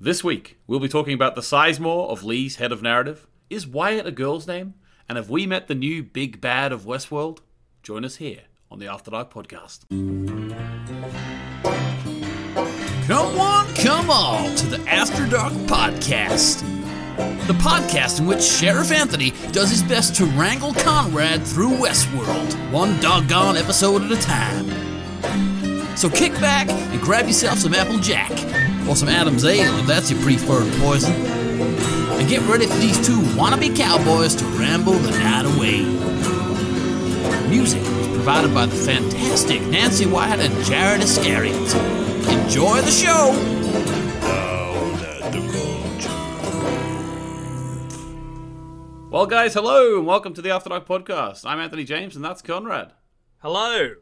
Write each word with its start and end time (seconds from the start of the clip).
This 0.00 0.22
week, 0.22 0.60
we'll 0.68 0.78
be 0.78 0.88
talking 0.88 1.12
about 1.12 1.34
the 1.34 1.40
Sizemore 1.40 2.08
of 2.08 2.22
Lee's 2.22 2.54
head 2.56 2.70
of 2.70 2.82
narrative. 2.82 3.26
Is 3.50 3.66
Wyatt 3.66 4.06
a 4.06 4.12
girl's 4.12 4.46
name? 4.46 4.74
And 5.08 5.16
have 5.16 5.28
we 5.28 5.44
met 5.44 5.66
the 5.66 5.74
new 5.74 6.04
big 6.04 6.40
bad 6.40 6.70
of 6.70 6.82
Westworld? 6.82 7.40
Join 7.82 8.04
us 8.04 8.14
here 8.16 8.42
on 8.70 8.78
the 8.78 8.86
After 8.86 9.10
Dark 9.10 9.34
podcast. 9.34 9.88
Come 13.08 13.40
on, 13.40 13.74
come 13.74 14.08
all 14.08 14.54
to 14.54 14.66
the 14.66 14.80
After 14.88 15.26
Dark 15.26 15.52
podcast. 15.66 16.60
The 17.48 17.54
podcast 17.54 18.20
in 18.20 18.26
which 18.26 18.42
Sheriff 18.42 18.92
Anthony 18.92 19.32
does 19.50 19.70
his 19.70 19.82
best 19.82 20.14
to 20.16 20.26
wrangle 20.26 20.74
Konrad 20.74 21.44
through 21.44 21.70
Westworld, 21.70 22.70
one 22.70 23.00
doggone 23.00 23.56
episode 23.56 24.02
at 24.02 24.12
a 24.12 24.20
time. 24.20 25.96
So 25.96 26.08
kick 26.08 26.34
back 26.34 26.68
and 26.68 27.00
grab 27.00 27.26
yourself 27.26 27.58
some 27.58 27.74
Apple 27.74 27.98
Jack, 27.98 28.30
or 28.88 28.96
some 28.96 29.08
Adam's 29.08 29.44
Ale 29.44 29.78
if 29.78 29.86
that's 29.86 30.10
your 30.10 30.20
preferred 30.22 30.72
poison, 30.80 31.12
and 31.12 32.28
get 32.28 32.40
ready 32.48 32.66
for 32.66 32.76
these 32.76 32.96
two 33.06 33.20
wannabe 33.36 33.76
cowboys 33.76 34.34
to 34.34 34.44
ramble 34.46 34.94
the 34.94 35.10
night 35.18 35.44
away. 35.44 35.82
Music 37.48 37.82
was 37.82 38.08
provided 38.08 38.54
by 38.54 38.66
the 38.66 38.74
fantastic 38.74 39.60
Nancy 39.62 40.06
Wyatt 40.06 40.40
and 40.40 40.64
Jared 40.64 41.02
Iscariot. 41.02 41.54
Enjoy 42.28 42.80
the 42.80 42.90
show! 42.90 43.34
Well, 49.10 49.26
guys, 49.26 49.54
hello 49.54 49.98
and 49.98 50.06
welcome 50.06 50.34
to 50.34 50.42
the 50.42 50.50
After 50.50 50.68
Dark 50.68 50.86
podcast. 50.86 51.44
I'm 51.46 51.60
Anthony 51.60 51.84
James 51.84 52.14
and 52.16 52.24
that's 52.24 52.42
Konrad. 52.42 52.92
Hello. 53.38 53.94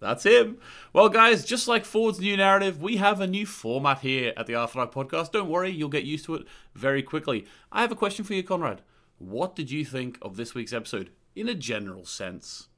That's 0.00 0.24
him. 0.24 0.58
Well, 0.92 1.08
guys, 1.08 1.44
just 1.44 1.68
like 1.68 1.84
Ford's 1.84 2.18
new 2.20 2.36
narrative, 2.36 2.80
we 2.80 2.96
have 2.96 3.20
a 3.20 3.26
new 3.26 3.46
format 3.46 4.00
here 4.00 4.32
at 4.36 4.46
the 4.46 4.54
After 4.54 4.78
Dark 4.78 4.92
podcast. 4.94 5.32
Don't 5.32 5.48
worry, 5.48 5.70
you'll 5.70 5.88
get 5.88 6.04
used 6.04 6.24
to 6.26 6.34
it 6.36 6.46
very 6.74 7.02
quickly. 7.02 7.44
I 7.70 7.82
have 7.82 7.92
a 7.92 7.96
question 7.96 8.24
for 8.24 8.34
you, 8.34 8.42
Konrad. 8.42 8.78
What 9.18 9.54
did 9.54 9.70
you 9.70 9.84
think 9.84 10.18
of 10.22 10.36
this 10.36 10.54
week's 10.54 10.72
episode 10.72 11.10
in 11.36 11.48
a 11.48 11.54
general 11.54 12.04
sense? 12.04 12.68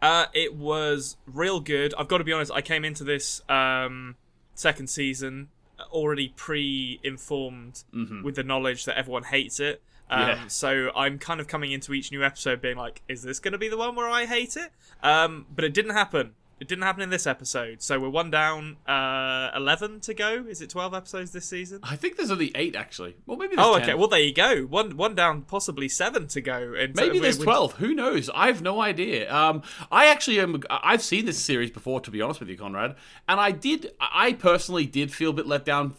Uh, 0.00 0.26
it 0.34 0.54
was 0.54 1.16
real 1.26 1.60
good. 1.60 1.94
I've 1.96 2.08
got 2.08 2.18
to 2.18 2.24
be 2.24 2.32
honest. 2.32 2.50
I 2.52 2.60
came 2.60 2.84
into 2.84 3.04
this 3.04 3.40
um, 3.48 4.16
second 4.54 4.88
season 4.88 5.48
already 5.90 6.28
pre-informed 6.36 7.82
with 8.24 8.36
the 8.36 8.42
knowledge 8.42 8.84
that 8.84 8.96
everyone 8.96 9.24
hates 9.24 9.60
it. 9.60 9.82
Um, 10.10 10.20
Yeah. 10.28 10.46
So 10.48 10.90
I'm 10.94 11.18
kind 11.18 11.40
of 11.40 11.48
coming 11.48 11.72
into 11.72 11.92
each 11.94 12.10
new 12.12 12.22
episode 12.22 12.60
being 12.60 12.76
like, 12.76 13.02
"Is 13.08 13.22
this 13.22 13.38
going 13.40 13.52
to 13.52 13.58
be 13.58 13.68
the 13.68 13.76
one 13.76 13.94
where 13.94 14.08
I 14.08 14.26
hate 14.26 14.56
it?" 14.56 14.70
Um, 15.02 15.46
but 15.54 15.64
it 15.64 15.72
didn't 15.72 15.92
happen. 15.92 16.32
It 16.62 16.68
didn't 16.68 16.84
happen 16.84 17.02
in 17.02 17.10
this 17.10 17.26
episode. 17.26 17.82
So 17.82 17.98
we're 17.98 18.08
one 18.08 18.30
down, 18.30 18.76
uh, 18.86 19.50
eleven 19.52 19.98
to 20.02 20.14
go. 20.14 20.44
Is 20.48 20.60
it 20.62 20.70
twelve 20.70 20.94
episodes 20.94 21.32
this 21.32 21.44
season? 21.44 21.80
I 21.82 21.96
think 21.96 22.16
there's 22.16 22.30
only 22.30 22.52
eight, 22.54 22.76
actually. 22.76 23.16
Well, 23.26 23.36
maybe 23.36 23.56
there's 23.56 23.66
Oh, 23.66 23.74
10. 23.80 23.82
okay. 23.82 23.94
Well, 23.94 24.06
there 24.06 24.20
you 24.20 24.32
go. 24.32 24.62
One 24.62 24.96
one 24.96 25.16
down, 25.16 25.42
possibly 25.42 25.88
seven 25.88 26.28
to 26.28 26.40
go. 26.40 26.72
And 26.78 26.94
Maybe 26.94 27.18
there's 27.18 27.38
we're- 27.40 27.46
12. 27.46 27.72
Who 27.78 27.94
knows? 27.94 28.30
I 28.32 28.46
have 28.46 28.62
no 28.62 28.80
idea. 28.80 29.28
Um, 29.34 29.62
I 29.90 30.06
actually 30.06 30.38
am. 30.38 30.62
I've 30.70 31.02
seen 31.02 31.24
this 31.26 31.42
series 31.42 31.72
before, 31.72 32.00
to 32.00 32.12
be 32.12 32.22
honest 32.22 32.38
with 32.38 32.48
you, 32.48 32.56
Konrad. 32.56 32.94
And 33.28 33.40
I 33.40 33.50
did. 33.50 33.90
I 34.00 34.32
personally 34.34 34.86
did 34.86 35.12
feel 35.12 35.30
a 35.30 35.34
bit 35.34 35.48
let 35.48 35.64
down 35.64 35.94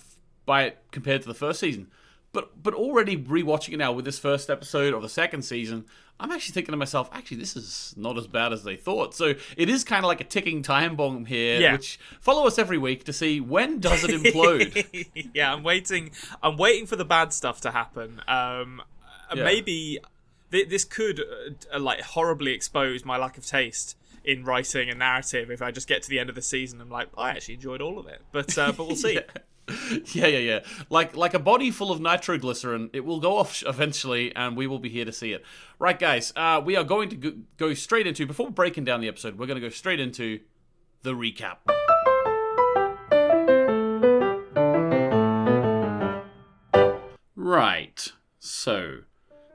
by 0.45 0.63
it 0.63 0.77
compared 0.91 1.23
to 1.23 1.27
the 1.27 1.33
first 1.33 1.59
season. 1.59 1.87
But 2.31 2.63
but 2.63 2.73
already 2.73 3.17
rewatching 3.17 3.73
it 3.73 3.77
now 3.77 3.91
with 3.91 4.05
this 4.05 4.17
first 4.17 4.49
episode 4.49 4.93
of 4.93 5.01
the 5.01 5.09
second 5.09 5.41
season, 5.41 5.83
I'm 6.19 6.31
actually 6.31 6.53
thinking 6.53 6.71
to 6.71 6.77
myself, 6.77 7.09
actually, 7.11 7.37
this 7.37 7.55
is 7.57 7.93
not 7.97 8.17
as 8.17 8.27
bad 8.27 8.53
as 8.53 8.63
they 8.63 8.75
thought. 8.75 9.13
So 9.13 9.33
it 9.57 9.67
is 9.69 9.83
kind 9.83 10.05
of 10.05 10.07
like 10.07 10.21
a 10.21 10.23
ticking 10.23 10.61
time 10.61 10.95
bomb 10.95 11.25
here. 11.25 11.59
Yeah. 11.59 11.71
Which 11.73 11.99
follow 12.21 12.47
us 12.47 12.57
every 12.57 12.77
week 12.77 13.03
to 13.05 13.13
see 13.13 13.41
when 13.41 13.79
does 13.79 14.03
it 14.03 14.11
implode. 14.11 15.29
yeah, 15.33 15.51
I'm 15.53 15.63
waiting. 15.63 16.11
I'm 16.41 16.55
waiting 16.57 16.85
for 16.85 16.95
the 16.95 17.03
bad 17.05 17.33
stuff 17.33 17.61
to 17.61 17.71
happen. 17.71 18.21
Um, 18.27 18.81
uh, 19.29 19.35
Yeah. 19.35 19.43
maybe 19.43 19.99
th- 20.51 20.69
this 20.69 20.85
could 20.85 21.19
uh, 21.19 21.75
uh, 21.75 21.79
like 21.79 22.01
horribly 22.01 22.53
expose 22.53 23.03
my 23.03 23.17
lack 23.17 23.37
of 23.37 23.45
taste 23.45 23.97
in 24.23 24.45
writing 24.45 24.89
a 24.89 24.95
narrative. 24.95 25.51
If 25.51 25.61
I 25.61 25.71
just 25.71 25.87
get 25.89 26.03
to 26.03 26.09
the 26.09 26.19
end 26.19 26.29
of 26.29 26.35
the 26.35 26.41
season, 26.41 26.79
I'm 26.79 26.89
like, 26.89 27.09
I 27.17 27.31
actually 27.31 27.55
enjoyed 27.55 27.81
all 27.81 27.99
of 27.99 28.07
it. 28.07 28.21
But 28.31 28.57
uh, 28.57 28.71
but 28.71 28.87
we'll 28.87 28.95
see. 29.07 29.15
Yeah, 29.15 29.21
yeah, 30.13 30.27
yeah. 30.27 30.39
Yeah. 30.39 30.59
Like 30.89 31.15
like 31.15 31.33
a 31.33 31.39
body 31.39 31.71
full 31.71 31.91
of 31.91 31.99
nitroglycerin, 32.01 32.89
it 32.93 33.05
will 33.05 33.19
go 33.19 33.37
off 33.37 33.63
eventually, 33.67 34.35
and 34.35 34.57
we 34.57 34.67
will 34.67 34.79
be 34.79 34.89
here 34.89 35.05
to 35.05 35.13
see 35.13 35.33
it. 35.33 35.43
Right, 35.79 35.97
guys. 35.97 36.33
Uh, 36.35 36.61
we 36.63 36.75
are 36.75 36.83
going 36.83 37.09
to 37.09 37.15
go, 37.15 37.33
go 37.57 37.73
straight 37.73 38.07
into 38.07 38.25
before 38.25 38.49
breaking 38.49 38.83
down 38.83 39.01
the 39.01 39.07
episode. 39.07 39.37
We're 39.37 39.47
going 39.47 39.61
to 39.61 39.67
go 39.67 39.69
straight 39.69 39.99
into 39.99 40.39
the 41.01 41.13
recap. 41.13 41.57
Right. 47.35 48.11
So, 48.39 48.99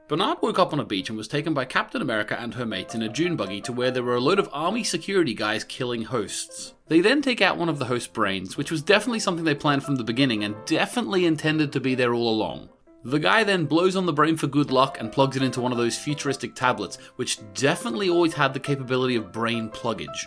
Bernard 0.09 0.39
woke 0.41 0.57
up 0.57 0.73
on 0.73 0.79
a 0.79 0.83
beach 0.83 1.09
and 1.09 1.17
was 1.19 1.27
taken 1.27 1.53
by 1.53 1.65
Captain 1.65 2.01
America 2.01 2.35
and 2.41 2.55
her 2.55 2.65
mates 2.65 2.95
in 2.95 3.03
a 3.03 3.07
dune 3.07 3.35
buggy 3.35 3.61
to 3.61 3.71
where 3.71 3.91
there 3.91 4.01
were 4.01 4.15
a 4.15 4.19
load 4.19 4.39
of 4.39 4.49
army 4.51 4.83
security 4.83 5.35
guys 5.35 5.63
killing 5.63 6.01
hosts. 6.01 6.73
They 6.87 6.99
then 6.99 7.21
take 7.21 7.41
out 7.43 7.57
one 7.57 7.69
of 7.69 7.77
the 7.77 7.85
host 7.85 8.11
brains, 8.11 8.57
which 8.57 8.71
was 8.71 8.81
definitely 8.81 9.19
something 9.19 9.45
they 9.45 9.53
planned 9.53 9.83
from 9.83 9.97
the 9.97 10.03
beginning 10.03 10.43
and 10.43 10.55
definitely 10.65 11.27
intended 11.27 11.71
to 11.71 11.79
be 11.79 11.93
there 11.93 12.15
all 12.15 12.27
along. 12.27 12.69
The 13.03 13.19
guy 13.19 13.43
then 13.43 13.65
blows 13.65 13.95
on 13.95 14.07
the 14.07 14.11
brain 14.11 14.35
for 14.35 14.47
good 14.47 14.71
luck 14.71 14.97
and 14.99 15.11
plugs 15.11 15.37
it 15.37 15.43
into 15.43 15.61
one 15.61 15.71
of 15.71 15.77
those 15.77 15.99
futuristic 15.99 16.55
tablets, 16.55 16.95
which 17.17 17.37
definitely 17.53 18.09
always 18.09 18.33
had 18.33 18.55
the 18.55 18.59
capability 18.59 19.15
of 19.15 19.31
brain 19.31 19.69
pluggage. 19.69 20.25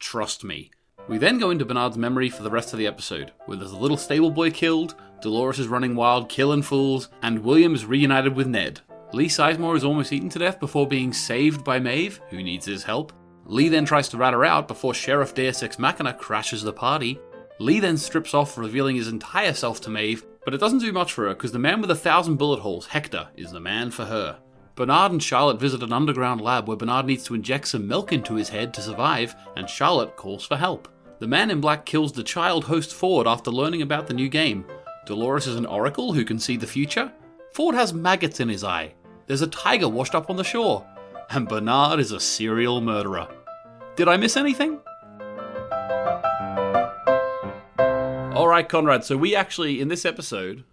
Trust 0.00 0.42
me. 0.42 0.72
We 1.06 1.18
then 1.18 1.38
go 1.38 1.50
into 1.50 1.64
Bernard's 1.64 1.96
memory 1.96 2.28
for 2.28 2.42
the 2.42 2.50
rest 2.50 2.72
of 2.72 2.80
the 2.80 2.88
episode, 2.88 3.30
where 3.46 3.56
there's 3.56 3.70
a 3.70 3.78
little 3.78 3.96
stable 3.96 4.32
boy 4.32 4.50
killed, 4.50 4.96
Dolores 5.20 5.60
is 5.60 5.68
running 5.68 5.94
wild, 5.94 6.28
killing 6.28 6.62
fools, 6.62 7.08
and 7.22 7.44
William 7.44 7.76
is 7.76 7.86
reunited 7.86 8.34
with 8.34 8.48
Ned. 8.48 8.80
Lee 9.12 9.28
Sizemore 9.28 9.76
is 9.76 9.84
almost 9.84 10.12
eaten 10.12 10.30
to 10.30 10.38
death 10.38 10.58
before 10.58 10.86
being 10.86 11.12
saved 11.12 11.62
by 11.62 11.78
Maeve, 11.78 12.20
who 12.30 12.42
needs 12.42 12.64
his 12.64 12.84
help. 12.84 13.12
Lee 13.44 13.68
then 13.68 13.84
tries 13.84 14.08
to 14.08 14.16
rat 14.16 14.32
her 14.32 14.44
out 14.44 14.68
before 14.68 14.94
Sheriff 14.94 15.34
Deus 15.34 15.62
Ex 15.62 15.78
Machina 15.78 16.14
crashes 16.14 16.62
the 16.62 16.72
party. 16.72 17.20
Lee 17.58 17.78
then 17.78 17.98
strips 17.98 18.32
off, 18.32 18.56
revealing 18.56 18.96
his 18.96 19.08
entire 19.08 19.52
self 19.52 19.80
to 19.82 19.90
Maeve, 19.90 20.24
but 20.44 20.54
it 20.54 20.60
doesn't 20.60 20.78
do 20.78 20.92
much 20.92 21.12
for 21.12 21.26
her 21.26 21.34
because 21.34 21.52
the 21.52 21.58
man 21.58 21.80
with 21.80 21.90
a 21.90 21.96
thousand 21.96 22.36
bullet 22.36 22.60
holes, 22.60 22.86
Hector, 22.86 23.28
is 23.36 23.52
the 23.52 23.60
man 23.60 23.90
for 23.90 24.06
her. 24.06 24.38
Bernard 24.74 25.12
and 25.12 25.22
Charlotte 25.22 25.60
visit 25.60 25.82
an 25.82 25.92
underground 25.92 26.40
lab 26.40 26.66
where 26.66 26.78
Bernard 26.78 27.04
needs 27.04 27.24
to 27.24 27.34
inject 27.34 27.68
some 27.68 27.86
milk 27.86 28.12
into 28.12 28.34
his 28.34 28.48
head 28.48 28.72
to 28.72 28.80
survive, 28.80 29.34
and 29.56 29.68
Charlotte 29.68 30.16
calls 30.16 30.46
for 30.46 30.56
help. 30.56 30.88
The 31.18 31.26
man 31.26 31.50
in 31.50 31.60
black 31.60 31.84
kills 31.84 32.12
the 32.12 32.24
child 32.24 32.64
host 32.64 32.94
Ford 32.94 33.26
after 33.26 33.50
learning 33.50 33.82
about 33.82 34.06
the 34.06 34.14
new 34.14 34.30
game. 34.30 34.64
Dolores 35.04 35.46
is 35.46 35.56
an 35.56 35.66
oracle 35.66 36.14
who 36.14 36.24
can 36.24 36.38
see 36.38 36.56
the 36.56 36.66
future. 36.66 37.12
Ford 37.52 37.74
has 37.74 37.92
maggots 37.92 38.40
in 38.40 38.48
his 38.48 38.64
eye. 38.64 38.94
There's 39.32 39.40
a 39.40 39.46
tiger 39.46 39.88
washed 39.88 40.14
up 40.14 40.28
on 40.28 40.36
the 40.36 40.44
shore. 40.44 40.86
And 41.30 41.48
Bernard 41.48 41.98
is 41.98 42.12
a 42.12 42.20
serial 42.20 42.82
murderer. 42.82 43.28
Did 43.96 44.06
I 44.06 44.18
miss 44.18 44.36
anything? 44.36 44.78
Alright, 48.36 48.68
Konrad, 48.68 49.04
so 49.04 49.16
we 49.16 49.34
actually, 49.34 49.80
in 49.80 49.88
this 49.88 50.04
episode, 50.04 50.64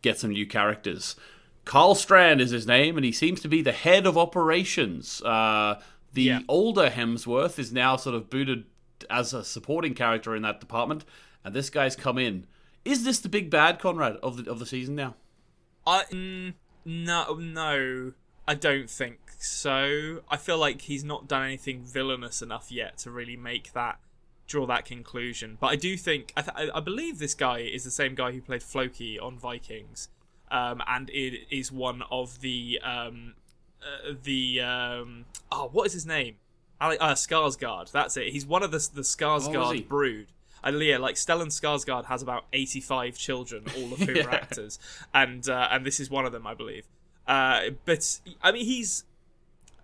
get 0.00 0.16
some 0.16 0.30
new 0.30 0.46
characters. 0.46 1.16
Carl 1.64 1.96
Strand 1.96 2.40
is 2.40 2.52
his 2.52 2.68
name, 2.68 2.96
and 2.96 3.04
he 3.04 3.10
seems 3.10 3.40
to 3.40 3.48
be 3.48 3.62
the 3.62 3.72
head 3.72 4.06
of 4.06 4.16
operations. 4.16 5.20
Uh, 5.22 5.80
the 6.12 6.22
Yeah. 6.22 6.40
older 6.46 6.90
Hemsworth 6.90 7.58
is 7.58 7.72
now 7.72 7.96
sort 7.96 8.14
of 8.14 8.30
booted 8.30 8.66
as 9.10 9.34
a 9.34 9.42
supporting 9.42 9.94
character 9.94 10.36
in 10.36 10.42
that 10.42 10.60
department, 10.60 11.04
and 11.42 11.52
this 11.52 11.68
guy's 11.68 11.96
come 11.96 12.16
in. 12.16 12.46
Is 12.84 13.02
this 13.02 13.18
the 13.18 13.28
big 13.28 13.50
bad, 13.50 13.80
Konrad, 13.80 14.18
of 14.22 14.36
the 14.36 14.48
of 14.48 14.60
the 14.60 14.66
season 14.66 14.94
now? 14.94 15.16
I 15.84 16.04
mm, 16.12 16.54
no 16.88 17.34
no 17.34 18.12
I 18.46 18.54
don't 18.54 18.88
think 18.88 19.18
so. 19.38 20.22
I 20.30 20.38
feel 20.38 20.56
like 20.56 20.80
he's 20.80 21.04
not 21.04 21.28
done 21.28 21.44
anything 21.44 21.82
villainous 21.84 22.40
enough 22.40 22.72
yet 22.72 22.96
to 22.98 23.10
really 23.10 23.36
make 23.36 23.74
that 23.74 24.00
draw 24.46 24.64
that 24.66 24.86
conclusion. 24.86 25.58
But 25.60 25.66
I 25.66 25.76
do 25.76 25.98
think 25.98 26.32
I, 26.34 26.40
th- 26.40 26.70
I 26.74 26.80
believe 26.80 27.18
this 27.18 27.34
guy 27.34 27.58
is 27.58 27.84
the 27.84 27.90
same 27.90 28.14
guy 28.14 28.32
who 28.32 28.40
played 28.40 28.62
Floki 28.62 29.18
on 29.18 29.38
Vikings, 29.38 30.08
um, 30.50 30.82
and 30.86 31.10
it 31.10 31.46
is 31.54 31.70
one 31.70 32.02
of 32.10 32.40
the 32.40 32.80
um, 32.82 33.34
uh, 33.82 34.14
the 34.22 34.60
um, 34.62 35.26
oh 35.52 35.68
what 35.70 35.86
is 35.86 35.92
his 35.92 36.06
name? 36.06 36.36
Ale- 36.82 36.96
uh, 36.98 37.12
Skarsgård. 37.14 37.92
That's 37.92 38.16
it. 38.16 38.32
He's 38.32 38.46
one 38.46 38.62
of 38.62 38.70
the 38.70 38.78
the 38.78 39.00
Oh, 39.00 39.02
Skarsgård 39.02 39.74
he? 39.74 39.82
brood. 39.82 40.28
And 40.62 40.80
yeah, 40.82 40.98
like 40.98 41.14
Stellan 41.16 41.48
Skarsgård 41.48 42.06
has 42.06 42.22
about 42.22 42.46
eighty-five 42.52 43.16
children, 43.16 43.64
all 43.76 43.92
of 43.92 44.00
whom 44.00 44.16
are 44.26 44.30
actors, 44.30 44.78
and 45.14 45.48
uh, 45.48 45.68
and 45.70 45.84
this 45.84 46.00
is 46.00 46.10
one 46.10 46.24
of 46.24 46.32
them, 46.32 46.46
I 46.46 46.54
believe. 46.54 46.86
Uh, 47.26 47.70
but 47.84 48.20
I 48.42 48.52
mean, 48.52 48.64
he's 48.64 49.04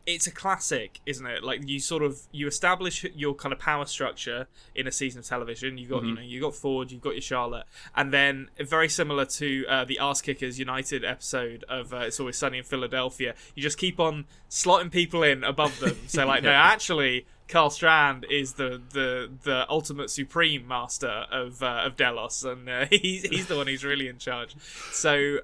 it's 0.06 0.26
a 0.26 0.30
classic, 0.30 1.00
isn't 1.06 1.26
it? 1.26 1.42
Like 1.42 1.66
you 1.68 1.80
sort 1.80 2.02
of 2.02 2.20
you 2.30 2.46
establish 2.46 3.04
your 3.14 3.34
kind 3.34 3.52
of 3.52 3.58
power 3.58 3.86
structure 3.86 4.46
in 4.74 4.86
a 4.86 4.92
season 4.92 5.20
of 5.20 5.26
television. 5.26 5.78
You've 5.78 5.90
got 5.90 6.04
you 6.04 6.14
know 6.14 6.20
you 6.20 6.40
got 6.40 6.54
Ford, 6.54 6.90
you've 6.92 7.00
got 7.00 7.14
your 7.14 7.22
Charlotte, 7.22 7.64
and 7.96 8.12
then 8.12 8.48
very 8.58 8.88
similar 8.88 9.24
to 9.24 9.64
uh, 9.68 9.84
the 9.84 9.98
Ass 9.98 10.20
Kickers 10.20 10.58
United 10.58 11.04
episode 11.04 11.64
of 11.68 11.94
uh, 11.94 11.98
It's 11.98 12.20
Always 12.20 12.36
Sunny 12.36 12.58
in 12.58 12.64
Philadelphia. 12.64 13.34
You 13.54 13.62
just 13.62 13.78
keep 13.78 13.98
on 13.98 14.26
slotting 14.50 14.90
people 14.90 15.22
in 15.22 15.42
above 15.42 15.78
them. 15.80 15.96
So 16.06 16.26
like 16.26 16.42
no, 16.42 16.50
actually. 16.52 17.26
Carl 17.46 17.68
Strand 17.68 18.24
is 18.30 18.54
the, 18.54 18.80
the, 18.92 19.30
the 19.42 19.66
ultimate 19.68 20.08
supreme 20.08 20.66
master 20.66 21.26
of 21.30 21.62
uh, 21.62 21.82
of 21.84 21.94
Delos, 21.94 22.42
and 22.42 22.66
uh, 22.66 22.86
he's 22.90 23.28
he's 23.28 23.48
the 23.48 23.56
one 23.56 23.66
who's 23.66 23.84
really 23.84 24.08
in 24.08 24.16
charge. 24.16 24.56
So 24.92 25.40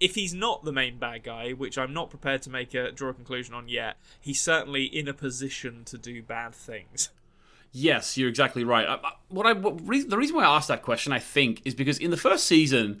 if 0.00 0.14
he's 0.14 0.32
not 0.34 0.64
the 0.64 0.72
main 0.72 0.98
bad 0.98 1.22
guy, 1.22 1.50
which 1.52 1.76
I'm 1.78 1.92
not 1.92 2.10
prepared 2.10 2.42
to 2.42 2.50
make 2.50 2.74
a 2.74 2.90
draw 2.90 3.10
a 3.10 3.14
conclusion 3.14 3.54
on 3.54 3.68
yet, 3.68 3.96
he's 4.20 4.40
certainly 4.40 4.84
in 4.84 5.06
a 5.08 5.14
position 5.14 5.84
to 5.84 5.98
do 5.98 6.22
bad 6.22 6.54
things. 6.54 7.10
Yes, 7.72 8.16
you're 8.18 8.28
exactly 8.28 8.64
right. 8.64 8.86
I, 8.88 8.94
I- 8.94 9.12
what 9.28 9.46
I 9.46 9.52
what, 9.52 9.86
re- 9.86 10.02
the 10.02 10.16
reason 10.18 10.34
why 10.36 10.44
I 10.44 10.56
asked 10.56 10.68
that 10.68 10.82
question, 10.82 11.12
I 11.12 11.18
think, 11.20 11.62
is 11.64 11.74
because 11.74 11.98
in 11.98 12.10
the 12.10 12.16
first 12.16 12.46
season, 12.46 13.00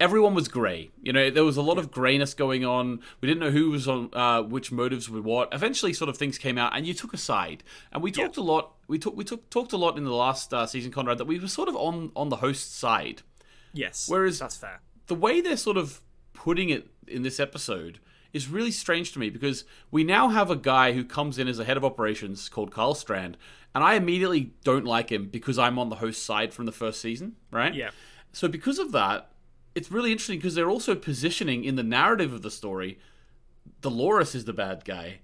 everyone 0.00 0.34
was 0.34 0.48
grey. 0.48 0.90
You 1.02 1.12
know, 1.12 1.30
there 1.30 1.44
was 1.44 1.56
a 1.56 1.62
lot 1.62 1.78
of 1.78 1.92
greyness 1.92 2.34
going 2.34 2.64
on. 2.64 3.00
We 3.20 3.28
didn't 3.28 3.40
know 3.40 3.50
who 3.52 3.70
was 3.70 3.86
on 3.86 4.08
uh, 4.12 4.42
which 4.42 4.72
motives 4.72 5.08
with 5.08 5.22
what. 5.22 5.50
Eventually, 5.52 5.92
sort 5.92 6.08
of 6.08 6.16
things 6.16 6.38
came 6.38 6.58
out, 6.58 6.76
and 6.76 6.86
you 6.86 6.94
took 6.94 7.14
a 7.14 7.18
side. 7.18 7.62
And 7.92 8.02
we 8.02 8.10
talked 8.10 8.36
a 8.36 8.42
lot. 8.42 8.72
We 8.88 8.98
talked. 8.98 9.16
We 9.16 9.22
took, 9.24 9.48
talked 9.50 9.72
a 9.72 9.76
lot 9.76 9.96
in 9.96 10.02
the 10.04 10.10
last 10.14 10.52
uh, 10.52 10.66
season, 10.66 10.90
Konrad, 10.90 11.18
that 11.18 11.26
we 11.26 11.38
were 11.38 11.46
sort 11.46 11.68
of 11.68 11.76
on 11.76 12.10
on 12.16 12.30
the 12.30 12.36
host 12.36 12.76
side. 12.76 13.22
Yes, 13.72 14.08
Whereas- 14.08 14.40
that's 14.40 14.56
fair. 14.56 14.80
the 15.06 15.14
way 15.14 15.40
they're 15.40 15.56
sort 15.56 15.76
of 15.76 16.00
putting 16.40 16.70
it 16.70 16.88
in 17.06 17.22
this 17.22 17.38
episode 17.38 18.00
is 18.32 18.48
really 18.48 18.70
strange 18.70 19.12
to 19.12 19.18
me 19.18 19.28
because 19.28 19.64
we 19.90 20.02
now 20.02 20.30
have 20.30 20.50
a 20.50 20.56
guy 20.56 20.92
who 20.92 21.04
comes 21.04 21.38
in 21.38 21.46
as 21.46 21.58
a 21.58 21.66
head 21.66 21.76
of 21.76 21.84
operations 21.84 22.48
called 22.48 22.70
Carl 22.70 22.94
Strand, 22.94 23.36
and 23.74 23.84
I 23.84 23.94
immediately 23.94 24.54
don't 24.64 24.86
like 24.86 25.12
him 25.12 25.28
because 25.28 25.58
I'm 25.58 25.78
on 25.78 25.90
the 25.90 25.96
host 25.96 26.24
side 26.24 26.54
from 26.54 26.64
the 26.64 26.72
first 26.72 26.98
season, 27.02 27.36
right? 27.50 27.74
Yeah. 27.74 27.90
So 28.32 28.48
because 28.48 28.78
of 28.78 28.90
that, 28.92 29.28
it's 29.74 29.92
really 29.92 30.12
interesting 30.12 30.38
because 30.38 30.54
they're 30.54 30.70
also 30.70 30.94
positioning 30.94 31.62
in 31.64 31.76
the 31.76 31.82
narrative 31.82 32.32
of 32.32 32.40
the 32.40 32.50
story, 32.50 32.98
Dolores 33.82 34.34
is 34.34 34.46
the 34.46 34.54
bad 34.54 34.86
guy. 34.86 35.18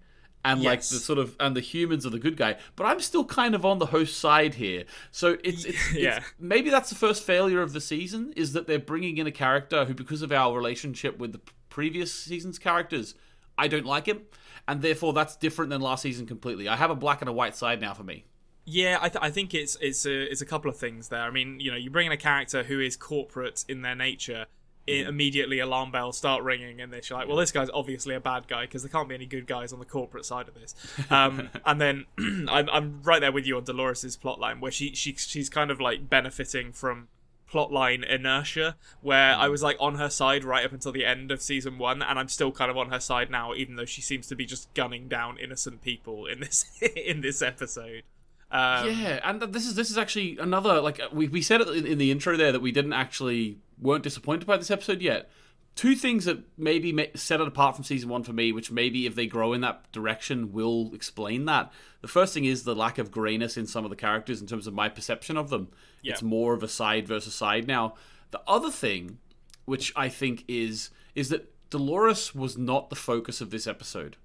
And 0.53 0.63
like 0.63 0.81
the 0.81 0.97
sort 0.99 1.19
of 1.19 1.37
and 1.41 1.57
the 1.57 1.61
humans 1.61 2.07
are 2.07 2.11
the 2.11 2.19
good 2.19 2.37
guy, 2.37 2.57
but 2.77 2.85
I'm 2.85 3.01
still 3.01 3.25
kind 3.25 3.55
of 3.55 3.65
on 3.65 3.79
the 3.79 3.87
host 3.87 4.19
side 4.19 4.55
here. 4.55 4.85
So 5.11 5.37
it's, 5.45 5.65
it's, 5.65 5.93
Yeah. 5.95 6.19
it's 6.19 6.27
maybe 6.39 6.71
that's 6.71 6.89
the 6.91 6.95
first 6.97 7.23
failure 7.23 7.63
of 7.63 7.73
the 7.73 7.81
season 7.81 8.33
is 8.37 8.53
that 8.53 8.67
they're 8.67 8.79
bringing 8.79 9.19
in 9.19 9.27
a 9.27 9.33
character 9.33 9.85
who, 9.85 9.95
because 9.95 10.23
of 10.23 10.33
our 10.33 10.55
relationship 10.55 11.19
with 11.19 11.33
the 11.33 11.41
previous 11.69 12.13
season's 12.13 12.59
characters, 12.59 13.15
I 13.59 13.69
don't 13.69 13.87
like 13.87 14.07
him, 14.07 14.23
and 14.69 14.83
therefore 14.83 15.13
that's 15.13 15.37
different 15.37 15.71
than 15.71 15.81
last 15.81 16.03
season 16.03 16.27
completely. 16.27 16.69
I 16.69 16.77
have 16.77 16.91
a 16.91 16.95
black 16.95 17.21
and 17.23 17.29
a 17.29 17.33
white 17.33 17.57
side 17.57 17.81
now 17.81 17.95
for 17.95 18.05
me. 18.05 18.25
Yeah, 18.69 18.99
I, 19.01 19.09
th- 19.09 19.23
I 19.23 19.31
think 19.31 19.55
it's 19.55 19.77
it's 19.81 20.05
a 20.07 20.23
it's 20.31 20.41
a 20.41 20.47
couple 20.47 20.69
of 20.69 20.77
things 20.77 21.09
there. 21.09 21.23
I 21.23 21.31
mean, 21.31 21.61
you 21.61 21.71
know, 21.71 21.77
you 21.77 21.89
bring 21.89 22.07
in 22.07 22.13
a 22.13 22.17
character 22.17 22.65
who 22.65 22.81
is 22.81 22.97
corporate 22.97 23.65
in 23.69 23.83
their 23.83 23.95
nature. 23.95 24.47
I 24.89 24.93
immediately, 24.93 25.59
alarm 25.59 25.91
bells 25.91 26.17
start 26.17 26.43
ringing, 26.43 26.81
and 26.81 26.93
they're 26.93 27.03
like, 27.11 27.29
"Well, 27.29 27.37
this 27.37 27.53
guy's 27.53 27.71
obviously 27.71 28.15
a 28.15 28.21
bad 28.21 28.49
guy 28.49 28.63
because 28.63 28.83
there 28.83 28.91
can't 28.91 29.09
be 29.09 29.15
any 29.15 29.27
good 29.27 29.47
guys 29.47 29.73
on 29.73 29.79
the 29.79 29.85
corporate 29.85 30.25
side 30.25 30.49
of 30.49 30.55
this." 30.55 30.75
Um, 31.17 31.51
and 31.65 31.81
then 31.81 32.05
I'm, 32.49 32.69
I'm 32.71 33.03
right 33.03 33.21
there 33.21 33.33
with 33.33 33.47
you 33.47 33.57
on 33.57 33.65
Dolores's 33.65 34.17
plotline, 34.17 34.61
where 34.61 34.73
she 34.73 34.95
she 34.95 35.15
she's 35.15 35.49
kind 35.49 35.71
of 35.71 35.81
like 35.81 36.09
benefiting 36.11 36.73
from 36.73 37.09
plotline 37.51 38.05
inertia, 38.05 38.77
where 39.01 39.35
I 39.35 39.49
was 39.49 39.63
like 39.63 39.77
on 39.79 39.97
her 39.97 40.11
side 40.11 40.45
right 40.45 40.65
up 40.65 40.73
until 40.73 40.93
the 40.93 41.05
end 41.05 41.31
of 41.31 41.41
season 41.41 41.79
one, 41.79 42.03
and 42.03 42.19
I'm 42.19 42.29
still 42.29 42.53
kind 42.53 42.71
of 42.71 42.77
on 42.77 42.91
her 42.91 43.01
side 43.01 43.31
now, 43.31 43.55
even 43.55 43.77
though 43.77 43.85
she 43.85 44.03
seems 44.03 44.27
to 44.29 44.37
be 44.37 44.45
just 44.45 44.73
gunning 44.75 45.09
down 45.09 45.39
innocent 45.39 45.83
people 45.83 46.27
in 46.27 46.41
this 46.41 46.67
in 46.97 47.21
this 47.21 47.43
episode. 47.43 48.03
Um, 48.51 48.87
Yeah, 48.87 49.21
and 49.25 49.41
this 49.41 49.67
is 49.67 49.75
this 49.75 49.91
is 49.91 49.99
actually 49.99 50.39
another 50.39 50.81
like 50.81 51.01
we 51.13 51.29
we 51.29 51.43
said 51.43 51.61
it 51.61 51.69
in 51.69 51.99
the 51.99 52.11
intro 52.11 52.37
there 52.37 52.53
that 52.53 52.61
we 52.61 52.73
didn't 52.73 52.93
actually 52.93 53.59
weren't 53.81 54.05
disappointed 54.05 54.47
by 54.47 54.57
this 54.57 54.71
episode 54.71 55.01
yet. 55.01 55.29
Two 55.75 55.95
things 55.95 56.25
that 56.25 56.39
maybe 56.57 57.11
set 57.15 57.41
it 57.41 57.49
apart 57.49 57.75
from 57.77 57.85
season 57.85 58.09
one 58.09 58.23
for 58.23 58.33
me, 58.33 58.51
which 58.51 58.71
maybe 58.71 59.05
if 59.05 59.15
they 59.15 59.27
grow 59.27 59.53
in 59.53 59.61
that 59.61 59.93
direction 59.93 60.53
will 60.53 60.91
explain 60.95 61.45
that. 61.45 61.71
The 62.01 62.09
first 62.09 62.33
thing 62.33 62.47
is 62.47 62.63
the 62.63 62.75
lack 62.75 62.97
of 62.97 63.11
grayness 63.11 63.59
in 63.59 63.67
some 63.67 63.85
of 63.85 63.91
the 63.91 63.97
characters 63.97 64.41
in 64.41 64.47
terms 64.47 64.67
of 64.67 64.73
my 64.73 64.89
perception 64.89 65.37
of 65.37 65.51
them. 65.51 65.69
Yeah. 66.01 66.13
It's 66.13 66.23
more 66.23 66.55
of 66.55 66.63
a 66.63 66.69
side 66.69 67.07
versus 67.07 67.35
side 67.35 67.67
now. 67.67 67.95
The 68.31 68.41
other 68.47 68.71
thing, 68.71 69.19
which 69.67 69.93
I 69.95 70.09
think 70.09 70.45
is 70.49 70.91
is 71.15 71.29
that 71.29 71.53
Dolores 71.69 72.35
was 72.35 72.57
not 72.57 72.89
the 72.89 72.97
focus 72.97 73.41
of 73.41 73.51
this 73.51 73.67
episode. 73.67 74.17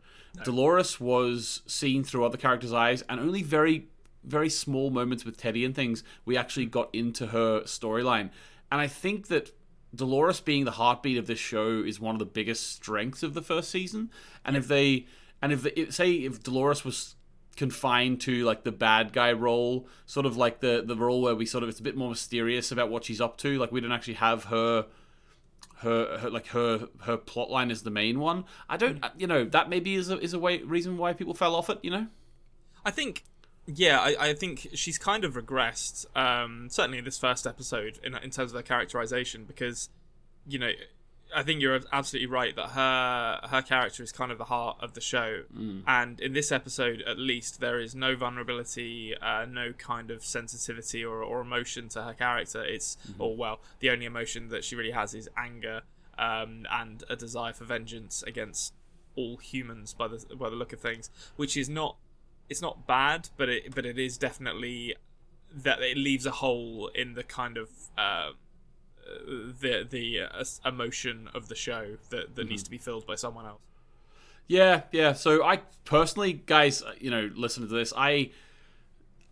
Dolores 0.46 1.00
was 1.00 1.62
seen 1.66 2.04
through 2.04 2.24
other 2.24 2.38
characters' 2.38 2.72
eyes, 2.72 3.04
and 3.10 3.20
only 3.20 3.44
very, 3.44 3.90
very 4.24 4.50
small 4.50 4.90
moments 4.90 5.26
with 5.26 5.36
Teddy 5.38 5.66
and 5.66 5.76
things 5.76 6.04
we 6.24 6.38
actually 6.38 6.66
got 6.66 6.90
into 6.94 7.28
her 7.28 7.62
storyline. 7.62 8.30
And 8.72 8.80
I 8.80 8.88
think 8.88 9.28
that 9.28 9.52
Dolores 9.94 10.40
being 10.40 10.66
the 10.66 10.72
heartbeat 10.72 11.18
of 11.18 11.28
this 11.28 11.40
show 11.40 11.84
is 11.84 12.00
one 12.00 12.16
of 12.16 12.20
the 12.20 12.26
biggest 12.26 12.72
strengths 12.72 13.24
of 13.24 13.34
the 13.34 13.42
first 13.42 13.70
season. 13.70 14.10
And 14.46 14.56
if 14.56 14.68
they, 14.68 15.06
and 15.42 15.52
if, 15.52 15.64
they, 15.64 15.88
say 15.90 16.12
if 16.14 16.42
Dolores 16.42 16.86
was 16.86 17.16
confined 17.58 18.22
to 18.22 18.46
like 18.46 18.64
the 18.64 18.72
bad 18.72 19.12
guy 19.12 19.34
role, 19.34 19.88
sort 20.06 20.26
of 20.26 20.38
like 20.38 20.62
the 20.62 20.84
the 20.86 20.96
role 20.96 21.22
where 21.22 21.36
we 21.36 21.46
sort 21.46 21.64
of 21.64 21.70
it's 21.70 21.80
a 21.80 21.84
bit 21.84 21.98
more 21.98 22.10
mysterious 22.10 22.72
about 22.72 22.90
what 22.90 23.04
she's 23.04 23.20
up 23.20 23.38
to. 23.38 23.58
Like 23.58 23.72
we 23.72 23.82
don't 23.82 23.92
actually 23.92 24.16
have 24.16 24.46
her 24.46 24.86
her, 25.80 26.18
her 26.20 26.30
like 26.30 26.48
her 26.48 26.88
her 27.02 27.18
plot 27.18 27.50
line 27.50 27.70
is 27.70 27.84
the 27.84 27.92
main 27.92 28.20
one. 28.20 28.46
I 28.70 28.78
don't 28.78 29.02
mm. 29.02 29.12
you 29.18 29.28
know 29.28 29.44
that 29.44 29.70
maybe 29.70 29.96
is 29.96 30.10
a 30.10 30.18
is 30.20 30.34
a 30.34 30.40
way 30.40 30.64
reason 30.64 30.98
why 30.98 31.12
people 31.14 31.34
fell 31.34 31.56
off 31.56 31.70
it. 31.70 31.80
You 31.82 31.92
know. 31.92 32.08
I 32.84 32.92
think, 32.92 33.24
yeah, 33.66 34.00
I, 34.00 34.16
I 34.20 34.34
think 34.34 34.70
she's 34.74 34.98
kind 34.98 35.24
of 35.24 35.36
regressed. 35.36 36.06
Um, 36.16 36.68
certainly 36.70 36.98
in 36.98 37.06
this 37.06 37.20
first 37.20 37.46
episode, 37.46 38.00
in 38.04 38.16
in 38.16 38.32
terms 38.32 38.52
of 38.52 38.56
her 38.56 38.64
characterization, 38.64 39.46
because 39.46 39.90
you 40.48 40.58
know, 40.58 40.72
I 41.36 41.44
think 41.44 41.62
you're 41.62 41.80
absolutely 41.94 42.28
right 42.28 42.56
that 42.56 42.72
her 42.72 43.40
her 43.48 43.62
character 43.62 44.02
is 44.04 44.12
kind 44.12 44.32
of 44.32 44.38
the 44.38 44.46
heart 44.46 44.78
of 44.82 44.94
the 44.94 45.02
show, 45.02 45.44
and 45.88 46.20
in 46.20 46.34
this 46.34 46.52
episode, 46.52 47.04
at 47.08 47.20
least, 47.20 47.60
there 47.60 47.80
is 47.80 47.94
no 47.94 48.16
vulnerability, 48.16 49.16
uh, 49.18 49.46
no 49.46 49.74
kind 49.74 50.10
of 50.10 50.26
sensitivity 50.26 51.06
or, 51.06 51.24
or 51.24 51.42
emotion 51.42 51.88
to 51.90 52.04
her 52.04 52.14
character. 52.14 52.64
It's 52.64 52.98
or 53.20 53.36
well, 53.36 53.60
the 53.80 53.92
only 53.92 54.06
emotion 54.06 54.50
that 54.50 54.64
she 54.64 54.76
really 54.76 54.92
has 54.92 55.14
is 55.14 55.30
anger 55.38 55.82
um, 56.18 56.66
and 56.72 57.04
a 57.10 57.16
desire 57.16 57.54
for 57.54 57.66
vengeance 57.66 58.24
against 58.24 58.74
all 59.16 59.38
humans 59.38 59.94
by 59.94 60.08
the 60.08 60.26
by 60.36 60.50
the 60.50 60.56
look 60.56 60.74
of 60.74 60.80
things, 60.80 61.10
which 61.36 61.56
is 61.56 61.70
not 61.70 61.98
it's 62.52 62.62
not 62.62 62.86
bad, 62.86 63.30
but 63.38 63.48
it 63.48 63.74
but 63.74 63.86
it 63.86 63.98
is 63.98 64.18
definitely 64.18 64.94
that 65.56 65.82
it 65.82 65.98
leaves 65.98 66.26
a 66.26 66.32
hole 66.32 66.92
in 66.94 67.14
the 67.14 67.24
kind 67.24 67.58
of 67.58 67.70
uh, 67.98 68.32
the 69.62 69.88
the 69.90 70.20
uh, 70.20 70.44
emotion 70.66 71.30
of 71.34 71.48
the 71.48 71.56
show 71.56 71.96
that 72.10 72.36
that 72.36 72.50
needs 72.50 72.62
to 72.64 72.70
be 72.70 72.78
filled 72.78 73.08
by 73.08 73.16
someone 73.16 73.46
else. 73.46 73.62
Yeah, 74.48 74.82
yeah. 74.92 75.14
So 75.14 75.46
I 75.46 75.62
personally, 75.86 76.34
guys, 76.34 76.84
uh, 76.84 76.92
you 77.00 77.10
know, 77.10 77.32
listen 77.34 77.66
to 77.66 77.74
this. 77.74 77.94
I 77.96 78.32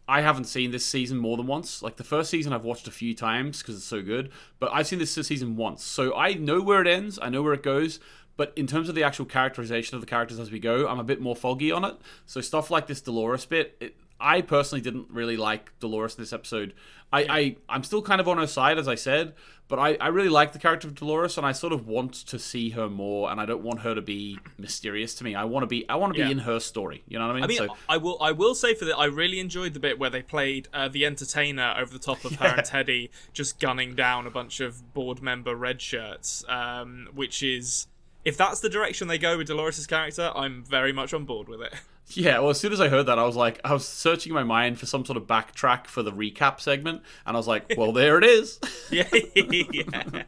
I 0.08 0.22
haven't 0.22 0.46
seen 0.46 0.72
this 0.72 0.86
season 0.86 1.18
more 1.18 1.36
than 1.36 1.46
once. 1.46 1.84
Like 1.84 1.98
the 1.98 2.06
first 2.06 2.30
season, 2.30 2.54
I've 2.54 2.64
watched 2.64 2.88
a 2.88 2.92
few 2.92 3.14
times 3.14 3.62
because 3.62 3.76
it's 3.76 3.84
so 3.84 4.02
good. 4.02 4.32
But 4.60 4.72
I've 4.72 4.88
seen 4.88 5.00
this 5.00 5.14
season 5.14 5.58
once, 5.58 5.84
so 5.84 6.16
I 6.16 6.36
know 6.36 6.62
where 6.62 6.82
it 6.82 6.88
ends. 6.88 7.20
I 7.22 7.28
know 7.28 7.44
where 7.44 7.54
it 7.54 7.64
goes. 7.64 8.00
But 8.40 8.54
in 8.56 8.68
terms 8.68 8.88
of 8.88 8.96
the 8.96 9.04
actual 9.04 9.26
characterization 9.26 9.96
of 9.96 10.02
the 10.02 10.08
characters 10.08 10.40
as 10.40 10.50
we 10.50 10.60
go, 10.60 10.88
I'm 10.88 10.98
a 10.98 11.04
bit 11.04 11.20
more 11.20 11.36
foggy 11.36 11.74
on 11.74 11.84
it. 11.84 11.98
So 12.26 12.40
stuff 12.40 12.72
like 12.72 12.88
this 12.88 13.02
Dolores 13.02 13.44
bit, 13.46 13.76
it, 13.82 13.98
I 14.18 14.40
personally 14.40 14.80
didn't 14.82 15.08
really 15.10 15.36
like 15.36 15.78
Dolores 15.82 16.16
in 16.16 16.22
this 16.22 16.32
episode. 16.32 16.74
I, 17.12 17.26
I 17.30 17.56
I'm 17.68 17.84
still 17.84 18.02
kind 18.02 18.22
of 18.22 18.30
on 18.30 18.38
her 18.38 18.48
side, 18.48 18.78
as 18.78 18.88
I 18.88 18.96
said, 18.96 19.34
but 19.68 19.78
I, 19.78 19.96
I 20.00 20.08
really 20.08 20.30
like 20.30 20.54
the 20.54 20.60
character 20.60 20.88
of 20.88 20.96
Dolores, 20.96 21.38
and 21.38 21.46
I 21.46 21.52
sort 21.52 21.74
of 21.74 21.86
want 21.86 22.14
to 22.14 22.40
see 22.40 22.70
her 22.70 22.88
more, 22.88 23.30
and 23.30 23.42
I 23.42 23.46
don't 23.46 23.62
want 23.62 23.82
her 23.82 23.94
to 23.94 24.02
be 24.02 24.40
mysterious 24.58 25.14
to 25.16 25.26
me. 25.26 25.36
I 25.36 25.44
want 25.44 25.64
to 25.64 25.68
be 25.68 25.84
I 25.90 25.96
want 25.96 26.14
to 26.14 26.18
be 26.18 26.26
Yeah. 26.26 26.32
in 26.32 26.40
her 26.40 26.62
story. 26.62 27.04
You 27.10 27.20
know 27.20 27.28
what 27.28 27.32
I 27.32 27.36
mean? 27.36 27.44
I 27.44 27.48
mean, 27.48 27.58
so 27.58 27.76
I 27.90 27.98
will 27.98 28.20
I 28.22 28.32
will 28.32 28.56
say 28.56 28.74
for 28.74 28.86
that 28.86 28.96
I 28.96 29.06
really 29.08 29.42
enjoyed 29.42 29.74
the 29.74 29.82
bit 29.82 30.00
where 30.00 30.10
they 30.10 30.22
played 30.22 30.70
uh, 30.74 30.88
the 30.88 31.06
entertainer 31.06 31.76
over 31.78 31.92
the 31.92 32.00
top 32.00 32.24
of 32.24 32.36
her 32.36 32.48
and 32.56 32.66
Teddy 32.74 33.12
just 33.34 33.60
gunning 33.60 33.96
down 33.96 34.26
a 34.28 34.32
bunch 34.32 34.62
of 34.62 34.94
board 34.94 35.22
member 35.22 35.58
red 35.58 35.82
shirts, 35.82 36.46
um, 36.48 37.10
which 37.14 37.44
is. 37.44 37.88
If 38.26 38.36
that's 38.38 38.60
the 38.60 38.70
direction 38.70 39.08
they 39.08 39.18
go 39.18 39.38
with 39.38 39.48
Dolores' 39.48 39.88
character, 39.88 40.32
I'm 40.36 40.64
very 40.64 40.92
much 40.92 41.14
on 41.14 41.26
board 41.26 41.48
with 41.50 41.62
it. 41.62 41.74
Yeah, 42.12 42.40
well, 42.40 42.50
as 42.50 42.60
soon 42.60 42.74
as 42.74 42.82
I 42.82 42.90
heard 42.90 43.06
that, 43.06 43.20
I 43.20 43.24
was 43.24 43.36
like, 43.36 43.60
I 43.64 43.72
was 43.72 43.88
searching 43.88 44.32
in 44.32 44.34
my 44.34 44.44
mind 44.44 44.80
for 44.80 44.88
some 44.88 45.06
sort 45.06 45.16
of 45.16 45.28
backtrack 45.28 45.86
for 45.86 46.02
the 46.02 46.12
recap 46.12 46.60
segment, 46.60 47.04
and 47.24 47.38
I 47.38 47.40
was 47.40 47.48
like, 47.48 47.74
well, 47.78 47.92
there 47.92 48.18
it 48.18 48.24
is. 48.24 48.60
yeah, 48.92 49.08
yeah. 49.36 50.24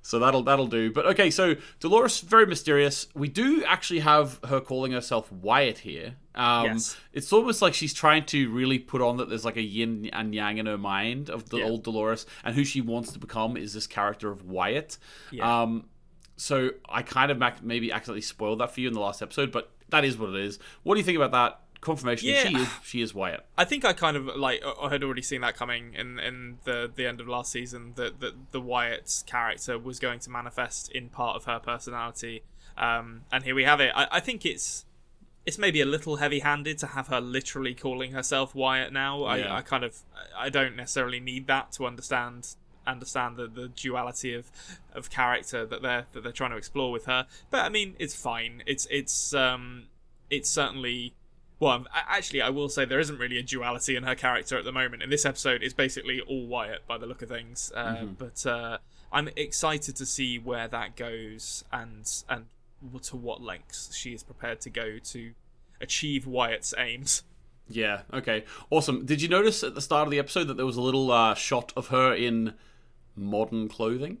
so 0.00 0.20
that'll 0.20 0.44
that'll 0.44 0.68
do. 0.68 0.92
But 0.92 1.06
okay, 1.06 1.28
so 1.30 1.56
Dolores 1.80 2.20
very 2.20 2.46
mysterious. 2.46 3.08
We 3.14 3.28
do 3.28 3.64
actually 3.64 3.98
have 4.00 4.38
her 4.46 4.60
calling 4.60 4.92
herself 4.92 5.30
Wyatt 5.32 5.78
here. 5.78 6.14
Um, 6.36 6.66
Yes. 6.66 6.96
It's 7.12 7.32
almost 7.32 7.60
like 7.60 7.74
she's 7.74 7.92
trying 7.92 8.24
to 8.26 8.48
really 8.50 8.78
put 8.78 9.02
on 9.02 9.16
that 9.16 9.28
there's 9.28 9.44
like 9.44 9.56
a 9.56 9.62
yin 9.62 10.08
and 10.12 10.32
yang 10.34 10.58
in 10.58 10.66
her 10.66 10.78
mind 10.78 11.30
of 11.30 11.48
the 11.50 11.58
Yeah. 11.58 11.64
old 11.64 11.82
Dolores, 11.84 12.26
and 12.44 12.54
who 12.54 12.64
she 12.64 12.80
wants 12.80 13.12
to 13.12 13.18
become 13.18 13.56
is 13.56 13.74
this 13.74 13.86
character 13.86 14.30
of 14.30 14.44
Wyatt. 14.44 14.98
Yeah. 15.30 15.62
Um, 15.62 15.86
so 16.42 16.70
I 16.88 17.02
kind 17.02 17.30
of 17.30 17.62
maybe 17.62 17.92
accidentally 17.92 18.20
spoiled 18.20 18.58
that 18.58 18.74
for 18.74 18.80
you 18.80 18.88
in 18.88 18.94
the 18.94 19.00
last 19.00 19.22
episode, 19.22 19.52
but 19.52 19.70
that 19.90 20.04
is 20.04 20.18
what 20.18 20.30
it 20.30 20.44
is. 20.44 20.58
What 20.82 20.96
do 20.96 20.98
you 20.98 21.04
think 21.04 21.16
about 21.16 21.30
that 21.30 21.60
confirmation? 21.80 22.30
Yeah. 22.30 22.42
She 22.42 22.56
is 22.56 22.68
she 22.82 23.00
is 23.00 23.14
Wyatt. 23.14 23.46
I 23.56 23.64
think 23.64 23.84
I 23.84 23.92
kind 23.92 24.16
of 24.16 24.26
like 24.36 24.60
I 24.80 24.88
had 24.88 25.04
already 25.04 25.22
seen 25.22 25.40
that 25.42 25.54
coming 25.54 25.94
in 25.94 26.18
in 26.18 26.58
the 26.64 26.90
the 26.92 27.06
end 27.06 27.20
of 27.20 27.28
last 27.28 27.52
season 27.52 27.92
that 27.94 28.18
that 28.18 28.50
the 28.50 28.60
Wyatt's 28.60 29.22
character 29.22 29.78
was 29.78 30.00
going 30.00 30.18
to 30.18 30.30
manifest 30.30 30.90
in 30.90 31.10
part 31.10 31.36
of 31.36 31.44
her 31.44 31.60
personality, 31.60 32.42
um, 32.76 33.22
and 33.30 33.44
here 33.44 33.54
we 33.54 33.62
have 33.62 33.80
it. 33.80 33.92
I, 33.94 34.08
I 34.10 34.20
think 34.20 34.44
it's 34.44 34.84
it's 35.46 35.58
maybe 35.58 35.80
a 35.80 35.86
little 35.86 36.16
heavy-handed 36.16 36.78
to 36.78 36.88
have 36.88 37.06
her 37.06 37.20
literally 37.20 37.74
calling 37.74 38.12
herself 38.12 38.52
Wyatt 38.52 38.92
now. 38.92 39.20
Yeah. 39.36 39.52
I, 39.54 39.58
I 39.58 39.62
kind 39.62 39.84
of 39.84 40.00
I 40.36 40.48
don't 40.48 40.74
necessarily 40.74 41.20
need 41.20 41.46
that 41.46 41.70
to 41.72 41.86
understand 41.86 42.56
understand 42.86 43.36
the, 43.36 43.46
the 43.46 43.68
duality 43.68 44.34
of 44.34 44.50
of 44.94 45.10
character 45.10 45.64
that 45.66 45.82
they're 45.82 46.06
that 46.12 46.22
they're 46.22 46.32
trying 46.32 46.50
to 46.50 46.56
explore 46.56 46.90
with 46.92 47.06
her. 47.06 47.26
But 47.50 47.60
I 47.64 47.68
mean, 47.68 47.94
it's 47.98 48.14
fine. 48.14 48.62
It's 48.66 48.86
it's 48.90 49.34
um 49.34 49.84
it's 50.30 50.48
certainly 50.50 51.14
well, 51.60 51.86
actually, 51.94 52.42
I 52.42 52.48
will 52.50 52.68
say 52.68 52.84
there 52.84 52.98
isn't 52.98 53.18
really 53.18 53.38
a 53.38 53.42
duality 53.44 53.94
in 53.94 54.02
her 54.02 54.16
character 54.16 54.58
at 54.58 54.64
the 54.64 54.72
moment. 54.72 55.00
In 55.00 55.10
this 55.10 55.24
episode, 55.24 55.62
it's 55.62 55.72
basically 55.74 56.20
all 56.20 56.44
Wyatt 56.48 56.84
by 56.88 56.98
the 56.98 57.06
look 57.06 57.22
of 57.22 57.28
things. 57.28 57.70
Uh, 57.72 58.04
But 58.18 58.44
uh, 58.44 58.78
I'm 59.12 59.28
excited 59.36 59.94
to 59.94 60.04
see 60.04 60.40
where 60.40 60.66
that 60.66 60.96
goes 60.96 61.64
and 61.72 62.10
and 62.28 62.46
to 63.02 63.16
what 63.16 63.40
lengths 63.40 63.94
she 63.94 64.12
is 64.12 64.24
prepared 64.24 64.60
to 64.62 64.70
go 64.70 64.98
to 64.98 65.34
achieve 65.80 66.26
Wyatt's 66.26 66.74
aims. 66.76 67.22
Yeah. 67.68 68.00
Okay. 68.12 68.44
Awesome. 68.70 69.06
Did 69.06 69.22
you 69.22 69.28
notice 69.28 69.62
at 69.62 69.76
the 69.76 69.80
start 69.80 70.08
of 70.08 70.10
the 70.10 70.18
episode 70.18 70.48
that 70.48 70.56
there 70.56 70.66
was 70.66 70.76
a 70.76 70.82
little 70.82 71.12
uh, 71.12 71.34
shot 71.34 71.72
of 71.76 71.88
her 71.88 72.12
in 72.12 72.54
modern 73.16 73.68
clothing? 73.68 74.18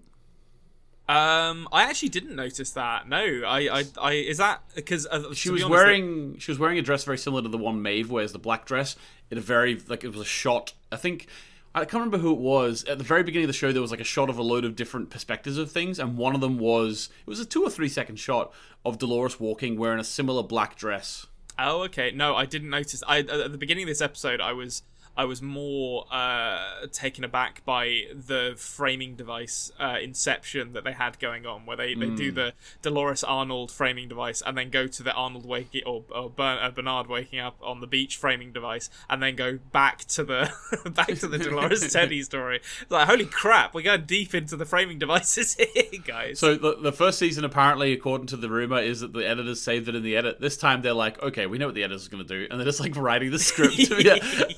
Um, 1.08 1.68
I 1.72 1.82
actually 1.82 2.10
didn't 2.10 2.36
notice 2.36 2.70
that. 2.70 3.08
No, 3.08 3.18
I, 3.18 3.80
I, 3.80 3.84
I 4.00 4.12
is 4.12 4.38
that 4.38 4.62
because 4.74 5.06
uh, 5.06 5.34
She 5.34 5.48
to 5.48 5.50
be 5.50 5.54
was 5.54 5.62
honest, 5.64 5.70
wearing 5.70 6.38
she 6.38 6.50
was 6.50 6.58
wearing 6.58 6.78
a 6.78 6.82
dress 6.82 7.04
very 7.04 7.18
similar 7.18 7.42
to 7.42 7.48
the 7.48 7.58
one 7.58 7.82
Maeve 7.82 8.10
wears, 8.10 8.32
the 8.32 8.38
black 8.38 8.66
dress. 8.66 8.96
In 9.30 9.36
a 9.36 9.40
very 9.40 9.80
like 9.88 10.04
it 10.04 10.08
was 10.08 10.20
a 10.20 10.24
shot. 10.24 10.74
I 10.90 10.96
think 10.96 11.26
I 11.74 11.80
can't 11.80 11.94
remember 11.94 12.18
who 12.18 12.32
it 12.32 12.38
was. 12.38 12.84
At 12.84 12.98
the 12.98 13.04
very 13.04 13.22
beginning 13.22 13.44
of 13.44 13.48
the 13.48 13.54
show, 13.54 13.72
there 13.72 13.82
was 13.82 13.90
like 13.90 14.00
a 14.00 14.04
shot 14.04 14.30
of 14.30 14.38
a 14.38 14.42
load 14.42 14.64
of 14.64 14.76
different 14.76 15.10
perspectives 15.10 15.58
of 15.58 15.72
things, 15.72 15.98
and 15.98 16.16
one 16.16 16.34
of 16.34 16.40
them 16.40 16.58
was 16.58 17.08
it 17.26 17.28
was 17.28 17.40
a 17.40 17.46
two 17.46 17.64
or 17.64 17.70
three 17.70 17.88
second 17.88 18.16
shot 18.16 18.52
of 18.84 18.98
Dolores 18.98 19.40
walking 19.40 19.76
wearing 19.76 19.98
a 19.98 20.04
similar 20.04 20.42
black 20.42 20.76
dress. 20.76 21.26
Oh, 21.58 21.82
okay. 21.82 22.12
No, 22.12 22.36
I 22.36 22.46
didn't 22.46 22.70
notice. 22.70 23.02
I 23.08 23.18
at 23.18 23.52
the 23.52 23.58
beginning 23.58 23.84
of 23.84 23.88
this 23.88 24.00
episode, 24.00 24.40
I 24.40 24.52
was 24.52 24.82
I 25.16 25.24
was 25.26 25.42
more 25.42 26.06
uh, 26.10 26.86
taken 26.90 27.24
aback 27.24 27.64
by 27.64 28.02
the 28.14 28.54
framing 28.56 29.14
device 29.14 29.70
uh, 29.78 29.98
Inception 30.02 30.72
that 30.72 30.84
they 30.84 30.92
had 30.92 31.18
going 31.18 31.44
on, 31.46 31.66
where 31.66 31.76
they, 31.76 31.94
they 31.94 32.08
do 32.08 32.32
the 32.32 32.54
Dolores 32.80 33.22
Arnold 33.22 33.70
framing 33.70 34.08
device 34.08 34.42
and 34.44 34.56
then 34.56 34.70
go 34.70 34.86
to 34.86 35.02
the 35.02 35.12
Arnold 35.12 35.44
waking 35.46 35.82
or, 35.84 36.04
or 36.10 36.32
uh, 36.38 36.70
Bernard 36.70 37.08
waking 37.08 37.40
up 37.40 37.56
on 37.62 37.80
the 37.80 37.86
beach 37.86 38.16
framing 38.16 38.52
device, 38.52 38.88
and 39.10 39.22
then 39.22 39.36
go 39.36 39.58
back 39.70 40.04
to 40.06 40.24
the 40.24 40.50
back 40.94 41.08
to 41.18 41.28
the 41.28 41.38
Dolores 41.38 41.86
Teddy 41.92 42.22
story. 42.22 42.60
It's 42.80 42.90
like 42.90 43.06
holy 43.06 43.26
crap, 43.26 43.74
we're 43.74 43.82
going 43.82 44.04
deep 44.06 44.34
into 44.34 44.56
the 44.56 44.64
framing 44.64 44.98
devices 44.98 45.54
here, 45.74 46.00
guys. 46.04 46.38
So 46.38 46.54
the, 46.54 46.76
the 46.76 46.92
first 46.92 47.18
season, 47.18 47.44
apparently, 47.44 47.92
according 47.92 48.28
to 48.28 48.36
the 48.36 48.48
rumor, 48.48 48.80
is 48.80 49.00
that 49.00 49.12
the 49.12 49.28
editors 49.28 49.60
saved 49.60 49.88
it 49.88 49.94
in 49.94 50.02
the 50.02 50.16
edit. 50.16 50.40
This 50.40 50.56
time, 50.56 50.82
they're 50.82 50.94
like, 50.94 51.22
okay, 51.22 51.46
we 51.46 51.58
know 51.58 51.66
what 51.66 51.74
the 51.74 51.84
editor's 51.84 52.08
going 52.08 52.26
to 52.26 52.28
do, 52.28 52.46
and 52.50 52.58
they're 52.58 52.66
just 52.66 52.80
like 52.80 52.96
writing 52.96 53.30
the 53.30 53.38
script 53.38 53.76
be 53.76 54.10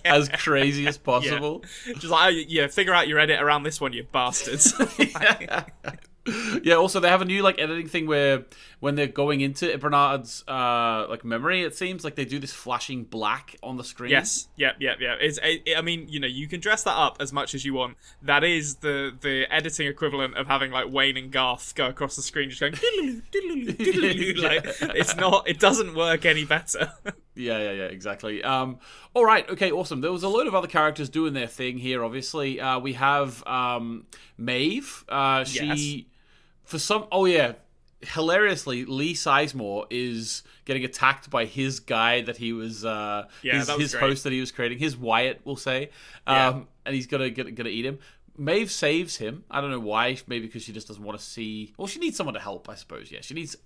as 0.04 0.28
crazy 0.44 0.86
as 0.86 0.98
possible. 1.12 1.64
just 1.84 2.04
like 2.04 2.34
oh, 2.34 2.36
yeah, 2.48 2.66
figure 2.66 2.94
out 2.94 3.08
your 3.08 3.18
edit 3.18 3.40
around 3.40 3.62
this 3.62 3.80
one, 3.80 3.92
you 3.92 4.04
bastards. 4.04 4.74
Yeah. 6.62 6.74
Also, 6.74 7.00
they 7.00 7.08
have 7.08 7.20
a 7.20 7.26
new 7.26 7.42
like 7.42 7.58
editing 7.58 7.88
thing 7.88 8.06
where 8.06 8.44
when 8.80 8.94
they're 8.94 9.06
going 9.06 9.40
into 9.40 9.76
Bernard's 9.78 10.42
uh 10.48 11.06
like 11.08 11.24
memory, 11.24 11.62
it 11.62 11.74
seems 11.76 12.04
like 12.04 12.14
they 12.14 12.24
do 12.24 12.38
this 12.38 12.52
flashing 12.52 13.04
black 13.04 13.56
on 13.62 13.76
the 13.76 13.84
screen. 13.84 14.10
Yes, 14.10 14.48
yep, 14.56 14.76
yep, 14.78 14.98
yep. 15.00 15.18
It's, 15.20 15.38
it, 15.42 15.76
I 15.76 15.82
mean, 15.82 16.06
you 16.08 16.20
know, 16.20 16.26
you 16.26 16.48
can 16.48 16.60
dress 16.60 16.84
that 16.84 16.96
up 16.96 17.18
as 17.20 17.32
much 17.32 17.54
as 17.54 17.64
you 17.64 17.74
want. 17.74 17.96
That 18.22 18.44
is 18.44 18.76
the 18.76 19.14
the 19.20 19.46
editing 19.52 19.86
equivalent 19.86 20.36
of 20.36 20.46
having 20.46 20.70
like 20.70 20.90
Wayne 20.90 21.16
and 21.16 21.30
Garth 21.30 21.74
go 21.74 21.86
across 21.86 22.16
the 22.16 22.22
screen, 22.22 22.50
just 22.50 22.60
going 22.60 22.72
like 24.42 24.64
it's 24.96 25.16
not. 25.16 25.48
It 25.48 25.58
doesn't 25.60 25.94
work 25.94 26.24
any 26.24 26.44
better. 26.44 26.92
Yeah, 27.36 27.58
yeah, 27.58 27.72
yeah, 27.72 27.84
exactly. 27.86 28.44
Um, 28.44 28.78
all 29.12 29.24
right, 29.24 29.48
okay, 29.50 29.72
awesome. 29.72 30.00
There 30.00 30.12
was 30.12 30.22
a 30.22 30.28
load 30.28 30.46
of 30.46 30.54
other 30.54 30.68
characters 30.68 31.08
doing 31.08 31.34
their 31.34 31.48
thing 31.48 31.78
here. 31.78 32.04
Obviously, 32.04 32.60
uh, 32.60 32.78
we 32.78 32.92
have 32.92 33.44
um, 33.44 34.06
Maeve. 34.38 35.04
Uh, 35.08 35.42
she, 35.42 35.64
Yes. 35.66 36.04
For 36.64 36.78
some, 36.78 37.06
oh 37.12 37.24
yeah, 37.26 37.52
hilariously, 38.02 38.84
Lee 38.84 39.14
Sizemore 39.14 39.86
is 39.90 40.42
getting 40.64 40.84
attacked 40.84 41.30
by 41.30 41.44
his 41.44 41.80
guy 41.80 42.20
that 42.22 42.36
he 42.36 42.52
was, 42.52 42.84
uh, 42.84 43.26
Yeah, 43.42 43.58
his, 43.58 43.68
was 43.68 43.78
his 43.80 43.94
host 43.94 44.24
that 44.24 44.32
he 44.32 44.40
was 44.40 44.52
creating, 44.52 44.78
his 44.78 44.96
Wyatt, 44.96 45.40
we'll 45.44 45.56
say, 45.56 45.90
um, 46.26 46.36
Yeah. 46.36 46.60
and 46.86 46.94
he's 46.94 47.06
gonna 47.06 47.30
gonna, 47.30 47.50
gonna 47.52 47.68
eat 47.70 47.84
him. 47.86 47.98
Maeve 48.36 48.70
saves 48.70 49.16
him. 49.16 49.44
I 49.48 49.60
don't 49.60 49.70
know 49.70 49.78
why. 49.78 50.18
Maybe 50.26 50.46
because 50.46 50.64
she 50.64 50.72
just 50.72 50.88
doesn't 50.88 51.04
want 51.04 51.16
to 51.16 51.24
see. 51.24 51.72
Well, 51.76 51.86
she 51.86 52.00
needs 52.00 52.16
someone 52.16 52.34
to 52.34 52.40
help, 52.40 52.68
I 52.68 52.74
suppose. 52.74 53.12
Yeah, 53.12 53.20
she 53.22 53.32
needs. 53.32 53.56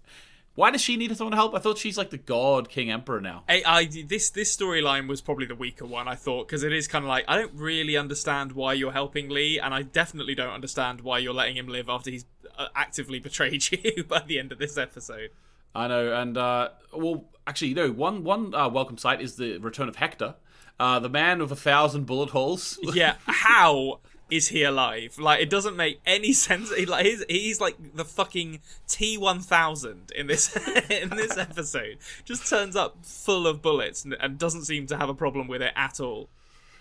Why 0.59 0.73
does 0.73 0.81
she 0.81 0.97
need 0.97 1.17
someone 1.17 1.31
to 1.31 1.37
help? 1.37 1.55
I 1.55 1.61
thought 1.61 1.79
she's 1.79 1.97
like 1.97 2.11
the 2.11 2.19
god 2.19 2.69
king 2.69 2.91
emperor 2.91 3.21
now. 3.21 3.45
I, 3.49 3.63
I 3.65 3.85
this 3.85 4.31
this 4.31 4.57
storyline 4.57 5.07
was 5.07 5.21
probably 5.21 5.47
the 5.47 5.55
weaker 5.55 5.87
one 5.87 6.09
I 6.09 6.17
thought 6.17 6.49
because 6.49 6.65
it 6.65 6.73
is 6.73 6.89
kind 6.89 7.05
of 7.05 7.09
like 7.09 7.27
I 7.29 7.39
don't 7.39 7.55
really 7.55 7.97
understand 7.97 8.51
why 8.51 8.73
you're 8.73 8.91
helping 8.91 9.29
Lee 9.29 9.61
and 9.61 9.73
I 9.73 9.83
definitely 9.83 10.35
don't 10.35 10.53
understand 10.53 11.03
why 11.03 11.19
you're 11.19 11.33
letting 11.33 11.57
him 11.57 11.69
live 11.69 11.89
after 11.89 12.11
he's 12.11 12.25
uh, 12.59 12.67
actively 12.75 13.21
betrayed 13.21 13.71
you 13.71 14.03
by 14.03 14.25
the 14.27 14.41
end 14.41 14.51
of 14.51 14.59
this 14.59 14.77
episode. 14.77 15.31
I 15.77 15.87
know, 15.87 16.13
and 16.13 16.37
uh, 16.37 16.71
well, 16.93 17.27
actually, 17.47 17.69
you 17.69 17.77
know, 17.77 17.93
one 17.93 18.25
one 18.25 18.53
uh, 18.53 18.69
welcome 18.69 18.99
sight 18.99 19.21
is 19.21 19.37
the 19.37 19.59
return 19.59 19.89
of 19.89 19.95
Hector, 19.95 20.35
uh, 20.81 20.99
the 20.99 21.09
man 21.09 21.39
with 21.39 21.53
a 21.53 21.57
thousand 21.57 22.07
bullet 22.07 22.31
holes. 22.31 22.81
Yeah, 22.83 23.15
how 23.27 24.01
is 24.31 24.49
he 24.49 24.63
alive? 24.63 25.19
Like, 25.19 25.41
it 25.41 25.51
doesn't 25.51 25.77
make 25.77 26.01
any 26.07 26.33
sense. 26.47 26.75
He, 26.75 26.87
like, 26.87 27.07
he's, 27.07 27.25
he's 27.29 27.61
like 27.61 27.77
the 27.95 28.05
fucking 28.05 28.61
T 28.87 29.17
one 29.17 29.41
thousand 29.41 30.13
in 30.15 30.27
this 30.27 30.57
in 30.91 31.11
this 31.11 31.37
episode. 31.37 31.99
Just 32.25 32.49
turns 32.49 32.77
up 32.77 33.05
full 33.05 33.47
of 33.47 33.63
bullets 33.63 34.05
and, 34.05 34.15
and 34.21 34.39
doesn't 34.39 34.65
seem 34.65 34.87
to 34.89 34.97
have 34.97 35.09
a 35.09 35.15
problem 35.15 35.49
with 35.49 35.63
it 35.63 35.73
at 35.77 36.01
all. 36.01 36.29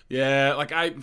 yeah, 0.09 0.53
like 0.55 0.71
I, 0.71 0.95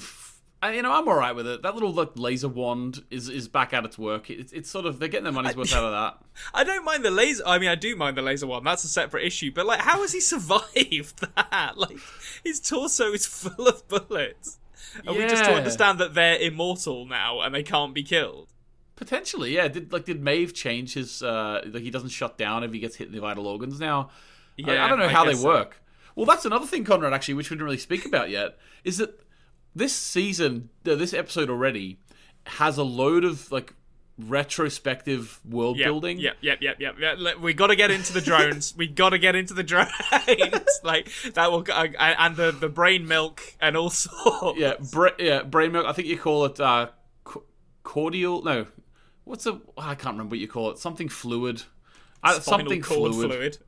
I, 0.63 0.73
you 0.73 0.83
know, 0.83 0.93
I'm 0.93 1.07
all 1.07 1.17
right 1.17 1.35
with 1.35 1.47
it. 1.47 1.63
That 1.63 1.75
little 1.75 1.93
like, 1.93 2.13
laser 2.17 2.49
wand 2.49 3.05
is 3.11 3.29
is 3.29 3.49
back 3.49 3.75
at 3.75 3.85
its 3.85 3.99
work. 3.99 4.31
It's 4.31 4.53
it's 4.53 4.71
sort 4.71 4.87
of 4.87 4.99
they're 4.99 5.09
getting 5.09 5.25
their 5.25 5.33
money's 5.33 5.57
worth 5.57 5.75
out 5.75 5.85
of 5.85 5.93
that. 5.93 6.19
I 6.55 6.65
don't 6.65 6.85
mind 6.85 7.05
the 7.05 7.11
laser. 7.11 7.43
I 7.47 7.59
mean, 7.59 7.69
I 7.69 7.75
do 7.75 7.95
mind 7.97 8.17
the 8.17 8.23
laser 8.23 8.47
one. 8.47 8.65
That's 8.65 8.85
a 8.85 8.89
separate 8.89 9.27
issue. 9.27 9.53
But 9.53 9.67
like, 9.67 9.81
how 9.81 10.01
has 10.01 10.13
he 10.13 10.21
survived 10.21 11.21
that? 11.37 11.77
Like, 11.77 11.99
his 12.43 12.61
torso 12.61 13.13
is 13.13 13.27
full 13.27 13.69
of 13.69 13.87
bullets. 13.89 14.59
Are 15.07 15.15
we 15.15 15.27
just 15.27 15.45
to 15.45 15.53
understand 15.55 15.99
that 16.01 16.15
they're 16.15 16.39
immortal 16.39 17.07
now 17.07 17.41
and 17.41 17.55
they 17.55 17.63
can't 17.63 17.95
be 17.95 18.03
killed? 18.03 18.51
Potentially, 18.97 19.55
yeah. 19.55 19.69
Did 19.69 19.93
like 19.93 20.05
did 20.05 20.23
Maeve 20.23 20.55
change 20.55 20.95
his? 20.95 21.23
uh 21.23 21.63
Like 21.67 21.83
he 21.83 21.91
doesn't 21.91 22.11
shut 22.11 22.39
down 22.39 22.63
if 22.65 22.73
he 22.73 22.79
gets 22.79 22.97
hit 22.97 23.09
in 23.09 23.13
the 23.15 23.21
vital 23.21 23.47
organs 23.47 23.81
now. 23.81 24.11
I- 24.65 24.79
I, 24.79 24.89
don't 24.89 24.99
know 25.01 25.07
I 25.07 25.09
how 25.09 25.25
they 25.25 25.33
guess 25.33 25.41
so. 25.41 25.49
work. 25.49 25.83
Well, 26.15 26.27
that's 26.27 26.45
another 26.45 26.67
thing, 26.67 26.85
Konrad. 26.85 27.13
Actually, 27.13 27.35
which 27.35 27.51
we 27.51 27.57
didn't 27.57 27.65
really 27.65 27.79
speak 27.79 28.07
about 28.07 28.31
yet, 28.31 28.57
is 28.85 28.99
that 28.99 29.21
this 29.75 29.93
season, 29.93 30.69
this 30.85 31.13
episode 31.13 31.51
already 31.51 31.99
has 32.47 32.79
a 32.79 32.85
load 32.85 33.25
of 33.25 33.51
like 33.51 33.75
retrospective 34.19 35.41
world 35.49 35.79
Yep, 35.79 35.87
building. 35.87 36.19
Yep, 36.19 36.37
yep, 36.41 36.59
yep, 36.61 36.77
yep. 36.81 36.97
yep. 37.01 37.39
We 37.41 37.55
got 37.55 37.69
to 37.69 37.77
get 37.77 37.91
into 37.91 38.13
the 38.13 38.21
drones. 38.21 38.75
we 38.77 38.87
got 38.87 39.11
to 39.11 39.19
get 39.19 39.35
into 39.35 39.55
the 39.55 39.63
drones. 39.63 39.91
like 40.85 41.11
that 41.35 41.51
will, 41.51 41.65
uh, 41.71 41.87
and 41.99 42.37
the 42.37 42.53
the 42.53 42.69
brain 42.69 43.07
milk 43.09 43.43
and 43.61 43.77
all 43.77 43.91
sorts. 43.91 44.59
yeah, 44.59 44.75
bra- 44.93 45.11
yeah, 45.19 45.43
brain 45.43 45.73
milk. 45.73 45.87
I 45.87 45.93
think 45.93 46.09
you 46.09 46.19
call 46.19 46.45
it 46.45 46.61
uh, 46.61 46.89
co- 47.25 47.45
cordial. 47.83 48.43
No, 48.43 48.67
what's 49.25 49.47
a? 49.47 49.61
I 49.77 49.95
can't 49.95 50.15
remember 50.15 50.35
what 50.35 50.41
you 50.41 50.49
call 50.49 50.71
it. 50.71 50.79
Something 50.79 51.09
fluid. 51.09 51.63
Uh, 52.23 52.41
something 52.41 52.83
fluid. 52.83 53.31
fluid. 53.31 53.59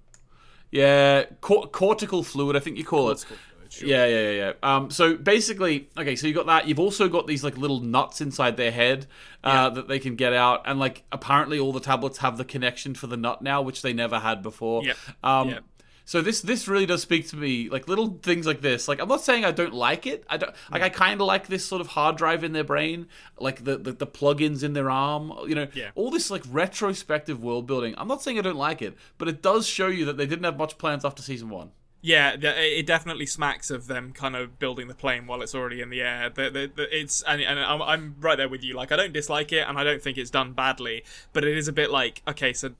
Yeah, 0.70 1.24
cor- 1.40 1.68
cortical 1.68 2.22
fluid. 2.22 2.56
I 2.56 2.60
think 2.60 2.76
you 2.76 2.84
call 2.84 3.10
it. 3.10 3.24
Sure. 3.70 3.88
Yeah, 3.88 4.06
yeah, 4.06 4.30
yeah, 4.30 4.32
yeah. 4.32 4.52
Um, 4.76 4.90
so 4.90 5.16
basically, 5.16 5.88
okay, 5.96 6.16
so 6.16 6.26
you 6.26 6.34
got 6.34 6.46
that. 6.46 6.66
You've 6.68 6.78
also 6.80 7.08
got 7.08 7.26
these 7.26 7.42
like 7.44 7.56
little 7.56 7.80
nuts 7.80 8.20
inside 8.20 8.56
their 8.56 8.72
head 8.72 9.06
uh, 9.44 9.70
that 9.70 9.88
they 9.88 9.98
can 9.98 10.16
get 10.16 10.32
out, 10.32 10.62
and 10.66 10.78
like 10.78 11.04
apparently 11.12 11.58
all 11.58 11.72
the 11.72 11.80
tablets 11.80 12.18
have 12.18 12.36
the 12.38 12.44
connection 12.44 12.94
for 12.94 13.06
the 13.06 13.16
nut 13.16 13.42
now, 13.42 13.62
which 13.62 13.82
they 13.82 13.92
never 13.92 14.18
had 14.18 14.42
before. 14.42 14.84
Yep. 14.84 14.96
Um, 15.24 15.48
Yep. 15.50 15.64
So 16.08 16.22
this 16.22 16.40
this 16.40 16.68
really 16.68 16.86
does 16.86 17.02
speak 17.02 17.26
to 17.30 17.36
me, 17.36 17.68
like 17.68 17.88
little 17.88 18.20
things 18.22 18.46
like 18.46 18.60
this. 18.60 18.86
Like 18.86 19.00
I'm 19.02 19.08
not 19.08 19.22
saying 19.22 19.44
I 19.44 19.50
don't 19.50 19.74
like 19.74 20.06
it. 20.06 20.22
I 20.30 20.36
don't 20.36 20.54
like. 20.70 20.80
I 20.80 20.88
kind 20.88 21.20
of 21.20 21.26
like 21.26 21.48
this 21.48 21.66
sort 21.66 21.80
of 21.80 21.88
hard 21.88 22.16
drive 22.16 22.44
in 22.44 22.52
their 22.52 22.62
brain, 22.62 23.08
like 23.40 23.64
the, 23.64 23.76
the 23.76 23.90
the 23.90 24.06
plugins 24.06 24.62
in 24.62 24.72
their 24.72 24.88
arm. 24.88 25.32
You 25.48 25.56
know, 25.56 25.66
Yeah. 25.74 25.90
all 25.96 26.12
this 26.12 26.30
like 26.30 26.44
retrospective 26.48 27.42
world 27.42 27.66
building. 27.66 27.92
I'm 27.98 28.06
not 28.06 28.22
saying 28.22 28.38
I 28.38 28.42
don't 28.42 28.54
like 28.56 28.82
it, 28.82 28.96
but 29.18 29.26
it 29.26 29.42
does 29.42 29.66
show 29.66 29.88
you 29.88 30.04
that 30.04 30.16
they 30.16 30.26
didn't 30.26 30.44
have 30.44 30.56
much 30.56 30.78
plans 30.78 31.04
after 31.04 31.22
season 31.22 31.48
one. 31.48 31.72
Yeah, 32.06 32.36
the- 32.36 32.78
it 32.78 32.86
definitely 32.86 33.26
smacks 33.26 33.68
of 33.68 33.88
them 33.88 34.12
kind 34.12 34.36
of 34.36 34.60
building 34.60 34.86
the 34.86 34.94
plane 34.94 35.26
while 35.26 35.42
it's 35.42 35.56
already 35.56 35.80
in 35.80 35.90
the 35.90 36.02
air. 36.02 36.30
The, 36.30 36.50
the, 36.50 36.70
the, 36.72 36.96
it's 36.96 37.20
and, 37.22 37.42
and 37.42 37.58
I'm, 37.58 37.82
I'm 37.82 38.14
right 38.20 38.36
there 38.36 38.48
with 38.48 38.62
you. 38.62 38.74
Like 38.74 38.92
I 38.92 38.96
don't 38.96 39.12
dislike 39.12 39.52
it, 39.52 39.66
and 39.66 39.76
I 39.76 39.82
don't 39.82 40.00
think 40.00 40.16
it's 40.16 40.30
done 40.30 40.52
badly, 40.52 41.02
but 41.32 41.42
it 41.42 41.58
is 41.58 41.66
a 41.66 41.72
bit 41.72 41.90
like 41.90 42.22
okay, 42.28 42.52
so 42.52 42.70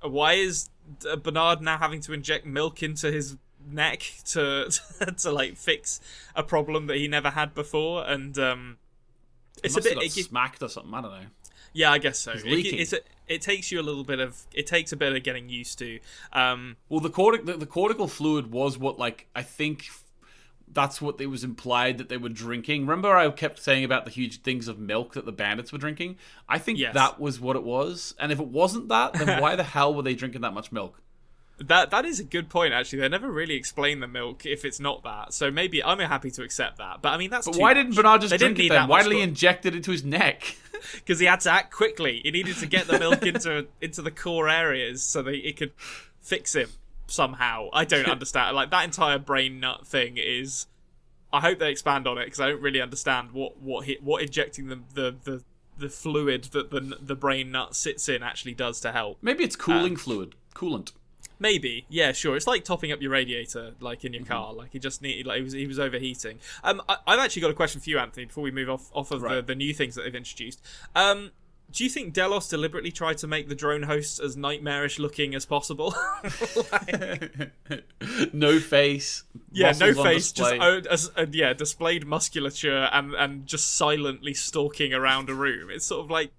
why 0.00 0.32
is 0.32 0.68
Bernard 1.22 1.60
now 1.60 1.78
having 1.78 2.00
to 2.00 2.12
inject 2.12 2.44
milk 2.44 2.82
into 2.82 3.12
his 3.12 3.36
neck 3.64 4.02
to 4.24 4.68
to 5.18 5.30
like 5.30 5.56
fix 5.56 6.00
a 6.34 6.42
problem 6.42 6.88
that 6.88 6.96
he 6.96 7.06
never 7.06 7.30
had 7.30 7.54
before? 7.54 8.04
And 8.04 8.36
um, 8.36 8.78
it's 9.62 9.76
a 9.76 9.80
bit 9.80 9.96
it, 10.02 10.10
smacked 10.10 10.60
or 10.60 10.68
something. 10.68 10.92
I 10.92 11.00
don't 11.02 11.12
know. 11.12 11.26
Yeah, 11.72 11.90
I 11.92 11.98
guess 11.98 12.18
so. 12.18 12.32
It, 12.32 12.44
it's 12.44 12.92
a, 12.92 12.98
it 13.28 13.42
takes 13.42 13.72
you 13.72 13.80
a 13.80 13.82
little 13.82 14.04
bit 14.04 14.20
of 14.20 14.42
it 14.52 14.66
takes 14.66 14.92
a 14.92 14.96
bit 14.96 15.14
of 15.14 15.22
getting 15.22 15.48
used 15.48 15.78
to. 15.78 15.98
Um, 16.32 16.76
Well, 16.88 17.00
the 17.00 17.10
cortic 17.10 17.46
the, 17.46 17.56
the 17.56 17.66
cortical 17.66 18.08
fluid 18.08 18.50
was 18.50 18.78
what 18.78 18.98
like 18.98 19.26
I 19.34 19.42
think 19.42 19.86
that's 20.74 21.02
what 21.02 21.20
it 21.20 21.26
was 21.26 21.44
implied 21.44 21.98
that 21.98 22.08
they 22.08 22.16
were 22.16 22.30
drinking. 22.30 22.82
Remember, 22.82 23.14
I 23.14 23.30
kept 23.30 23.58
saying 23.58 23.84
about 23.84 24.04
the 24.06 24.10
huge 24.10 24.40
things 24.40 24.68
of 24.68 24.78
milk 24.78 25.12
that 25.14 25.26
the 25.26 25.32
bandits 25.32 25.70
were 25.70 25.78
drinking. 25.78 26.16
I 26.48 26.58
think 26.58 26.78
Yes. 26.78 26.94
that 26.94 27.20
was 27.20 27.38
what 27.38 27.56
it 27.56 27.62
was. 27.62 28.14
And 28.18 28.32
if 28.32 28.40
it 28.40 28.46
wasn't 28.48 28.88
that, 28.88 29.12
then 29.12 29.40
why 29.42 29.54
the 29.54 29.64
hell 29.64 29.94
were 29.94 30.02
they 30.02 30.14
drinking 30.14 30.40
that 30.40 30.54
much 30.54 30.72
milk? 30.72 30.98
That 31.58 31.90
that 31.90 32.04
is 32.04 32.18
a 32.18 32.24
good 32.24 32.48
point. 32.48 32.74
Actually, 32.74 33.00
they 33.00 33.08
never 33.08 33.30
really 33.30 33.54
explain 33.54 34.00
the 34.00 34.08
milk 34.08 34.44
if 34.46 34.64
it's 34.64 34.80
not 34.80 35.02
that. 35.04 35.32
So 35.32 35.50
maybe 35.50 35.82
I'm 35.82 35.98
happy 35.98 36.30
to 36.32 36.42
accept 36.42 36.78
that. 36.78 37.02
But 37.02 37.10
I 37.10 37.18
mean, 37.18 37.30
that's 37.30 37.46
But 37.46 37.56
why 37.56 37.74
didn't 37.74 37.94
Bernard 37.94 38.22
just 38.22 38.30
They 38.30 38.38
drink 38.38 38.56
didn't 38.56 38.72
it 38.72 38.74
then? 38.74 38.88
Why 38.88 39.02
did 39.02 39.12
he 39.12 39.20
inject 39.20 39.66
it 39.66 39.74
into 39.74 39.90
his 39.90 40.02
neck? 40.02 40.56
because 40.94 41.18
he 41.18 41.26
had 41.26 41.40
to 41.40 41.50
act 41.50 41.72
quickly. 41.72 42.20
He 42.22 42.30
needed 42.30 42.56
to 42.56 42.66
get 42.66 42.86
the 42.86 42.98
milk 42.98 43.24
into 43.24 43.66
into 43.80 44.02
the 44.02 44.10
core 44.10 44.48
areas 44.48 45.02
so 45.02 45.22
that 45.22 45.34
it 45.34 45.56
could 45.56 45.72
fix 46.20 46.54
him 46.54 46.70
somehow. 47.06 47.68
I 47.72 47.84
don't 47.84 48.08
understand. 48.08 48.56
Like 48.56 48.70
that 48.70 48.84
entire 48.84 49.18
brain 49.18 49.60
nut 49.60 49.86
thing 49.86 50.16
is. 50.16 50.66
I 51.34 51.40
hope 51.40 51.58
they 51.58 51.70
expand 51.70 52.06
on 52.06 52.18
it 52.18 52.26
because 52.26 52.40
I 52.40 52.48
don't 52.50 52.60
really 52.60 52.80
understand 52.80 53.32
what 53.32 53.58
what 53.58 53.86
he, 53.86 53.96
what 54.02 54.22
injecting 54.22 54.68
the 54.68 54.80
the 54.92 55.16
the 55.24 55.42
the 55.78 55.88
fluid 55.88 56.44
that 56.52 56.70
the 56.70 56.98
the 57.00 57.14
brain 57.16 57.50
nut 57.50 57.74
sits 57.74 58.08
in 58.08 58.22
actually 58.22 58.52
does 58.54 58.80
to 58.80 58.92
help. 58.92 59.18
Maybe 59.22 59.42
it's 59.42 59.56
cooling 59.56 59.92
um, 59.92 59.96
fluid, 59.96 60.34
coolant. 60.54 60.92
Maybe, 61.42 61.86
yeah, 61.88 62.12
sure. 62.12 62.36
It's 62.36 62.46
like 62.46 62.62
topping 62.64 62.92
up 62.92 63.02
your 63.02 63.10
radiator, 63.10 63.72
like 63.80 64.04
in 64.04 64.12
your 64.12 64.22
Mm-hmm. 64.22 64.32
car. 64.32 64.52
Like 64.54 64.70
he 64.72 64.78
just 64.78 65.02
needed, 65.02 65.26
like 65.26 65.38
he 65.38 65.42
was 65.42 65.52
he 65.54 65.66
was 65.66 65.80
overheating. 65.80 66.38
Um, 66.62 66.80
I, 66.88 66.98
I've 67.04 67.18
actually 67.18 67.42
got 67.42 67.50
a 67.50 67.54
question 67.54 67.80
for 67.80 67.90
you, 67.90 67.98
Anthony. 67.98 68.26
Before 68.26 68.44
we 68.44 68.52
move 68.52 68.70
off 68.70 68.90
off 68.94 69.10
of 69.10 69.22
the, 69.22 69.26
Right. 69.26 69.44
the 69.46 69.56
new 69.56 69.74
things 69.74 69.96
that 69.96 70.02
they've 70.04 70.14
introduced, 70.14 70.62
um, 70.94 71.32
do 71.72 71.82
you 71.82 71.90
think 71.90 72.12
Delos 72.12 72.48
deliberately 72.48 72.92
tried 72.92 73.18
to 73.18 73.26
make 73.26 73.48
the 73.48 73.56
drone 73.56 73.82
hosts 73.82 74.20
as 74.20 74.36
nightmarish 74.36 75.00
looking 75.00 75.34
as 75.34 75.44
possible? 75.44 75.92
no 78.32 78.58
face. 78.58 79.24
yeah, 79.50 79.72
no 79.80 79.94
face, 79.94 80.32
just 80.32 80.54
oh, 80.60 80.80
as, 80.90 81.10
uh, 81.16 81.26
yeah, 81.32 81.52
displayed 81.52 82.06
musculature 82.06 82.88
and 82.92 83.14
and 83.14 83.46
just 83.46 83.74
silently 83.74 84.34
stalking 84.34 84.92
around 84.94 85.28
a 85.30 85.34
room. 85.34 85.70
It's 85.70 85.86
sort 85.86 86.04
of 86.04 86.10
like. 86.10 86.30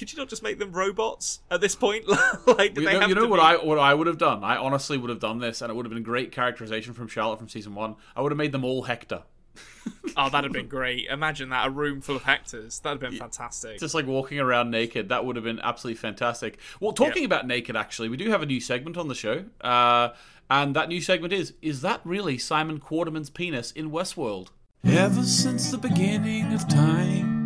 Could 0.00 0.12
you 0.12 0.18
not 0.18 0.28
just 0.28 0.42
make 0.42 0.58
them 0.58 0.72
robots 0.72 1.40
at 1.50 1.60
this 1.60 1.76
point? 1.76 2.08
like, 2.48 2.74
do 2.74 2.80
You 2.80 2.86
they 2.88 2.94
know, 2.94 3.00
have 3.00 3.08
you 3.08 3.14
know 3.14 3.22
to 3.24 3.28
what 3.28 3.36
be- 3.36 3.42
I 3.42 3.56
what 3.64 3.78
I 3.78 3.94
would 3.94 4.08
have 4.08 4.18
done? 4.18 4.42
I 4.42 4.56
honestly 4.56 4.98
would 4.98 5.10
have 5.10 5.20
done 5.20 5.38
this, 5.38 5.62
and 5.62 5.70
it 5.70 5.74
would 5.76 5.86
have 5.86 5.92
been 5.92 6.02
great 6.02 6.32
characterization 6.32 6.92
from 6.94 7.06
Charlotte 7.06 7.38
from 7.38 7.48
season 7.48 7.74
one. 7.76 7.94
I 8.16 8.22
would 8.22 8.32
have 8.32 8.36
made 8.38 8.50
them 8.52 8.64
all 8.64 8.82
Hector, 8.82 9.22
Oh, 10.16 10.28
that'd 10.30 10.44
have 10.44 10.52
been 10.52 10.68
great. 10.68 11.06
Imagine 11.08 11.50
that 11.50 11.66
a 11.66 11.70
room 11.70 12.00
full 12.00 12.16
of 12.16 12.22
Hectors. 12.22 12.80
That'd 12.82 13.00
have 13.02 13.10
been 13.10 13.18
fantastic. 13.20 13.78
just 13.78 13.94
like 13.94 14.06
walking 14.06 14.38
around 14.40 14.70
naked. 14.70 15.08
That 15.10 15.24
would 15.24 15.36
have 15.36 15.44
been 15.44 15.60
absolutely 15.60 15.98
fantastic. 15.98 16.58
Well, 16.80 16.92
talking 16.92 17.22
Yeah. 17.22 17.26
about 17.26 17.46
naked, 17.46 17.76
actually, 17.76 18.08
we 18.08 18.16
do 18.16 18.30
have 18.30 18.42
a 18.42 18.46
new 18.46 18.60
segment 18.60 18.96
on 18.96 19.08
the 19.08 19.14
show, 19.14 19.44
uh, 19.60 20.10
and 20.50 20.74
that 20.76 20.88
new 20.88 21.00
segment 21.00 21.32
is: 21.32 21.52
Is 21.62 21.82
that 21.82 22.00
really 22.04 22.38
Simon 22.38 22.78
Quarterman's 22.80 23.30
penis 23.30 23.70
in 23.70 23.90
Westworld? 23.90 24.48
Ever 24.84 25.22
since 25.24 25.70
the 25.70 25.78
beginning 25.78 26.52
of 26.54 26.66
time, 26.68 27.39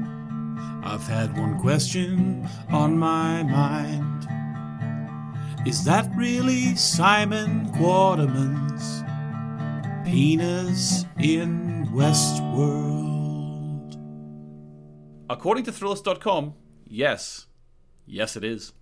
I've 0.86 1.06
had 1.06 1.36
one 1.36 1.58
question 1.60 2.46
on 2.68 2.98
my 2.98 3.42
mind. 3.42 4.28
Is 5.66 5.82
that 5.84 6.10
really 6.14 6.76
Simon 6.76 7.72
Quarterman's 7.72 9.02
penis 10.04 11.06
in 11.18 11.88
Westworld? 11.90 13.96
According 15.30 15.64
to 15.64 15.72
Thrillist.com, 15.72 16.52
yes, 16.86 17.46
yes, 18.04 18.36
it 18.36 18.44
is. 18.44 18.74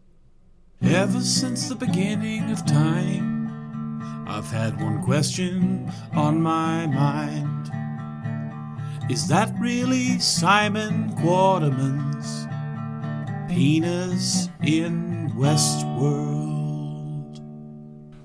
Ever 0.83 1.21
since 1.21 1.69
the 1.69 1.77
beginning 1.77 2.51
of 2.51 2.67
time, 2.67 4.27
I've 4.27 4.51
had 4.51 4.83
one 4.83 5.05
question 5.05 5.89
on 6.15 6.43
my 6.43 6.89
mind. 6.89 7.52
Is 9.11 9.27
that 9.29 9.53
really 9.59 10.19
Simon 10.21 11.15
Quarterman's 11.17 12.47
penis 13.53 14.49
in 14.63 15.31
Westworld? 15.35 16.33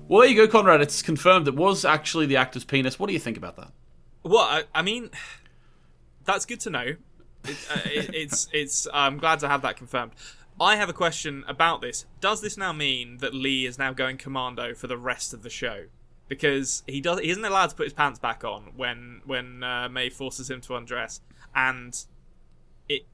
Well, 0.06 0.20
there 0.20 0.30
you 0.30 0.36
go, 0.36 0.46
Konrad. 0.46 0.80
It's 0.80 1.02
confirmed 1.02 1.48
it 1.48 1.56
was 1.56 1.84
actually 1.84 2.26
the 2.26 2.36
actor's 2.36 2.64
penis. 2.64 2.98
What 2.98 3.08
do 3.08 3.12
you 3.12 3.18
think 3.18 3.36
about 3.36 3.56
that? 3.56 3.72
Well, 4.22 4.38
I, 4.38 4.64
I 4.72 4.82
mean, 4.82 5.10
that's 6.24 6.46
good 6.46 6.60
to 6.60 6.70
know. 6.70 6.94
It, 7.44 7.56
uh, 7.70 7.80
it, 7.84 8.10
it's 8.14 8.48
it's. 8.52 8.86
I'm 8.92 9.18
glad 9.18 9.40
to 9.40 9.48
have 9.48 9.62
that 9.62 9.76
confirmed. 9.76 10.12
I 10.60 10.76
have 10.76 10.88
a 10.88 10.94
question 10.94 11.44
about 11.48 11.80
this. 11.82 12.06
Does 12.20 12.40
this 12.40 12.56
now 12.56 12.72
mean 12.72 13.18
that 13.18 13.34
Lee 13.34 13.66
is 13.66 13.78
now 13.78 13.92
going 13.92 14.16
commando 14.16 14.74
for 14.74 14.86
the 14.86 14.96
rest 14.96 15.34
of 15.34 15.42
the 15.42 15.50
show? 15.50 15.86
Because 16.28 16.82
he 16.86 17.00
does, 17.00 17.20
he 17.20 17.30
isn't 17.30 17.44
allowed 17.44 17.70
to 17.70 17.76
put 17.76 17.84
his 17.84 17.94
pants 17.94 18.18
back 18.18 18.44
on 18.44 18.72
when 18.76 19.22
when 19.24 19.62
uh, 19.62 19.88
Maeve 19.88 20.12
forces 20.12 20.50
him 20.50 20.60
to 20.62 20.76
undress, 20.76 21.20
and 21.54 21.98
it. 22.88 23.06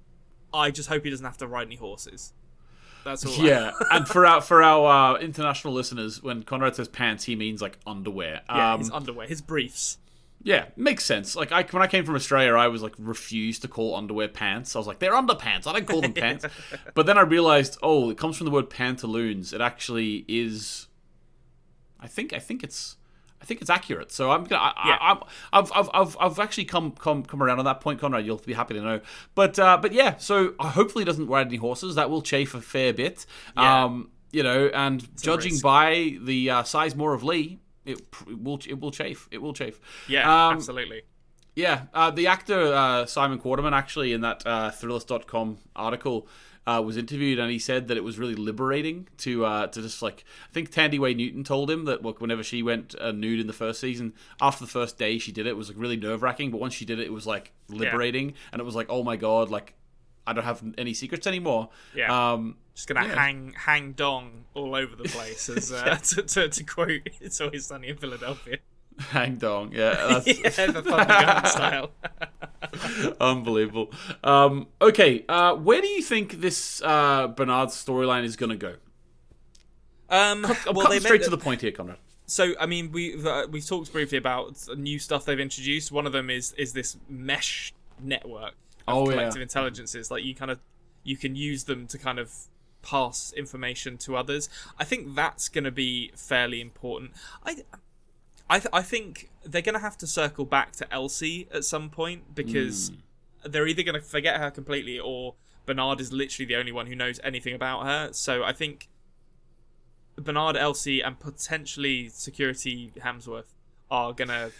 I 0.53 0.71
just 0.71 0.89
hope 0.89 1.05
he 1.05 1.11
doesn't 1.11 1.25
have 1.27 1.39
to 1.39 1.47
ride 1.47 1.67
any 1.69 1.77
horses. 1.77 2.33
That's 3.05 3.25
all. 3.25 3.33
I- 3.41 3.47
Yeah, 3.47 3.71
and 3.93 4.09
for 4.09 4.27
our 4.27 4.41
for 4.41 4.63
our 4.63 5.15
uh, 5.17 5.19
international 5.21 5.73
listeners, 5.75 6.23
when 6.23 6.43
Konrad 6.43 6.75
says 6.75 6.89
pants, 6.89 7.25
he 7.25 7.37
means 7.37 7.63
like 7.63 7.79
underwear. 7.87 8.41
yeah, 8.49 8.73
um, 8.75 8.81
his 8.81 8.91
underwear, 8.91 9.27
his 9.29 9.41
briefs. 9.43 9.99
Yeah, 10.43 10.67
makes 10.77 11.05
sense. 11.07 11.37
Like 11.37 11.53
I, 11.53 11.63
when 11.63 11.83
I 11.83 11.87
came 11.87 12.05
from 12.05 12.17
Australia, 12.17 12.55
I 12.55 12.67
was 12.69 12.83
like 12.83 12.95
refused 12.99 13.63
to 13.63 13.69
call 13.69 13.95
underwear 13.95 14.29
pants. 14.29 14.75
I 14.75 14.79
was 14.79 14.87
like, 14.87 14.99
they're 14.99 15.13
underpants. 15.13 15.67
I 15.67 15.73
don't 15.73 15.87
call 15.87 16.01
them 16.03 16.13
pants. 16.15 16.45
but 16.95 17.07
then 17.07 17.17
I 17.17 17.23
realized, 17.23 17.79
oh, 17.83 18.11
it 18.11 18.19
comes 18.19 18.37
from 18.37 18.45
the 18.47 18.51
word 18.51 18.69
pantaloons. 18.71 19.53
It 19.53 19.61
actually 19.61 20.25
is. 20.29 20.89
I 22.01 22.07
think 22.09 22.33
I 22.35 22.39
think 22.39 22.63
it's 22.63 22.97
I 23.45 23.47
think 23.47 23.61
it's 23.61 23.69
accurate. 23.69 24.11
So 24.11 24.31
I'm 24.31 24.45
gonna. 24.45 24.63
I, 24.63 24.73
Yeah. 24.87 24.97
I, 24.99 25.11
I'm, 25.13 25.19
I've, 25.53 25.73
I've 25.75 25.91
I've 25.93 26.17
I've 26.19 26.39
actually 26.39 26.65
come 26.65 26.93
come 26.93 27.25
come 27.25 27.43
around 27.43 27.59
on 27.59 27.67
that 27.67 27.83
point, 27.83 28.01
Konrad. 28.01 28.25
You'll 28.25 28.39
be 28.39 28.55
happy 28.55 28.73
to 28.73 28.81
know. 28.81 29.01
But 29.35 29.59
uh, 29.59 29.77
but 29.77 29.93
yeah. 29.93 30.17
So 30.17 30.55
uh, 30.59 30.71
hopefully, 30.71 31.03
he 31.03 31.07
doesn't 31.07 31.27
ride 31.27 31.49
any 31.49 31.59
horses. 31.59 31.95
That 31.97 32.09
will 32.09 32.23
chafe 32.23 32.55
a 32.55 32.63
fair 32.63 32.95
bit. 32.95 33.27
Yeah. 33.55 33.85
Um, 33.85 34.09
you 34.33 34.43
know, 34.43 34.71
and 34.73 35.07
judging 35.21 35.59
by 35.63 36.17
the 36.23 36.49
uh, 36.49 36.63
size 36.63 36.97
more 36.97 37.13
of 37.13 37.23
Lee. 37.23 37.59
It, 37.85 38.01
it 38.27 38.43
will 38.43 38.59
it 38.67 38.81
will 38.81 38.91
chafe 38.91 39.29
it 39.31 39.43
will 39.43 39.53
chafe 39.53 39.79
Yeah, 40.09 40.23
Um, 40.23 40.55
absolutely. 40.55 41.03
yeah, 41.55 41.83
uh, 41.93 42.11
the 42.11 42.29
actor 42.29 42.73
uh, 42.73 43.05
Simon 43.05 43.39
Quarterman 43.39 43.73
actually 43.75 44.15
in 44.15 44.23
that 44.23 44.43
uh, 44.47 44.71
Thrillist.com 44.71 45.59
article 45.77 46.27
uh, 46.67 46.81
was 46.85 46.97
interviewed, 46.97 47.39
and 47.39 47.51
he 47.51 47.59
said 47.59 47.89
that 47.89 47.97
it 47.97 48.05
was 48.05 48.19
really 48.19 48.35
liberating 48.35 49.07
to 49.19 49.45
uh, 49.45 49.67
to 49.69 49.83
just 49.83 50.01
like 50.03 50.25
I 50.49 50.53
think 50.53 50.71
Thandiwe 50.71 51.15
Newton 51.17 51.45
told 51.45 51.71
him 51.71 51.85
that 51.85 52.03
look, 52.03 52.21
whenever 52.21 52.43
she 52.43 52.63
went 52.63 52.95
uh, 53.01 53.13
nude 53.13 53.41
in 53.41 53.47
the 53.47 53.53
first 53.53 53.81
season, 53.81 54.15
after 54.41 54.65
the 54.65 54.71
first 54.71 54.99
day 54.99 55.19
she 55.19 55.31
did 55.33 55.47
it, 55.47 55.51
it 55.51 55.57
was 55.57 55.69
like 55.69 55.79
really 55.79 55.97
nerve 55.97 56.23
wracking, 56.23 56.51
but 56.51 56.61
once 56.61 56.75
she 56.75 56.85
did 56.85 56.99
it, 56.99 57.07
it 57.07 57.13
was 57.13 57.27
like 57.27 57.53
liberating, 57.69 58.35
and 58.53 58.61
it 58.61 58.65
was 58.65 58.75
like 58.75 58.87
oh 58.89 59.03
my 59.03 59.17
god, 59.17 59.51
like 59.51 59.75
I 60.27 60.33
don't 60.33 60.45
have 60.45 60.63
any 60.79 60.95
secrets 60.95 61.27
anymore. 61.27 61.69
Yeah. 61.95 62.33
Um, 62.33 62.57
Just 62.75 62.89
gonna 62.89 63.07
Yeah. 63.07 63.15
hang 63.15 63.55
hang 63.57 63.93
dong 63.93 64.45
all 64.55 64.75
over 64.75 64.97
the 64.97 65.05
place, 65.05 65.51
as 65.51 65.71
uh, 65.71 65.97
to, 66.03 66.23
to, 66.23 66.49
to 66.49 66.65
quote 66.65 67.09
"It's 67.21 67.41
Always 67.43 67.67
Sunny 67.67 67.89
in 67.89 67.97
Philadelphia." 67.99 68.59
hang 69.11 69.37
dong, 69.37 69.73
yeah, 69.73 69.95
that's, 70.09 70.27
yeah, 70.27 70.67
the 70.67 70.83
Thundergun 70.87 71.47
style. 71.47 71.91
Unbelievable. 73.21 73.93
Um, 74.23 74.69
okay, 74.81 75.25
uh, 75.29 75.55
where 75.55 75.81
do 75.81 75.89
you 75.89 76.03
think 76.03 76.41
this 76.41 76.83
uh, 76.83 77.29
Bernard 77.29 77.71
storyline 77.71 78.25
is 78.25 78.37
going 78.37 78.51
to 78.51 78.57
go? 78.57 78.75
Um, 80.09 80.45
I'm 80.45 80.75
well, 80.75 80.87
cutting 80.87 81.01
straight 81.01 81.23
to 81.25 81.31
the 81.31 81.39
point 81.39 81.61
here, 81.61 81.73
Konrad. 81.73 81.97
So, 82.27 82.55
I 82.59 82.67
mean, 82.67 82.93
we 82.93 83.23
uh, 83.25 83.47
we've 83.49 83.67
talked 83.67 83.93
briefly 83.93 84.19
about 84.19 84.57
new 84.77 84.99
stuff 84.99 85.25
they've 85.25 85.39
introduced. 85.39 85.93
One 85.93 86.07
of 86.07 86.13
them 86.13 86.31
is 86.31 86.53
is 86.53 86.73
this 86.73 86.97
mesh 87.09 87.73
network 88.01 88.55
of 88.87 88.97
Oh, 88.97 89.09
yeah. 89.09 89.17
collective 89.17 89.43
intelligences. 89.43 90.11
Like 90.11 90.25
you 90.25 90.35
kind 90.35 90.51
of 90.51 90.61
you 91.03 91.17
can 91.17 91.37
use 91.37 91.65
them 91.65 91.87
to 91.89 91.99
kind 91.99 92.19
of 92.19 92.33
pass 92.83 93.33
information 93.37 93.97
to 93.99 94.17
others. 94.17 94.49
I 94.79 94.85
think 94.85 95.15
that's 95.15 95.49
going 95.49 95.65
to 95.65 95.71
be 95.71 96.13
fairly 96.17 96.61
important. 96.61 97.13
I. 97.45 97.65
I, 98.49 98.59
th- 98.59 98.71
I 98.73 98.83
think 98.83 99.31
they're 99.45 99.63
going 99.63 99.75
to 99.75 99.81
have 99.81 99.97
to 99.99 100.07
circle 100.07 100.45
back 100.45 100.73
to 100.73 100.93
Elsie 100.93 101.49
at 101.53 101.65
some 101.65 101.89
point 101.89 102.35
because 102.35 102.93
they're 103.45 103.67
either 103.67 103.83
going 103.83 103.95
to 103.95 104.01
forget 104.01 104.39
her 104.39 104.51
completely 104.51 104.99
or 104.99 105.35
Bernard 105.67 106.01
is 106.01 106.13
literally 106.13 106.47
the 106.47 106.57
only 106.57 106.73
one 106.73 106.87
who 106.87 106.95
knows 106.95 107.21
anything 107.25 107.55
about 107.55 107.85
her. 107.85 108.13
So 108.13 108.45
I 108.45 108.53
think 108.53 108.89
Bernard, 110.17 110.57
Elsie, 110.57 111.01
and 111.01 111.19
potentially 111.19 112.09
Security 112.09 112.93
Hemsworth 112.99 113.55
are 113.91 114.13
gonna 114.13 114.51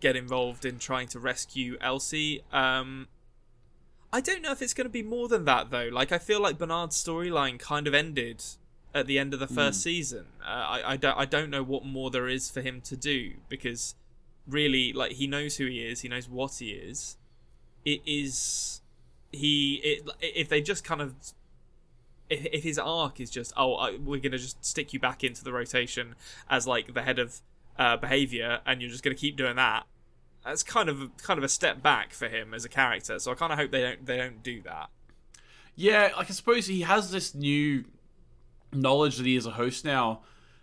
get 0.00 0.16
involved 0.16 0.64
in 0.64 0.78
trying 0.78 1.08
to 1.08 1.18
rescue 1.18 1.76
Elsie. 1.80 2.42
Um, 2.52 3.08
I 4.12 4.20
don't 4.20 4.42
know 4.42 4.52
if 4.52 4.60
it's 4.60 4.74
going 4.74 4.86
to 4.86 4.90
be 4.90 5.02
more 5.02 5.28
than 5.28 5.44
that 5.46 5.70
though. 5.70 5.88
Like 5.90 6.12
I 6.12 6.18
feel 6.18 6.40
like 6.40 6.58
Bernard's 6.58 7.02
storyline 7.02 7.58
kind 7.58 7.86
of 7.86 7.94
ended 7.94 8.44
at 8.94 9.06
the 9.06 9.18
end 9.18 9.32
of 9.34 9.40
the 9.40 9.46
first 9.46 9.78
Hmm. 9.80 9.88
season. 9.88 10.24
Uh, 10.42 10.44
I 10.46 10.92
I 10.92 10.96
don't 10.96 11.16
I 11.18 11.24
don't 11.24 11.50
know 11.50 11.62
what 11.62 11.84
more 11.84 12.10
there 12.10 12.28
is 12.28 12.50
for 12.50 12.60
him 12.60 12.80
to 12.82 12.96
do 12.96 13.34
because 13.48 13.94
really 14.46 14.92
like 14.92 15.12
he 15.12 15.26
knows 15.26 15.56
who 15.56 15.66
he 15.66 15.84
is, 15.84 16.00
he 16.00 16.08
knows 16.08 16.28
what 16.28 16.54
he 16.56 16.70
is. 16.70 17.16
It 17.84 18.00
is 18.06 18.80
he 19.32 19.74
it 19.76 20.08
if 20.20 20.48
they 20.48 20.60
just 20.60 20.84
kind 20.84 21.00
of 21.00 21.14
if, 22.28 22.44
if 22.46 22.62
his 22.62 22.78
arc 22.78 23.18
is 23.20 23.30
just 23.30 23.52
oh 23.56 23.74
I, 23.74 23.96
we're 23.96 24.20
gonna 24.20 24.38
just 24.38 24.64
stick 24.64 24.92
you 24.92 25.00
back 25.00 25.24
into 25.24 25.42
the 25.42 25.52
rotation 25.52 26.14
as 26.50 26.66
like 26.66 26.92
the 26.94 27.02
head 27.02 27.18
of 27.18 27.40
uh, 27.78 27.96
behavior 27.96 28.60
and 28.66 28.80
you're 28.82 28.90
just 28.90 29.02
gonna 29.02 29.16
keep 29.16 29.36
doing 29.36 29.56
that 29.56 29.84
that's 30.44 30.62
kind 30.62 30.88
of 30.90 31.16
kind 31.16 31.38
of 31.38 31.44
a 31.44 31.48
step 31.48 31.82
back 31.82 32.12
for 32.12 32.28
him 32.28 32.52
as 32.52 32.64
a 32.64 32.68
character 32.68 33.18
so 33.18 33.32
I 33.32 33.34
kind 33.34 33.52
of 33.52 33.58
hope 33.58 33.70
they 33.70 33.80
don't 33.80 34.04
they 34.06 34.18
don't 34.18 34.42
do 34.42 34.60
that 34.62 34.90
Yeah, 35.74 36.10
like 36.16 36.28
I 36.28 36.32
suppose 36.34 36.66
he 36.66 36.82
has 36.82 37.10
this 37.10 37.34
new 37.34 37.84
knowledge 38.72 39.16
that 39.16 39.26
he 39.26 39.36
is 39.36 39.46
a 39.46 39.52
host 39.52 39.84
now, 39.84 40.20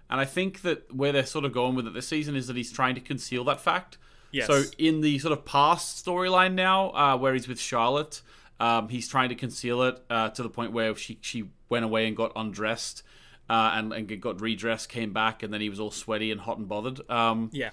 and 0.09 0.19
I 0.19 0.25
think 0.25 0.61
that 0.61 0.93
where 0.93 1.11
they're 1.11 1.25
sort 1.25 1.45
of 1.45 1.53
going 1.53 1.75
with 1.75 1.87
it 1.87 1.93
this 1.93 2.07
season 2.07 2.35
is 2.35 2.47
that 2.47 2.55
he's 2.55 2.71
trying 2.71 2.95
to 2.95 3.01
conceal 3.01 3.43
that 3.45 3.61
fact. 3.61 3.97
Yes. 4.31 4.47
So 4.47 4.63
in 4.77 5.01
the 5.01 5.19
sort 5.19 5.31
of 5.31 5.45
past 5.45 6.03
storyline 6.05 6.53
now, 6.53 6.91
uh, 6.91 7.17
where 7.17 7.33
he's 7.33 7.47
with 7.47 7.59
Charlotte, 7.59 8.21
um, 8.59 8.89
he's 8.89 9.07
trying 9.07 9.29
to 9.29 9.35
conceal 9.35 9.83
it 9.83 10.03
uh, 10.09 10.29
to 10.29 10.43
the 10.43 10.49
point 10.49 10.71
where 10.71 10.95
she 10.95 11.17
she 11.21 11.49
went 11.69 11.85
away 11.85 12.07
and 12.07 12.15
got 12.15 12.31
undressed. 12.35 13.03
Uh, 13.51 13.71
and, 13.73 13.91
and 13.93 14.21
got 14.21 14.39
redressed, 14.41 14.89
came 14.89 15.11
back, 15.11 15.41
and 15.41 15.51
then 15.51 15.59
he 15.59 15.69
was 15.69 15.79
all 15.79 15.89
sweaty 15.89 16.31
and 16.31 16.39
hot 16.39 16.59
and 16.59 16.69
bothered. 16.69 17.01
Um, 17.09 17.49
yeah 17.51 17.71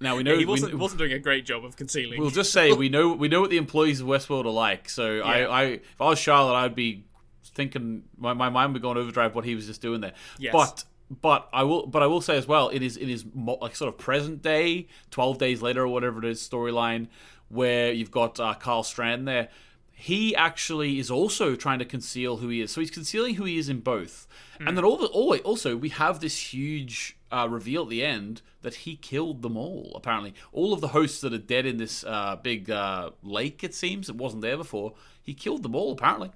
now 0.00 0.16
we 0.16 0.22
know 0.22 0.36
he 0.36 0.46
wasn't 0.46 0.74
wasn't 0.74 0.98
doing 0.98 1.12
a 1.12 1.18
great 1.18 1.44
job 1.44 1.64
of 1.64 1.76
concealing 1.76 2.20
We'll 2.20 2.30
just 2.30 2.52
say 2.52 2.72
we 2.72 2.88
know 2.88 3.12
we 3.12 3.28
know 3.28 3.42
what 3.42 3.50
the 3.50 3.58
employees 3.58 4.00
of 4.00 4.06
Westworld 4.06 4.46
are 4.46 4.50
like. 4.50 4.88
So 4.88 5.14
Yeah. 5.16 5.24
I, 5.24 5.42
I, 5.44 5.64
if 5.64 6.00
I 6.00 6.04
was 6.04 6.18
Charlotte, 6.18 6.54
I'd 6.54 6.74
be 6.74 7.04
thinking 7.44 8.04
my, 8.16 8.32
my 8.32 8.48
mind 8.48 8.72
would 8.72 8.82
go 8.82 8.90
on 8.90 8.98
overdrive 8.98 9.34
what 9.34 9.44
he 9.44 9.54
was 9.54 9.66
just 9.66 9.82
doing 9.82 10.00
there. 10.00 10.14
Yes. 10.38 10.52
But 10.52 10.84
but 11.10 11.48
I 11.52 11.64
will 11.64 11.86
but 11.86 12.02
I 12.02 12.06
will 12.06 12.20
say 12.20 12.36
as 12.36 12.46
well, 12.46 12.68
it 12.68 12.82
is 12.82 12.96
it 12.96 13.08
is 13.08 13.24
mo- 13.34 13.58
like 13.60 13.74
sort 13.74 13.88
of 13.88 13.98
present 13.98 14.42
day, 14.42 14.86
twelve 15.10 15.38
days 15.38 15.60
later 15.62 15.82
or 15.82 15.88
whatever 15.88 16.18
it 16.18 16.24
is 16.24 16.40
storyline, 16.40 17.08
where 17.48 17.92
you've 17.92 18.10
got 18.12 18.38
uh, 18.38 18.54
Carl 18.54 18.82
Strand 18.82 19.26
there. 19.26 19.48
He 19.92 20.34
actually 20.34 20.98
is 20.98 21.10
also 21.10 21.54
trying 21.54 21.78
to 21.80 21.84
conceal 21.84 22.38
who 22.38 22.48
he 22.48 22.62
is. 22.62 22.72
So 22.72 22.80
he's 22.80 22.90
concealing 22.90 23.34
who 23.34 23.44
he 23.44 23.58
is 23.58 23.68
in 23.68 23.80
both. 23.80 24.26
And 24.58 24.74
then 24.76 24.82
all 24.82 24.96
the, 24.96 25.06
all, 25.08 25.36
also 25.38 25.76
we 25.76 25.90
have 25.90 26.20
this 26.20 26.54
huge 26.54 27.18
uh, 27.30 27.46
reveal 27.50 27.82
at 27.82 27.90
the 27.90 28.02
end 28.02 28.40
that 28.62 28.74
he 28.76 28.96
killed 28.96 29.42
them 29.42 29.58
all. 29.58 29.92
Apparently, 29.94 30.32
all 30.52 30.72
of 30.72 30.80
the 30.80 30.88
hosts 30.88 31.20
that 31.20 31.34
are 31.34 31.38
dead 31.38 31.66
in 31.66 31.76
this 31.76 32.02
uh, 32.04 32.36
big 32.36 32.70
uh, 32.70 33.10
lake. 33.22 33.62
It 33.62 33.74
seems 33.74 34.08
it 34.08 34.16
wasn't 34.16 34.40
there 34.40 34.56
before. 34.56 34.94
He 35.22 35.34
killed 35.34 35.62
them 35.62 35.74
all. 35.74 35.92
Apparently. 35.92 36.30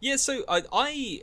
Yeah, 0.00 0.16
so 0.16 0.44
I, 0.48 0.62
I 0.72 1.20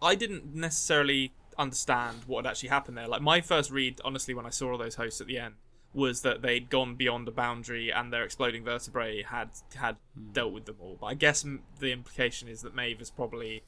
I 0.00 0.14
didn't 0.14 0.54
necessarily 0.54 1.32
understand 1.58 2.18
what 2.26 2.44
had 2.44 2.50
actually 2.50 2.68
happened 2.68 2.96
there. 2.96 3.08
Like 3.08 3.22
my 3.22 3.40
first 3.40 3.70
read, 3.70 4.00
honestly, 4.04 4.34
when 4.34 4.46
I 4.46 4.50
saw 4.50 4.72
all 4.72 4.78
those 4.78 4.96
hosts 4.96 5.20
at 5.20 5.26
the 5.26 5.38
end, 5.38 5.54
was 5.94 6.22
that 6.22 6.42
they'd 6.42 6.70
gone 6.70 6.94
beyond 6.94 7.28
a 7.28 7.30
boundary 7.30 7.90
and 7.90 8.12
their 8.12 8.24
exploding 8.24 8.64
vertebrae 8.64 9.22
had 9.22 9.50
had 9.74 9.96
dealt 10.32 10.52
with 10.52 10.66
them 10.66 10.76
all. 10.80 10.96
But 11.00 11.06
I 11.06 11.14
guess 11.14 11.44
m- 11.44 11.62
the 11.80 11.92
implication 11.92 12.48
is 12.48 12.62
that 12.62 12.74
Maeve 12.74 12.98
has 12.98 13.10
probably 13.10 13.62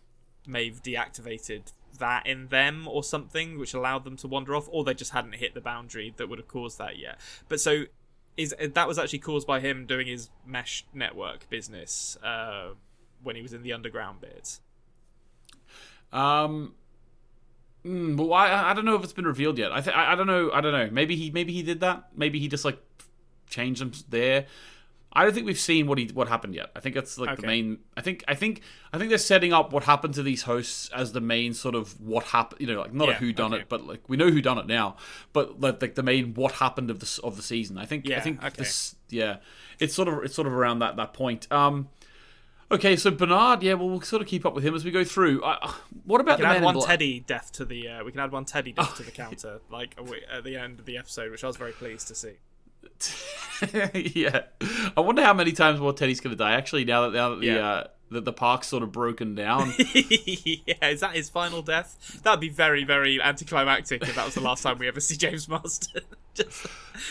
Maeve 0.47 0.83
deactivated 0.83 1.73
that 1.99 2.27
in 2.27 2.49
them 2.49 2.89
or 2.89 3.05
something, 3.05 3.59
which 3.59 3.73
allowed 3.73 4.05
them 4.05 4.17
to 4.19 4.29
wander 4.29 4.55
off, 4.55 4.69
or 4.71 4.85
they 4.85 4.95
just 4.95 5.13
hadn't 5.13 5.37
hit 5.37 5.55
the 5.55 5.61
boundary 5.61 6.13
that 6.17 6.29
would 6.29 6.39
have 6.39 6.49
caused 6.49 6.79
that 6.79 6.99
yet. 6.99 7.19
But 7.49 7.61
so 7.61 7.85
is 8.37 8.55
that 8.59 8.89
was 8.89 8.99
actually 8.99 9.21
caused 9.21 9.47
by 9.47 9.61
him 9.61 9.87
doing 9.87 10.07
his 10.07 10.31
mesh 10.45 10.85
network 10.93 11.49
business 11.49 12.19
uh, 12.23 12.71
when 13.25 13.37
he 13.37 13.43
was 13.43 13.53
in 13.53 13.63
the 13.63 13.73
underground 13.73 14.21
bit. 14.21 14.59
Um. 16.13 16.75
mm, 17.85 18.17
but 18.17 18.25
why? 18.25 18.49
I 18.49 18.71
I 18.71 18.75
don't 18.75 18.85
know 18.85 18.95
if 18.95 19.03
it's 19.03 19.13
been 19.13 19.27
revealed 19.27 19.59
yet. 19.59 19.73
I, 19.73 19.81
th- 19.81 19.97
I 19.97 20.13
I 20.13 20.15
don't 20.15 20.29
know. 20.29 20.51
I 20.53 20.61
don't 20.61 20.73
know. 20.73 20.89
Maybe 20.91 21.17
he 21.17 21.31
maybe 21.31 21.53
he 21.53 21.63
did 21.63 21.81
that. 21.81 22.09
Maybe 22.15 22.39
he 22.39 22.49
just 22.49 22.65
like 22.65 22.79
changed 23.49 23.81
them 23.81 23.93
there. 24.09 24.47
I 25.17 25.23
don't 25.23 25.33
think 25.33 25.47
we've 25.47 25.59
seen 25.59 25.87
what 25.87 25.97
he 25.97 26.07
what 26.13 26.27
happened 26.27 26.57
yet. 26.57 26.71
I 26.75 26.81
think 26.81 26.97
that's 26.97 27.19
like 27.19 27.37
the 27.37 27.47
main. 27.47 27.79
I 27.97 28.01
think 28.01 28.25
I 28.27 28.35
think 28.35 28.63
I 28.93 28.99
think 28.99 29.11
they're 29.11 29.19
setting 29.19 29.53
up 29.53 29.73
what 29.73 29.85
happened 29.85 30.15
to 30.15 30.25
these 30.25 30.43
hosts 30.43 30.91
as 30.93 31.13
the 31.13 31.21
main 31.21 31.55
sort 31.55 31.77
of 31.77 32.01
what 32.01 32.25
happened. 32.25 32.61
You 32.61 32.67
know, 32.67 32.81
like 32.81 32.93
not 32.93 33.09
a 33.09 33.15
who 33.15 33.33
done 33.33 33.55
okay. 33.55 33.63
it, 33.63 33.69
but 33.69 33.87
like 33.87 34.09
we 34.09 34.17
know 34.17 34.31
who 34.31 34.43
done 34.43 34.59
it 34.59 34.67
now. 34.67 34.97
But 35.33 35.61
like, 35.61 35.81
like 35.81 35.95
the 35.95 36.03
main 36.03 36.35
what 36.35 36.53
happened 36.53 36.91
of 36.91 36.99
the 36.99 37.21
of 37.23 37.37
the 37.37 37.43
season. 37.43 37.79
I 37.79 37.87
think 37.87 38.11
I 38.11 38.19
think 38.19 38.43
okay. 38.43 38.55
this 38.57 38.97
yeah, 39.09 39.37
it's 39.79 39.95
sort 39.95 40.09
of 40.09 40.25
it's 40.25 40.35
sort 40.35 40.49
of 40.49 40.53
around 40.53 40.81
that 40.81 40.97
that 40.97 41.13
point. 41.15 41.51
Um. 41.53 41.89
Okay, 42.75 42.97
so 42.97 43.11
Bernard, 43.11 43.63
yeah, 43.63 43.75
well, 43.75 43.89
we'll 43.89 44.01
sort 44.01 44.21
of 44.23 44.29
keep 44.29 44.45
up 44.45 44.55
with 44.55 44.65
him 44.65 44.75
as 44.75 44.85
we 44.85 44.91
go 44.91 45.05
through. 45.05 45.43
Uh, 45.43 45.73
what 46.05 46.21
about 46.21 46.39
We 46.39 46.45
can 46.45 46.53
man 46.55 46.65
add 46.69 46.75
one? 46.77 46.87
Teddy 46.87 47.21
death 47.21 47.53
to 47.53 47.65
the. 47.65 47.89
Uh, 47.89 48.05
we 48.05 48.11
can 48.11 48.21
add 48.21 48.33
one 48.33 48.45
Teddy 48.45 48.73
death 48.73 48.91
Oh. 48.93 48.97
to 48.97 49.03
the 49.03 49.11
counter, 49.23 49.61
like 49.71 49.97
at 50.33 50.45
the 50.45 50.57
end 50.57 50.79
of 50.81 50.87
the 50.87 50.97
episode, 50.99 51.31
which 51.31 51.45
I 51.45 51.47
was 51.47 51.57
very 51.57 51.73
pleased 51.73 52.09
to 52.09 52.15
see. 52.15 52.35
yeah, 53.95 54.43
I 54.97 55.01
wonder 55.01 55.23
how 55.23 55.35
many 55.35 55.53
times 55.53 55.81
more 55.81 55.93
Teddy's 55.93 56.21
going 56.21 56.33
to 56.37 56.37
die. 56.37 56.53
Actually, 56.53 56.85
now 56.85 57.03
that 57.09 57.17
now 57.17 57.31
that 57.31 57.41
the 57.41 57.47
Yeah. 57.47 57.67
uh, 57.69 57.87
that 58.11 58.25
the 58.25 58.33
park's 58.33 58.69
sort 58.69 58.83
of 58.83 58.93
broken 58.93 59.35
down, 59.35 59.73
yeah, 59.95 60.89
is 60.89 61.01
that 61.01 61.15
his 61.15 61.29
final 61.31 61.63
death? 61.63 62.21
That'd 62.23 62.41
be 62.41 62.49
very, 62.51 62.85
very 62.85 63.21
anticlimactic 63.21 64.03
if 64.03 64.15
that 64.15 64.25
was 64.25 64.35
the 64.35 64.41
last 64.43 64.63
time 64.63 64.79
we 64.79 64.87
ever 64.89 65.01
see 65.01 65.17
James 65.17 65.49
Marsden. 65.49 66.03
Just 66.35 66.67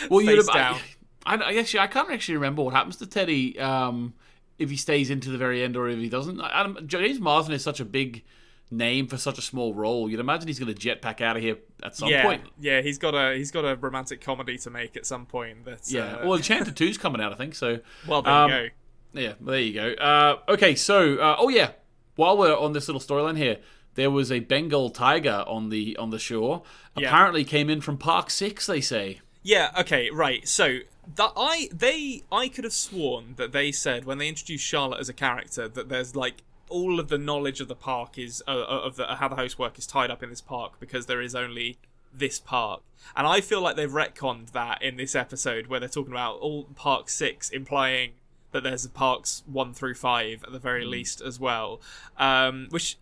well, 0.10 0.26
face 0.26 0.36
you'd 0.36 0.48
down. 0.54 0.80
I, 1.26 1.36
I 1.38 1.56
actually 1.56 1.80
I 1.80 1.88
can't 1.88 2.12
actually 2.12 2.36
remember 2.36 2.64
what 2.64 2.74
happens 2.74 2.98
to 2.98 3.06
Teddy 3.08 3.60
um, 3.60 4.14
if 4.58 4.70
he 4.70 4.78
stays 4.78 5.10
into 5.10 5.30
the 5.30 5.38
very 5.38 5.64
end 5.64 5.76
or 5.76 5.90
if 5.90 6.00
he 6.00 6.10
doesn't. 6.10 6.40
Adam, 6.42 6.78
James 6.88 7.20
Marsden 7.20 7.54
is 7.54 7.64
such 7.64 7.80
a 7.80 7.86
big 7.86 8.24
name 8.72 9.08
for 9.08 9.18
such 9.18 9.38
a 9.38 9.42
small 9.42 9.74
role. 9.74 10.10
You'd 10.10 10.20
imagine 10.20 10.48
he's 10.48 10.60
going 10.60 10.74
to 10.74 10.80
jetpack 10.80 11.22
out 11.22 11.38
of 11.38 11.44
here 11.44 11.58
at 11.82 11.96
some 11.96 12.10
yeah, 12.10 12.24
point. 12.24 12.44
yeah, 12.60 12.82
he's 12.82 12.98
got 12.98 13.14
a 13.14 13.36
he's 13.36 13.52
got 13.52 13.66
a 13.66 13.76
romantic 13.76 14.22
comedy 14.22 14.58
to 14.60 14.70
make 14.70 14.98
at 14.98 15.06
some 15.06 15.26
point. 15.26 15.66
That's 15.66 15.92
Yeah, 15.92 16.16
uh, 16.16 16.28
well, 16.28 16.36
Enchanted 16.36 16.76
Two's 16.76 16.98
coming 16.98 17.22
out, 17.22 17.32
I 17.32 17.36
think. 17.36 17.56
So, 17.56 17.80
well, 18.08 18.22
there 18.22 18.34
um, 18.34 18.52
you 18.52 18.58
go. 18.58 19.22
Yeah, 19.22 19.34
there 19.40 19.60
you 19.60 19.74
go. 19.74 19.94
Uh, 19.94 20.38
okay, 20.50 20.76
so 20.76 21.18
uh, 21.18 21.36
oh 21.40 21.50
yeah, 21.50 21.72
while 22.16 22.38
we're 22.38 22.58
on 22.58 22.74
this 22.74 22.88
little 22.88 23.02
storyline 23.02 23.38
here, 23.38 23.58
there 23.96 24.10
was 24.10 24.32
a 24.32 24.40
Bengal 24.40 24.90
tiger 24.90 25.44
on 25.48 25.70
the 25.70 25.96
on 25.98 26.10
the 26.10 26.20
shore. 26.20 26.64
Yeah. 26.98 27.08
Apparently, 27.08 27.44
came 27.44 27.70
in 27.70 27.82
from 27.82 27.98
Park 27.98 28.30
Six. 28.30 28.66
They 28.66 28.82
say. 28.82 29.20
Yeah, 29.44 29.72
okay, 29.78 30.10
right. 30.10 30.48
So 30.48 30.80
that 31.16 31.34
I 31.36 31.70
they 31.72 32.24
I 32.32 32.48
could 32.48 32.64
have 32.64 32.74
sworn 32.74 33.36
that 33.36 33.52
they 33.52 33.72
said 33.72 34.06
when 34.06 34.18
they 34.18 34.30
introduced 34.30 34.66
Charlotte 34.66 35.02
as 35.02 35.10
a 35.10 35.14
character 35.14 35.68
that 35.68 35.90
there's 35.90 36.16
like 36.16 36.44
all 36.70 37.00
of 37.00 37.10
the 37.10 37.18
knowledge 37.18 37.60
of 37.60 37.68
the 37.68 37.76
park 37.76 38.18
is 38.18 38.42
uh, 38.48 38.52
uh, 38.52 38.82
of 38.84 38.96
the, 38.96 39.06
how 39.16 39.28
the 39.28 39.36
host 39.36 39.60
work 39.60 39.78
is 39.78 39.86
tied 39.86 40.10
up 40.10 40.24
in 40.24 40.30
this 40.30 40.42
park 40.42 40.80
because 40.80 41.06
there 41.06 41.22
is 41.22 41.36
only 41.36 41.78
this 42.14 42.40
park. 42.40 42.82
And 43.16 43.28
I 43.28 43.42
feel 43.42 43.62
like 43.62 43.76
they've 43.76 43.92
retconned 43.92 44.52
that 44.52 44.82
in 44.82 44.96
this 44.98 45.14
episode 45.16 45.68
where 45.68 45.80
they're 45.80 45.90
talking 45.90 46.14
about 46.14 46.40
all 46.40 46.66
Park 46.76 47.10
6 47.10 47.50
implying 47.50 48.14
that 48.52 48.64
there's 48.64 48.88
parks 48.88 49.44
1 49.48 49.74
through 49.74 49.96
5 49.96 50.44
at 50.44 50.52
the 50.52 50.60
very 50.60 50.86
least 50.86 51.22
as 51.22 51.40
well. 51.40 51.82
Um, 52.18 52.68
which 52.70 52.98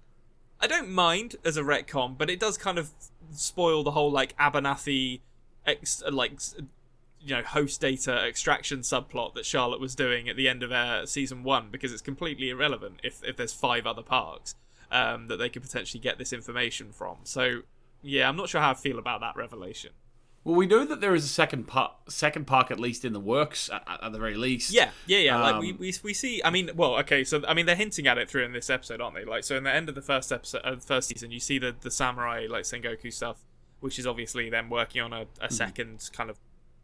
I 0.59 0.67
don't 0.67 0.89
mind 0.89 1.35
as 1.43 1.57
a 1.57 1.61
retcon, 1.61 2.17
but 2.17 2.29
it 2.29 2.39
does 2.39 2.57
kind 2.57 2.77
of 2.77 2.89
spoil 3.31 3.83
the 3.83 3.91
whole 3.91 4.11
like 4.11 4.35
Abernathy 4.37 5.19
ex- 5.65 6.03
like 6.11 6.39
you 7.19 7.35
know 7.35 7.43
host 7.43 7.81
data 7.81 8.25
extraction 8.27 8.79
subplot 8.79 9.33
that 9.35 9.45
Charlotte 9.45 9.79
was 9.79 9.95
doing 9.95 10.27
at 10.29 10.35
the 10.35 10.47
end 10.49 10.63
of 10.63 10.71
uh, 10.71 11.05
season 11.05 11.43
1 11.43 11.69
because 11.71 11.93
it's 11.93 12.01
completely 12.01 12.49
irrelevant 12.49 12.99
if 13.03 13.23
if 13.23 13.37
there's 13.37 13.53
five 13.53 13.85
other 13.85 14.03
parks 14.03 14.55
um, 14.91 15.27
that 15.27 15.37
they 15.37 15.49
could 15.49 15.61
potentially 15.61 16.01
get 16.01 16.17
this 16.17 16.33
information 16.33 16.91
from. 16.91 17.17
So 17.23 17.61
yeah, 18.01 18.27
I'm 18.27 18.35
not 18.35 18.49
sure 18.49 18.61
how 18.61 18.71
I 18.71 18.73
feel 18.73 18.97
about 18.97 19.21
that 19.21 19.35
revelation. 19.35 19.91
Well, 20.43 20.55
we 20.55 20.65
know 20.65 20.85
that 20.85 21.01
there 21.01 21.13
is 21.13 21.23
a 21.23 21.27
second 21.27 21.67
park, 21.67 21.91
second 22.09 22.47
park 22.47 22.71
at 22.71 22.79
least 22.79 23.05
in 23.05 23.13
the 23.13 23.19
works, 23.19 23.69
at, 23.69 23.83
at 24.01 24.11
the 24.11 24.17
very 24.17 24.33
least. 24.33 24.71
Yeah, 24.73 24.89
yeah, 25.05 25.19
yeah. 25.19 25.39
like 25.39 25.61
we, 25.61 25.69
Um, 25.69 25.77
we 25.77 25.93
we 26.03 26.13
see. 26.15 26.41
I 26.43 26.49
mean, 26.49 26.71
well, 26.75 26.95
okay. 27.01 27.23
So 27.23 27.43
I 27.47 27.53
mean, 27.53 27.67
they're 27.67 27.75
hinting 27.75 28.07
at 28.07 28.17
it 28.17 28.27
through 28.27 28.45
in 28.45 28.51
this 28.51 28.67
episode, 28.71 29.01
aren't 29.01 29.15
they? 29.15 29.23
Like, 29.23 29.43
so 29.43 29.55
in 29.55 29.63
the 29.65 29.71
end 29.71 29.87
of 29.87 29.93
the 29.93 30.01
first 30.01 30.31
episode, 30.31 30.61
uh, 30.63 30.73
the 30.73 30.81
first 30.81 31.09
season, 31.09 31.29
you 31.29 31.39
see 31.39 31.59
the 31.59 31.75
the 31.79 31.91
samurai 31.91 32.47
like 32.49 32.63
Sengoku 32.63 33.13
stuff, 33.13 33.45
which 33.81 33.99
is 33.99 34.07
obviously 34.07 34.49
them 34.49 34.69
working 34.69 35.01
on 35.01 35.11
a, 35.13 35.25
a 35.41 35.51
second 35.51 36.09
kind 36.13 36.29
of 36.29 36.37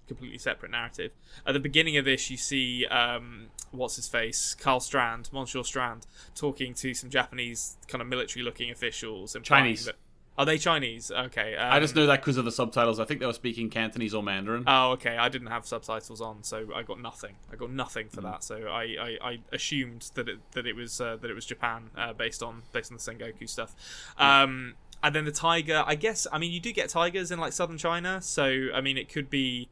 completely 0.07 0.37
separate 0.37 0.71
narrative. 0.71 1.11
At 1.45 1.53
the 1.53 1.59
beginning 1.59 1.97
of 1.97 2.05
this, 2.05 2.29
you 2.29 2.37
see 2.37 2.85
um, 2.87 3.47
what's 3.71 3.95
his 3.97 4.07
face, 4.07 4.55
Carl 4.55 4.79
Strand, 4.79 5.29
Monsieur 5.33 5.63
Strand, 5.63 6.05
talking 6.35 6.73
to 6.75 6.93
some 6.93 7.09
Japanese 7.09 7.77
kind 7.87 8.01
of 8.01 8.07
military-looking 8.07 8.71
officials. 8.71 9.35
and 9.35 9.43
Chinese. 9.43 9.85
That, 9.85 9.95
are 10.37 10.45
they 10.45 10.59
Chinese? 10.59 11.09
Okay. 11.11 11.55
Um, 11.57 11.73
I 11.73 11.79
just 11.79 11.95
know 11.95 12.05
that 12.05 12.21
because 12.21 12.37
of 12.37 12.45
the 12.45 12.51
subtitles. 12.51 12.99
I 12.99 13.05
think 13.05 13.19
they 13.19 13.25
were 13.25 13.33
speaking 13.33 13.69
Cantonese 13.71 14.13
or 14.13 14.21
Mandarin. 14.21 14.63
Oh, 14.67 14.91
okay. 14.91 15.17
I 15.17 15.29
didn't 15.29 15.47
have 15.47 15.65
subtitles 15.65 16.21
on, 16.21 16.43
so 16.43 16.67
I 16.75 16.83
got 16.83 17.01
nothing. 17.01 17.35
I 17.51 17.55
got 17.55 17.71
nothing 17.71 18.05
Mm. 18.07 18.11
for 18.11 18.21
that. 18.21 18.43
So 18.43 18.67
I, 18.67 18.83
I, 19.01 19.17
I 19.31 19.39
assumed 19.51 20.11
that 20.13 20.29
it 20.29 20.37
that 20.51 20.67
it 20.67 20.75
was 20.75 21.01
uh, 21.01 21.17
that 21.19 21.29
it 21.29 21.33
was 21.33 21.45
Japan 21.45 21.89
uh, 21.97 22.13
based 22.13 22.43
on 22.43 22.61
based 22.71 22.91
on 22.91 22.97
the 22.97 23.03
Sengoku 23.03 23.49
stuff. 23.49 23.73
Um, 24.19 24.75
and 25.03 25.15
then 25.15 25.25
the 25.25 25.31
tiger. 25.31 25.83
I 25.85 25.95
guess. 25.95 26.27
I 26.31 26.37
mean, 26.37 26.51
you 26.51 26.59
do 26.59 26.71
get 26.71 26.89
tigers 26.89 27.31
in 27.31 27.39
like 27.39 27.53
southern 27.53 27.77
China, 27.77 28.21
so 28.21 28.67
I 28.73 28.81
mean, 28.81 28.97
it 28.97 29.09
could 29.09 29.29
be. 29.29 29.69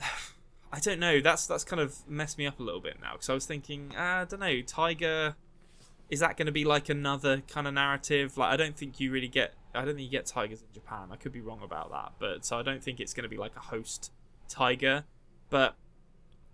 I 0.72 0.78
don't 0.78 1.00
know. 1.00 1.20
That's 1.20 1.46
that's 1.46 1.64
kind 1.64 1.80
of 1.80 2.08
messed 2.08 2.38
me 2.38 2.46
up 2.46 2.60
a 2.60 2.62
little 2.62 2.80
bit 2.80 2.98
now 3.00 3.12
because 3.12 3.28
I 3.28 3.34
was 3.34 3.44
thinking, 3.46 3.92
uh, 3.96 4.00
I 4.00 4.24
don't 4.28 4.40
know, 4.40 4.60
tiger. 4.62 5.34
Is 6.10 6.20
that 6.20 6.36
going 6.36 6.46
to 6.46 6.52
be 6.52 6.64
like 6.64 6.88
another 6.88 7.42
kind 7.48 7.66
of 7.68 7.74
narrative? 7.74 8.36
Like, 8.36 8.52
I 8.52 8.56
don't 8.56 8.76
think 8.76 8.98
you 9.00 9.10
really 9.12 9.28
get. 9.28 9.54
I 9.74 9.84
don't 9.84 9.94
think 9.94 10.00
you 10.04 10.10
get 10.10 10.26
tigers 10.26 10.60
in 10.60 10.68
Japan. 10.72 11.08
I 11.12 11.16
could 11.16 11.32
be 11.32 11.40
wrong 11.40 11.60
about 11.62 11.90
that, 11.90 12.12
but 12.18 12.44
so 12.44 12.58
I 12.58 12.62
don't 12.62 12.82
think 12.82 12.98
it's 13.00 13.14
going 13.14 13.22
to 13.24 13.28
be 13.28 13.36
like 13.36 13.54
a 13.56 13.60
host 13.60 14.10
tiger. 14.48 15.04
But 15.50 15.74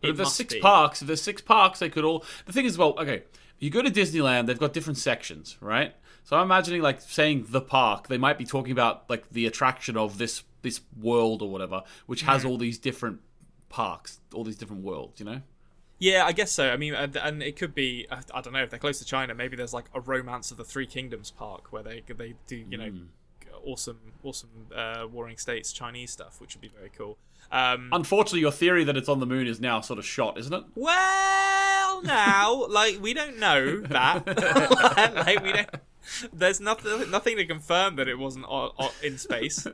But 0.00 0.10
it 0.10 0.16
there's 0.16 0.32
six 0.32 0.54
be. 0.54 0.60
parks, 0.60 1.00
if 1.02 1.06
there's 1.08 1.22
six 1.22 1.40
parks, 1.42 1.78
they 1.78 1.88
could 1.88 2.04
all. 2.04 2.24
The 2.46 2.52
thing 2.52 2.64
is, 2.66 2.76
well, 2.78 2.94
okay, 2.98 3.22
you 3.58 3.70
go 3.70 3.80
to 3.82 3.90
Disneyland, 3.90 4.46
they've 4.46 4.58
got 4.58 4.72
different 4.74 4.98
sections, 4.98 5.56
right? 5.60 5.94
So 6.26 6.36
I'm 6.36 6.42
imagining 6.42 6.82
like 6.82 7.00
saying 7.00 7.46
the 7.50 7.60
park, 7.60 8.08
they 8.08 8.18
might 8.18 8.36
be 8.36 8.44
talking 8.44 8.72
about 8.72 9.08
like 9.08 9.30
the 9.30 9.46
attraction 9.46 9.96
of 9.96 10.18
this 10.18 10.42
this 10.62 10.80
world 11.00 11.40
or 11.40 11.48
whatever, 11.48 11.84
which 12.06 12.22
has 12.22 12.44
all 12.44 12.58
these 12.58 12.78
different 12.78 13.20
parks, 13.68 14.18
all 14.34 14.42
these 14.42 14.56
different 14.56 14.82
worlds, 14.82 15.20
you 15.20 15.26
know? 15.26 15.42
Yeah, 16.00 16.24
I 16.26 16.32
guess 16.32 16.50
so. 16.50 16.72
I 16.72 16.76
mean, 16.76 16.94
and, 16.94 17.14
and 17.14 17.44
it 17.44 17.54
could 17.54 17.76
be. 17.76 18.08
I, 18.10 18.22
I 18.34 18.40
don't 18.40 18.52
know 18.52 18.62
if 18.64 18.70
they're 18.70 18.80
close 18.80 18.98
to 18.98 19.04
China. 19.04 19.36
Maybe 19.36 19.56
there's 19.56 19.72
like 19.72 19.84
a 19.94 20.00
Romance 20.00 20.50
of 20.50 20.56
the 20.56 20.64
Three 20.64 20.86
Kingdoms 20.86 21.30
park 21.30 21.72
where 21.72 21.84
they 21.84 22.02
they 22.08 22.34
do 22.48 22.56
you 22.68 22.76
know 22.76 22.92
awesome 23.64 24.00
awesome 24.24 24.66
uh, 24.74 25.06
Warring 25.10 25.38
States 25.38 25.72
Chinese 25.72 26.10
stuff, 26.10 26.40
which 26.40 26.56
would 26.56 26.60
be 26.60 26.72
very 26.76 26.90
cool. 26.90 27.18
Um, 27.52 27.90
Unfortunately, 27.92 28.40
your 28.40 28.50
theory 28.50 28.82
that 28.82 28.96
it's 28.96 29.08
on 29.08 29.20
the 29.20 29.26
moon 29.26 29.46
is 29.46 29.60
now 29.60 29.80
sort 29.80 30.00
of 30.00 30.04
shot, 30.04 30.36
isn't 30.38 30.52
it? 30.52 30.64
well, 30.74 31.75
now 32.02 32.66
like 32.68 33.00
we 33.00 33.14
don't 33.14 33.38
know 33.38 33.80
that. 33.82 34.26
like 35.26 35.42
we 35.42 35.52
don't. 35.52 35.70
There's 36.32 36.60
nothing 36.60 37.10
nothing 37.10 37.36
to 37.36 37.44
confirm 37.46 37.96
that 37.96 38.08
it 38.08 38.18
wasn't 38.18 38.46
o- 38.46 38.72
o- 38.78 38.94
in 39.02 39.18
space. 39.18 39.66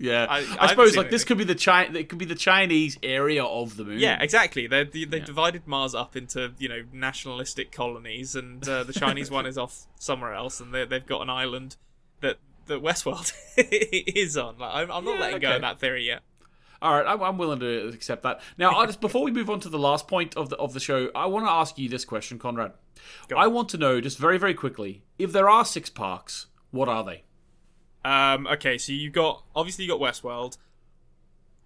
Yeah, 0.00 0.26
I- 0.30 0.38
I, 0.40 0.56
I 0.60 0.66
suppose 0.68 0.96
like 0.96 1.10
this 1.10 1.24
could 1.24 1.38
be 1.38 1.44
the 1.44 1.54
Chi- 1.56 1.90
it 1.94 2.08
could 2.08 2.18
be 2.18 2.24
the 2.24 2.34
Chinese 2.36 2.98
area 3.02 3.42
of 3.44 3.76
the 3.76 3.84
moon. 3.84 3.98
Yeah, 3.98 4.22
exactly. 4.22 4.66
They 4.68 4.84
they 4.84 5.04
they 5.04 5.18
divided 5.20 5.66
Mars 5.66 5.94
up 5.94 6.14
into 6.16 6.52
you 6.58 6.68
know 6.68 6.84
nationalistic 6.92 7.72
colonies, 7.72 8.36
and 8.36 8.66
uh, 8.68 8.84
the 8.84 8.92
Chinese 8.92 9.30
one 9.30 9.46
is 9.46 9.58
off 9.58 9.86
somewhere 9.98 10.34
else, 10.34 10.60
and 10.60 10.72
they 10.72 10.84
they've 10.84 11.04
got 11.06 11.22
an 11.22 11.30
island 11.30 11.76
that 12.20 12.36
that 12.66 12.80
Westworld 12.82 13.32
is 13.56 14.36
on. 14.36 14.58
Like, 14.58 14.70
I'm, 14.72 14.90
I'm 14.92 15.04
not 15.04 15.14
Yeah, 15.14 15.20
letting 15.20 15.40
go 15.40 15.56
of 15.56 15.62
that 15.62 15.80
theory 15.80 16.06
yet. 16.06 16.20
All 16.80 16.94
right, 16.94 17.06
I'm, 17.06 17.22
I'm 17.22 17.38
willing 17.38 17.60
to 17.60 17.88
accept 17.88 18.22
that. 18.22 18.40
Now, 18.56 18.76
I 18.76 18.86
just 18.86 19.00
before 19.00 19.24
we 19.24 19.30
move 19.30 19.50
on 19.50 19.60
to 19.60 19.68
the 19.68 19.78
last 19.78 20.06
point 20.06 20.36
of 20.36 20.48
the 20.48 20.56
of 20.56 20.74
the 20.74 20.80
show, 20.80 21.10
I 21.14 21.26
want 21.26 21.46
to 21.46 21.50
ask 21.50 21.78
you 21.78 21.88
this 21.88 22.04
question, 22.04 22.38
Konrad. 22.38 22.72
I 23.36 23.46
want 23.48 23.68
to 23.70 23.78
know 23.78 24.00
just 24.00 24.18
very 24.18 24.38
very 24.38 24.54
quickly 24.54 25.02
if 25.18 25.32
there 25.32 25.48
are 25.48 25.64
six 25.64 25.90
parks, 25.90 26.46
what 26.70 26.88
are 26.88 27.04
they? 27.04 27.24
Um, 28.04 28.46
okay, 28.46 28.78
so 28.78 28.92
you've 28.92 29.12
got 29.12 29.42
obviously 29.56 29.84
you 29.84 29.90
got 29.90 30.00
Westworld. 30.00 30.56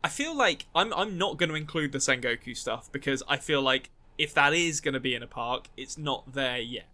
I 0.03 0.09
feel 0.09 0.37
like 0.37 0.67
I'm 0.75 0.93
I'm 0.95 1.19
not 1.19 1.37
going 1.37 1.51
to 1.51 1.55
include 1.55 1.93
the 1.93 1.99
Sengoku 1.99 2.57
stuff 2.57 2.91
because 2.91 3.23
I 3.29 3.37
feel 3.37 3.63
like 3.63 3.91
if 4.19 4.35
that 4.35 4.53
is 4.55 4.81
going 4.81 4.95
to 4.95 5.01
be 5.01 5.15
in 5.15 5.23
a 5.23 5.27
park, 5.27 5.69
it's 5.77 5.99
not 5.99 6.33
there 6.33 6.59
yet. 6.59 6.89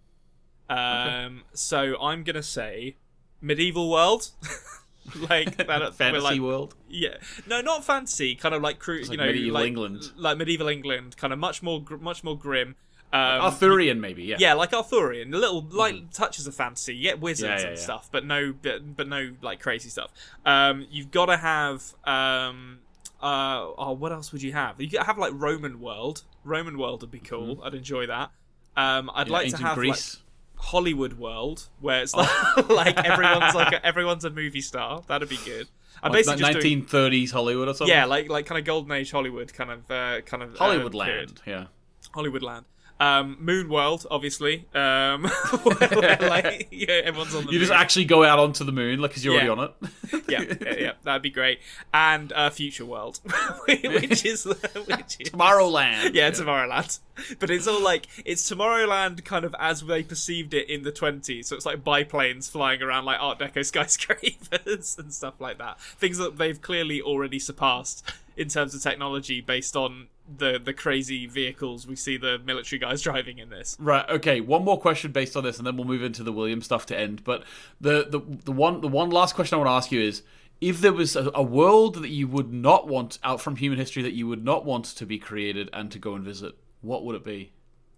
Um, 0.68 1.44
so 1.54 2.00
I'm 2.00 2.22
going 2.24 2.36
to 2.36 2.42
say 2.42 2.96
medieval 3.40 3.90
world, 3.90 4.30
like 5.30 5.56
that. 5.66 5.94
Fantasy 5.94 6.20
like, 6.24 6.40
world. 6.40 6.74
Yeah, 6.88 7.16
no, 7.46 7.60
not 7.60 7.84
fantasy. 7.84 8.34
Kind 8.34 8.54
of 8.54 8.62
like 8.62 8.78
cru- 8.78 9.00
like 9.02 9.10
you 9.10 9.16
know, 9.16 9.26
medieval 9.26 9.54
like, 9.54 9.66
England. 9.66 10.12
like 10.16 10.38
medieval 10.38 10.68
England, 10.68 11.16
kind 11.16 11.32
of 11.32 11.38
much 11.38 11.62
more, 11.62 11.82
gr- 11.82 11.96
much 11.96 12.22
more 12.24 12.36
grim. 12.36 12.76
Um, 13.10 13.20
Arthurian, 13.40 14.00
maybe. 14.02 14.24
Yeah. 14.24 14.36
yeah, 14.38 14.52
like 14.54 14.74
Arthurian, 14.74 15.32
a 15.32 15.38
little 15.38 15.62
like 15.70 16.10
touches 16.12 16.46
of 16.46 16.54
fantasy. 16.54 17.00
Get 17.00 17.20
wizards 17.20 17.48
Mm-hmm. 17.48 17.54
Yeah, 17.54 17.60
yeah, 17.62 17.68
and 17.70 17.78
yeah. 17.78 17.82
stuff, 17.84 18.08
but 18.12 18.26
no, 18.26 18.52
but, 18.60 18.96
but 18.96 19.08
no 19.08 19.32
like 19.40 19.60
crazy 19.60 19.88
stuff. 19.88 20.10
Um, 20.44 20.86
you've 20.90 21.10
got 21.10 21.26
to 21.26 21.36
have. 21.38 21.94
Um, 22.04 22.80
uh, 23.22 23.66
oh, 23.78 23.92
what 23.98 24.12
else 24.12 24.30
would 24.32 24.42
you 24.42 24.52
have? 24.52 24.80
You 24.80 24.88
could 24.88 25.02
have 25.02 25.18
like 25.18 25.32
Roman 25.34 25.80
world. 25.80 26.22
Roman 26.44 26.78
world 26.78 27.00
would 27.00 27.10
be 27.10 27.18
cool. 27.18 27.60
I'd 27.64 27.74
enjoy 27.74 28.06
that. 28.06 28.30
Um, 28.76 29.10
I'd 29.14 29.26
Mm-hmm. 29.26 29.30
Yeah, 29.32 29.38
like 29.38 29.50
to 29.50 29.56
have 29.56 29.74
Greece. 29.74 30.16
like 30.16 30.24
Hollywood 30.58 31.14
world, 31.14 31.68
where 31.80 32.02
it's 32.02 32.14
like, 32.14 32.28
like 32.68 32.98
everyone's 33.04 33.54
like 33.54 33.72
a, 33.72 33.84
everyone's 33.86 34.24
a 34.24 34.30
movie 34.30 34.60
star. 34.60 35.02
That'd 35.06 35.28
be 35.28 35.38
good. 35.44 35.68
I'm 36.02 36.12
Like 36.12 36.24
basically 36.26 36.52
just 36.52 36.60
doing 36.60 36.84
1930s 36.84 37.30
Hollywood 37.32 37.68
or 37.68 37.74
something. 37.74 37.94
yeah, 37.94 38.04
like 38.04 38.28
like 38.28 38.46
kind 38.46 38.58
of 38.58 38.64
golden 38.64 38.92
age 38.92 39.10
Hollywood 39.10 39.52
kind 39.52 39.70
of 39.70 39.90
uh, 39.90 40.20
kind 40.22 40.42
of 40.42 40.54
uh, 40.54 40.58
Hollywood 40.58 40.92
period. 40.92 41.28
land. 41.30 41.42
Yeah. 41.46 41.66
Hollywood 42.14 42.42
land. 42.42 42.66
Um, 43.00 43.36
Moon 43.40 43.68
World, 43.68 44.06
obviously. 44.10 44.66
Um, 44.74 45.24
where, 45.62 46.16
like, 46.20 46.68
yeah, 46.72 47.00
everyone's 47.04 47.32
on 47.34 47.44
the 47.46 47.52
You 47.52 47.58
moon. 47.58 47.68
just 47.68 47.72
actually 47.72 48.06
go 48.06 48.24
out 48.24 48.40
onto 48.40 48.64
the 48.64 48.72
moon, 48.72 48.98
like, 49.00 49.12
because 49.12 49.24
you're 49.24 49.34
Yeah. 49.34 49.48
already 49.48 49.60
on 49.60 49.72
it. 50.12 50.24
yeah, 50.28 50.40
yeah, 50.60 50.74
yeah, 50.78 50.92
that'd 51.04 51.22
be 51.22 51.30
great. 51.30 51.60
And 51.94 52.32
uh, 52.32 52.50
Future 52.50 52.84
World, 52.84 53.20
which 53.68 54.24
is 54.24 54.44
which 54.44 55.16
is 55.20 55.30
Tomorrowland. 55.30 56.14
yeah, 56.14 56.30
Tomorrowland. 56.32 56.98
But 57.38 57.50
it's 57.50 57.66
all 57.68 57.82
like 57.82 58.06
it's 58.24 58.48
Tomorrowland 58.50 59.24
kind 59.24 59.44
of 59.44 59.54
as 59.60 59.82
they 59.82 60.02
perceived 60.02 60.52
it 60.54 60.68
in 60.68 60.82
the 60.82 60.92
twenties. 60.92 61.48
So 61.48 61.56
it's 61.56 61.66
like 61.66 61.84
biplanes 61.84 62.48
flying 62.48 62.82
around 62.82 63.04
like 63.04 63.18
Art 63.20 63.38
Deco 63.38 63.64
skyscrapers 63.64 64.96
and 64.98 65.12
stuff 65.12 65.34
like 65.40 65.58
that. 65.58 65.80
Things 65.80 66.18
that 66.18 66.36
they've 66.38 66.60
clearly 66.60 67.00
already 67.02 67.38
surpassed 67.38 68.04
in 68.36 68.48
terms 68.48 68.74
of 68.74 68.82
technology 68.82 69.40
based 69.40 69.76
on 69.76 70.06
the 70.36 70.58
the 70.58 70.72
crazy 70.72 71.26
vehicles 71.26 71.86
we 71.86 71.96
see 71.96 72.16
the 72.16 72.38
military 72.44 72.78
guys 72.78 73.02
driving 73.08 73.38
in 73.38 73.50
this. 73.50 73.76
Right. 73.78 74.08
Okay. 74.08 74.40
One 74.40 74.64
more 74.64 74.80
question 74.80 75.12
based 75.12 75.36
on 75.36 75.44
this, 75.44 75.58
and 75.58 75.66
then 75.66 75.76
we'll 75.76 75.86
move 75.86 76.02
into 76.02 76.22
the 76.22 76.32
William 76.32 76.62
stuff 76.62 76.86
to 76.86 76.98
end. 76.98 77.24
But 77.24 77.44
the 77.80 78.06
the 78.08 78.20
the 78.44 78.52
one 78.52 78.80
the 78.80 78.88
one 78.88 79.10
last 79.10 79.34
question 79.34 79.56
I 79.56 79.58
want 79.58 79.68
to 79.68 79.72
ask 79.72 79.92
you 79.92 80.00
is: 80.00 80.22
if 80.60 80.80
there 80.80 80.92
was 80.92 81.16
a, 81.16 81.30
a 81.34 81.42
world 81.42 81.96
that 81.96 82.10
you 82.10 82.28
would 82.28 82.52
not 82.52 82.88
want 82.88 83.18
out 83.22 83.40
from 83.40 83.56
human 83.56 83.78
history 83.78 84.02
that 84.02 84.12
you 84.12 84.26
would 84.26 84.44
not 84.44 84.64
want 84.64 84.84
to 84.84 85.06
be 85.06 85.18
created 85.18 85.70
and 85.72 85.90
to 85.92 85.98
go 85.98 86.14
and 86.14 86.24
visit, 86.24 86.54
what 86.80 87.04
would 87.04 87.16
it 87.16 87.24
be? 87.24 87.52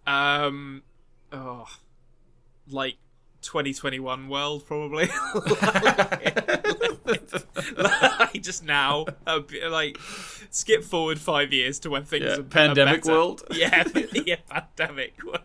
Um, 0.07 0.83
oh, 1.33 1.67
like 2.69 2.97
2021 3.43 4.29
world 4.29 4.67
probably. 4.67 5.09
like 5.35 6.80
just 8.41 8.65
now, 8.65 9.07
like 9.69 9.99
skip 10.51 10.85
forward 10.85 11.19
five 11.19 11.53
years 11.53 11.79
to 11.81 11.91
when 11.91 12.05
things 12.05 12.25
Yeah, 12.25 12.37
are, 12.37 12.41
are 12.41 12.45
pandemic 12.45 13.03
better. 13.03 13.13
world. 13.13 13.43
Yeah, 13.53 13.85
yeah, 14.13 14.37
pandemic 14.49 15.15
world. 15.25 15.41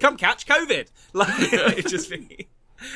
Come 0.00 0.16
catch 0.16 0.46
COVID. 0.46 0.88
Like 1.12 1.28
it 1.78 1.86
just 1.86 2.10
be. 2.10 2.48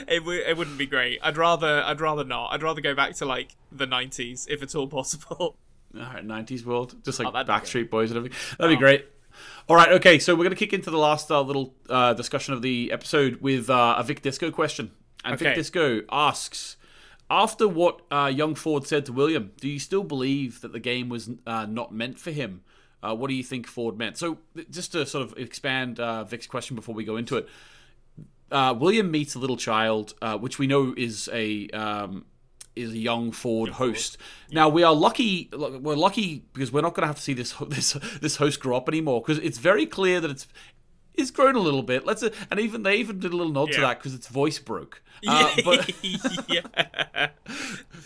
It, 0.07 0.19
w- 0.21 0.43
it 0.47 0.57
wouldn't 0.57 0.77
be 0.77 0.87
great. 0.87 1.21
I'd 1.23 1.37
rather 1.37 1.83
I'd 1.85 2.01
rather 2.01 2.25
not. 2.25 2.53
I'd 2.53 2.63
rather 2.63 2.81
go 2.81 2.95
back 2.95 3.15
to 3.17 3.25
like 3.25 3.55
the 3.73 3.87
90s 3.87 4.47
if 4.49 4.63
it's 4.63 4.75
all 4.75 4.87
possible. 4.89 5.57
All 5.97 6.03
right, 6.03 6.25
nineties 6.25 6.67
world, 6.67 6.97
just 7.05 7.19
like 7.19 7.29
Oh, 7.29 7.45
Backstreet 7.45 7.89
Boys 7.91 8.11
and 8.11 8.19
everything. 8.19 8.39
That'd 8.59 8.77
be 8.77 8.79
great. 8.79 9.07
All 9.69 9.77
right, 9.77 9.93
okay. 9.93 10.19
So 10.19 10.35
we're 10.35 10.43
gonna 10.45 10.57
kick 10.57 10.73
into 10.73 10.91
the 10.91 10.99
last 10.99 11.31
uh, 11.31 11.41
little 11.41 11.75
uh, 11.89 12.13
discussion 12.15 12.53
of 12.55 12.61
the 12.63 12.91
episode 12.93 13.37
with 13.41 13.71
uh, 13.71 13.95
a 13.97 14.03
Vic 14.03 14.21
Disco 14.21 14.51
question. 14.51 14.91
And 15.25 15.39
Vic 15.39 15.55
Disco 15.55 16.03
asks, 16.11 16.77
after 17.31 17.69
what 17.69 18.03
uh, 18.11 18.31
young 18.35 18.55
Ford 18.55 18.87
said 18.87 19.07
to 19.07 19.13
William, 19.13 19.53
do 19.61 19.69
you 19.69 19.79
still 19.79 20.05
believe 20.05 20.61
that 20.63 20.73
the 20.73 20.81
game 20.81 21.09
was 21.09 21.31
uh, 21.47 21.67
not 21.67 21.93
meant 21.93 22.19
for 22.19 22.31
him? 22.31 22.63
Uh, 23.03 23.15
what 23.15 23.29
do 23.29 23.35
you 23.35 23.45
think 23.45 23.67
Ford 23.67 23.97
meant? 23.97 24.17
So 24.17 24.39
just 24.71 24.93
to 24.93 25.07
sort 25.07 25.25
of 25.25 25.39
expand 25.39 26.01
uh, 26.01 26.25
Vic's 26.25 26.47
question 26.47 26.75
before 26.75 26.95
we 26.95 27.05
go 27.05 27.17
into 27.17 27.37
it, 27.37 27.49
uh, 28.51 28.75
William 28.79 29.11
meets 29.11 29.35
a 29.35 29.39
little 29.39 29.57
child, 29.57 30.15
uh, 30.23 30.39
which 30.39 30.59
we 30.59 30.67
know 30.67 30.95
is 30.97 31.29
a 31.33 31.69
um, 31.69 32.25
is 32.75 32.93
a 32.93 32.99
young 32.99 33.31
Ford 33.31 33.71
host. 33.71 34.17
Now 34.51 34.69
we 34.69 34.83
are 34.83 34.95
lucky. 34.95 35.51
We're 35.53 35.97
lucky 35.97 36.45
because 36.53 36.73
we're 36.73 36.81
not 36.81 36.95
going 36.95 37.03
to 37.03 37.09
have 37.09 37.17
to 37.17 37.23
see 37.23 37.35
this 37.35 37.53
this 37.69 37.93
this 38.21 38.37
host 38.37 38.61
grow 38.61 38.77
up 38.77 38.89
anymore 38.89 39.21
because 39.21 39.39
it's 39.39 39.59
very 39.59 39.87
clear 39.87 40.21
that 40.21 40.31
it's 40.31 40.49
it's 41.19 41.31
grown 41.31 41.57
a 41.57 41.61
little 41.61 41.83
bit. 41.83 42.07
Let's 42.07 42.23
and 42.23 42.59
even 42.61 42.83
they 42.83 42.97
even 42.97 43.19
did 43.19 43.33
a 43.33 43.37
little 43.37 43.53
nod 43.53 43.73
to 43.73 43.81
that 43.81 43.99
because 43.99 44.15
its 44.15 44.29
voice 44.29 44.59
broke. 44.59 45.03
Uh, 45.27 45.51
but 45.65 45.91
yeah. 46.49 47.31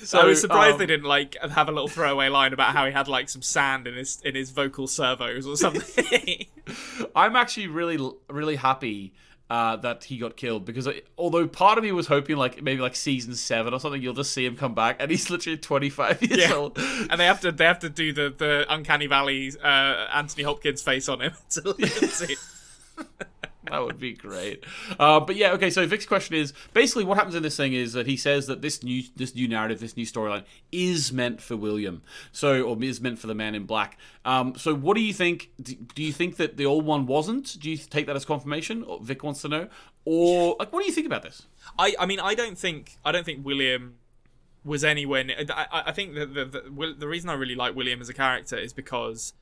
so, 0.02 0.18
I 0.22 0.24
was 0.24 0.40
surprised 0.40 0.72
um, 0.72 0.78
they 0.78 0.86
didn't 0.86 1.04
like 1.04 1.36
have 1.42 1.68
a 1.68 1.70
little 1.70 1.86
throwaway 1.86 2.30
line 2.30 2.54
about 2.54 2.72
how 2.72 2.86
he 2.86 2.92
had 2.92 3.06
like 3.06 3.28
some 3.28 3.42
sand 3.42 3.86
in 3.86 3.94
his 3.96 4.18
in 4.24 4.34
his 4.34 4.50
vocal 4.50 4.86
servos 4.86 5.46
or 5.46 5.54
something. 5.56 6.46
I'm 7.14 7.36
actually 7.36 7.66
really 7.66 7.98
really 8.30 8.56
happy. 8.56 9.12
Uh, 9.50 9.76
that 9.76 10.04
he 10.04 10.16
got 10.16 10.34
killed 10.38 10.64
because 10.64 10.88
I, 10.88 11.02
although 11.18 11.46
part 11.46 11.76
of 11.76 11.84
me 11.84 11.92
was 11.92 12.06
hoping 12.06 12.36
like 12.36 12.62
maybe 12.62 12.80
like 12.80 12.96
season 12.96 13.34
seven 13.34 13.74
or 13.74 13.80
something 13.80 14.00
you'll 14.00 14.14
just 14.14 14.32
see 14.32 14.46
him 14.46 14.56
come 14.56 14.74
back 14.74 14.96
and 14.98 15.10
he's 15.10 15.28
literally 15.28 15.58
25 15.58 16.22
years 16.22 16.38
Yeah. 16.48 16.54
old 16.54 16.78
and 16.78 17.20
they 17.20 17.26
have 17.26 17.40
to 17.40 17.52
they 17.52 17.66
have 17.66 17.80
to 17.80 17.90
do 17.90 18.14
the 18.14 18.32
the 18.34 18.64
uncanny 18.70 19.06
valley 19.08 19.52
uh, 19.62 20.06
Anthony 20.14 20.44
Hopkins 20.44 20.80
face 20.80 21.06
on 21.06 21.20
him 21.20 21.34
to 21.50 21.74
see. 22.08 22.36
that 23.70 23.82
would 23.82 23.98
be 23.98 24.12
great. 24.12 24.64
Uh, 24.98 25.20
but 25.20 25.36
yeah, 25.36 25.52
okay. 25.52 25.70
So 25.70 25.86
Vic's 25.86 26.06
question 26.06 26.34
is 26.36 26.52
basically 26.72 27.04
what 27.04 27.16
happens 27.16 27.34
in 27.34 27.42
this 27.42 27.56
thing 27.56 27.72
is 27.72 27.92
that 27.92 28.06
he 28.06 28.16
says 28.16 28.46
that 28.46 28.60
this 28.60 28.82
new 28.82 29.02
this 29.16 29.34
new 29.34 29.48
narrative, 29.48 29.80
this 29.80 29.96
new 29.96 30.06
storyline, 30.06 30.44
is 30.70 31.12
meant 31.12 31.40
for 31.40 31.56
William. 31.56 32.02
So 32.32 32.62
or 32.62 32.82
is 32.82 33.00
meant 33.00 33.18
for 33.18 33.26
the 33.26 33.34
Man 33.34 33.54
in 33.54 33.64
Black. 33.64 33.98
Um, 34.24 34.54
so 34.56 34.74
what 34.74 34.96
do 34.96 35.00
you 35.02 35.12
think? 35.12 35.50
Do, 35.60 35.74
do 35.74 36.02
you 36.02 36.12
think 36.12 36.36
that 36.36 36.56
the 36.56 36.66
old 36.66 36.84
one 36.84 37.06
wasn't? 37.06 37.58
Do 37.60 37.70
you 37.70 37.76
take 37.76 38.06
that 38.06 38.16
as 38.16 38.24
confirmation? 38.24 38.84
Vic 39.02 39.22
wants 39.22 39.42
to 39.42 39.48
know, 39.48 39.68
or 40.04 40.56
like, 40.58 40.72
what 40.72 40.80
do 40.80 40.86
you 40.86 40.92
think 40.92 41.06
about 41.06 41.22
this? 41.22 41.46
I, 41.78 41.94
I 41.98 42.06
mean, 42.06 42.20
I 42.20 42.34
don't 42.34 42.58
think 42.58 42.96
I 43.04 43.12
don't 43.12 43.24
think 43.24 43.44
William 43.44 43.96
was 44.64 44.84
anywhere. 44.84 45.24
Near, 45.24 45.44
I, 45.50 45.84
I 45.86 45.92
think 45.92 46.14
that 46.14 46.34
the, 46.34 46.44
the 46.44 46.94
the 46.98 47.08
reason 47.08 47.30
I 47.30 47.34
really 47.34 47.54
like 47.54 47.74
William 47.74 48.00
as 48.00 48.08
a 48.08 48.14
character 48.14 48.56
is 48.56 48.72
because 48.72 49.34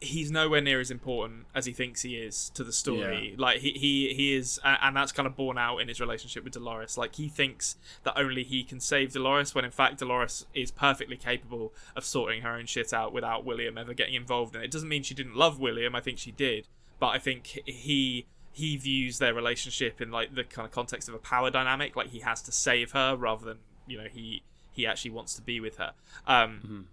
he's 0.00 0.30
nowhere 0.30 0.60
near 0.60 0.78
as 0.78 0.90
important 0.90 1.46
as 1.54 1.64
he 1.64 1.72
thinks 1.72 2.02
he 2.02 2.16
is 2.16 2.50
to 2.50 2.62
the 2.62 2.72
story. 2.72 3.30
Yeah. 3.30 3.42
Like 3.42 3.60
he, 3.60 3.72
he 3.72 4.14
he 4.14 4.34
is, 4.34 4.60
and 4.64 4.94
that's 4.96 5.12
kind 5.12 5.26
of 5.26 5.36
borne 5.36 5.58
out 5.58 5.78
in 5.78 5.88
his 5.88 6.00
relationship 6.00 6.44
with 6.44 6.52
Dolores. 6.52 6.98
Like 6.98 7.14
he 7.14 7.28
thinks 7.28 7.76
that 8.04 8.18
only 8.18 8.44
he 8.44 8.62
can 8.62 8.80
save 8.80 9.12
Dolores, 9.12 9.54
when 9.54 9.64
in 9.64 9.70
fact 9.70 9.98
Dolores 9.98 10.46
is 10.54 10.70
perfectly 10.70 11.16
capable 11.16 11.72
of 11.94 12.04
sorting 12.04 12.42
her 12.42 12.50
own 12.50 12.66
shit 12.66 12.92
out 12.92 13.12
without 13.12 13.44
William 13.44 13.78
ever 13.78 13.94
getting 13.94 14.14
involved 14.14 14.54
in 14.54 14.62
it. 14.62 14.66
It 14.66 14.70
doesn't 14.70 14.88
mean 14.88 15.02
she 15.02 15.14
didn't 15.14 15.36
love 15.36 15.58
William. 15.58 15.94
I 15.94 16.00
think 16.00 16.18
she 16.18 16.30
did, 16.30 16.68
but 16.98 17.08
I 17.08 17.18
think 17.18 17.58
he 17.64 18.26
he 18.52 18.76
views 18.76 19.18
their 19.18 19.34
relationship 19.34 20.00
in 20.00 20.10
like 20.10 20.34
the 20.34 20.44
kind 20.44 20.66
of 20.66 20.72
context 20.72 21.08
of 21.08 21.14
a 21.14 21.18
power 21.18 21.50
dynamic. 21.50 21.96
Like 21.96 22.08
he 22.08 22.20
has 22.20 22.42
to 22.42 22.52
save 22.52 22.92
her 22.92 23.16
rather 23.16 23.44
than 23.46 23.58
you 23.86 23.96
know 23.96 24.08
he 24.12 24.42
he 24.72 24.86
actually 24.86 25.12
wants 25.12 25.34
to 25.34 25.42
be 25.42 25.58
with 25.58 25.78
her. 25.78 25.92
Um, 26.26 26.88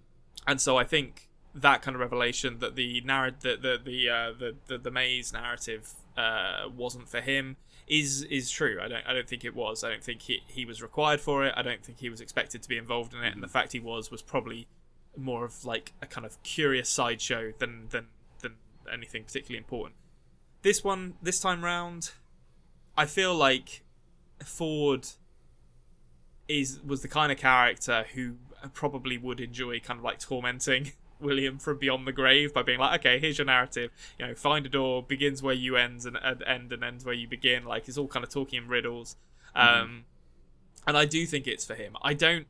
and 0.48 0.62
so 0.62 0.78
I 0.78 0.86
think 0.86 1.28
that 1.56 1.82
kind 1.82 1.96
of 1.96 2.02
revelation 2.02 2.60
that 2.60 2.76
the 2.76 3.02
narrative, 3.02 3.42
the 3.42 3.58
the 3.58 3.80
the, 3.84 4.10
uh, 4.10 4.32
the 4.38 4.56
the 4.68 4.78
the 4.78 4.92
maze 4.92 5.34
narrative 5.34 5.92
uh, 6.18 6.70
wasn't 6.76 7.08
for 7.08 7.22
him 7.22 7.58
is 7.88 8.24
is 8.24 8.50
true. 8.50 8.80
I 8.82 8.88
don't 8.88 9.06
I 9.06 9.14
don't 9.14 9.28
think 9.28 9.46
it 9.46 9.56
was. 9.56 9.84
I 9.84 9.90
don't 9.90 10.04
think 10.04 10.24
he 10.24 10.42
he 10.48 10.66
was 10.66 10.82
required 10.82 11.22
for 11.22 11.46
it. 11.46 11.54
I 11.56 11.62
don't 11.62 11.84
think 11.84 12.00
he 12.00 12.10
was 12.10 12.22
expected 12.22 12.62
to 12.64 12.70
be 12.70 12.78
involved 12.78 13.14
in 13.14 13.24
it. 13.24 13.34
And 13.34 13.44
the 13.44 13.48
fact 13.48 13.74
he 13.74 13.80
was 13.80 14.10
was 14.10 14.22
probably 14.22 14.68
more 15.16 15.46
of 15.46 15.64
like 15.64 15.94
a 16.02 16.08
kind 16.08 16.26
of 16.26 16.42
curious 16.44 16.90
sideshow 16.90 17.54
than 17.60 17.88
than 17.90 18.08
than 18.42 18.56
anything 18.92 19.24
particularly 19.24 19.58
important. 19.58 19.96
This 20.62 20.84
one, 20.84 21.16
this 21.22 21.40
time 21.40 21.64
round, 21.64 22.12
I 22.96 23.06
feel 23.06 23.36
like 23.36 23.84
Ford 24.44 25.08
is 26.48 26.80
was 26.86 27.02
the 27.02 27.08
kind 27.08 27.32
of 27.32 27.38
character 27.38 28.06
who 28.14 28.36
probably 28.74 29.18
would 29.18 29.42
enjoy 29.42 29.80
kind 29.80 30.00
of 30.00 30.04
like 30.04 30.20
tormenting 30.20 30.94
William 31.24 31.58
from 31.58 31.78
beyond 31.80 32.06
the 32.06 32.12
grave 32.12 32.54
by 32.54 32.62
being 32.62 32.80
like, 32.80 33.00
okay, 33.00 33.20
here's 33.20 33.38
your 33.38 33.46
narrative. 33.46 33.92
You 34.20 34.28
know, 34.28 34.36
find 34.36 34.66
a 34.66 34.70
door, 34.70 35.02
begins 35.02 35.42
where 35.42 35.54
you 35.56 35.76
ends 35.78 36.06
and, 36.06 36.18
and 36.22 36.44
end 36.44 36.72
and 36.74 36.84
ends 36.84 37.06
where 37.06 37.16
you 37.16 37.28
begin. 37.28 37.66
Like 37.66 37.88
it's 37.88 37.98
all 37.98 38.08
kind 38.08 38.24
of 38.24 38.30
talking 38.30 38.64
in 38.64 38.68
riddles. 38.70 39.16
Um, 39.56 40.06
and 40.86 40.98
I 40.98 41.06
do 41.06 41.26
think 41.26 41.48
it's 41.48 41.66
for 41.66 41.76
him. 41.76 41.96
I 42.02 42.14
don't. 42.14 42.46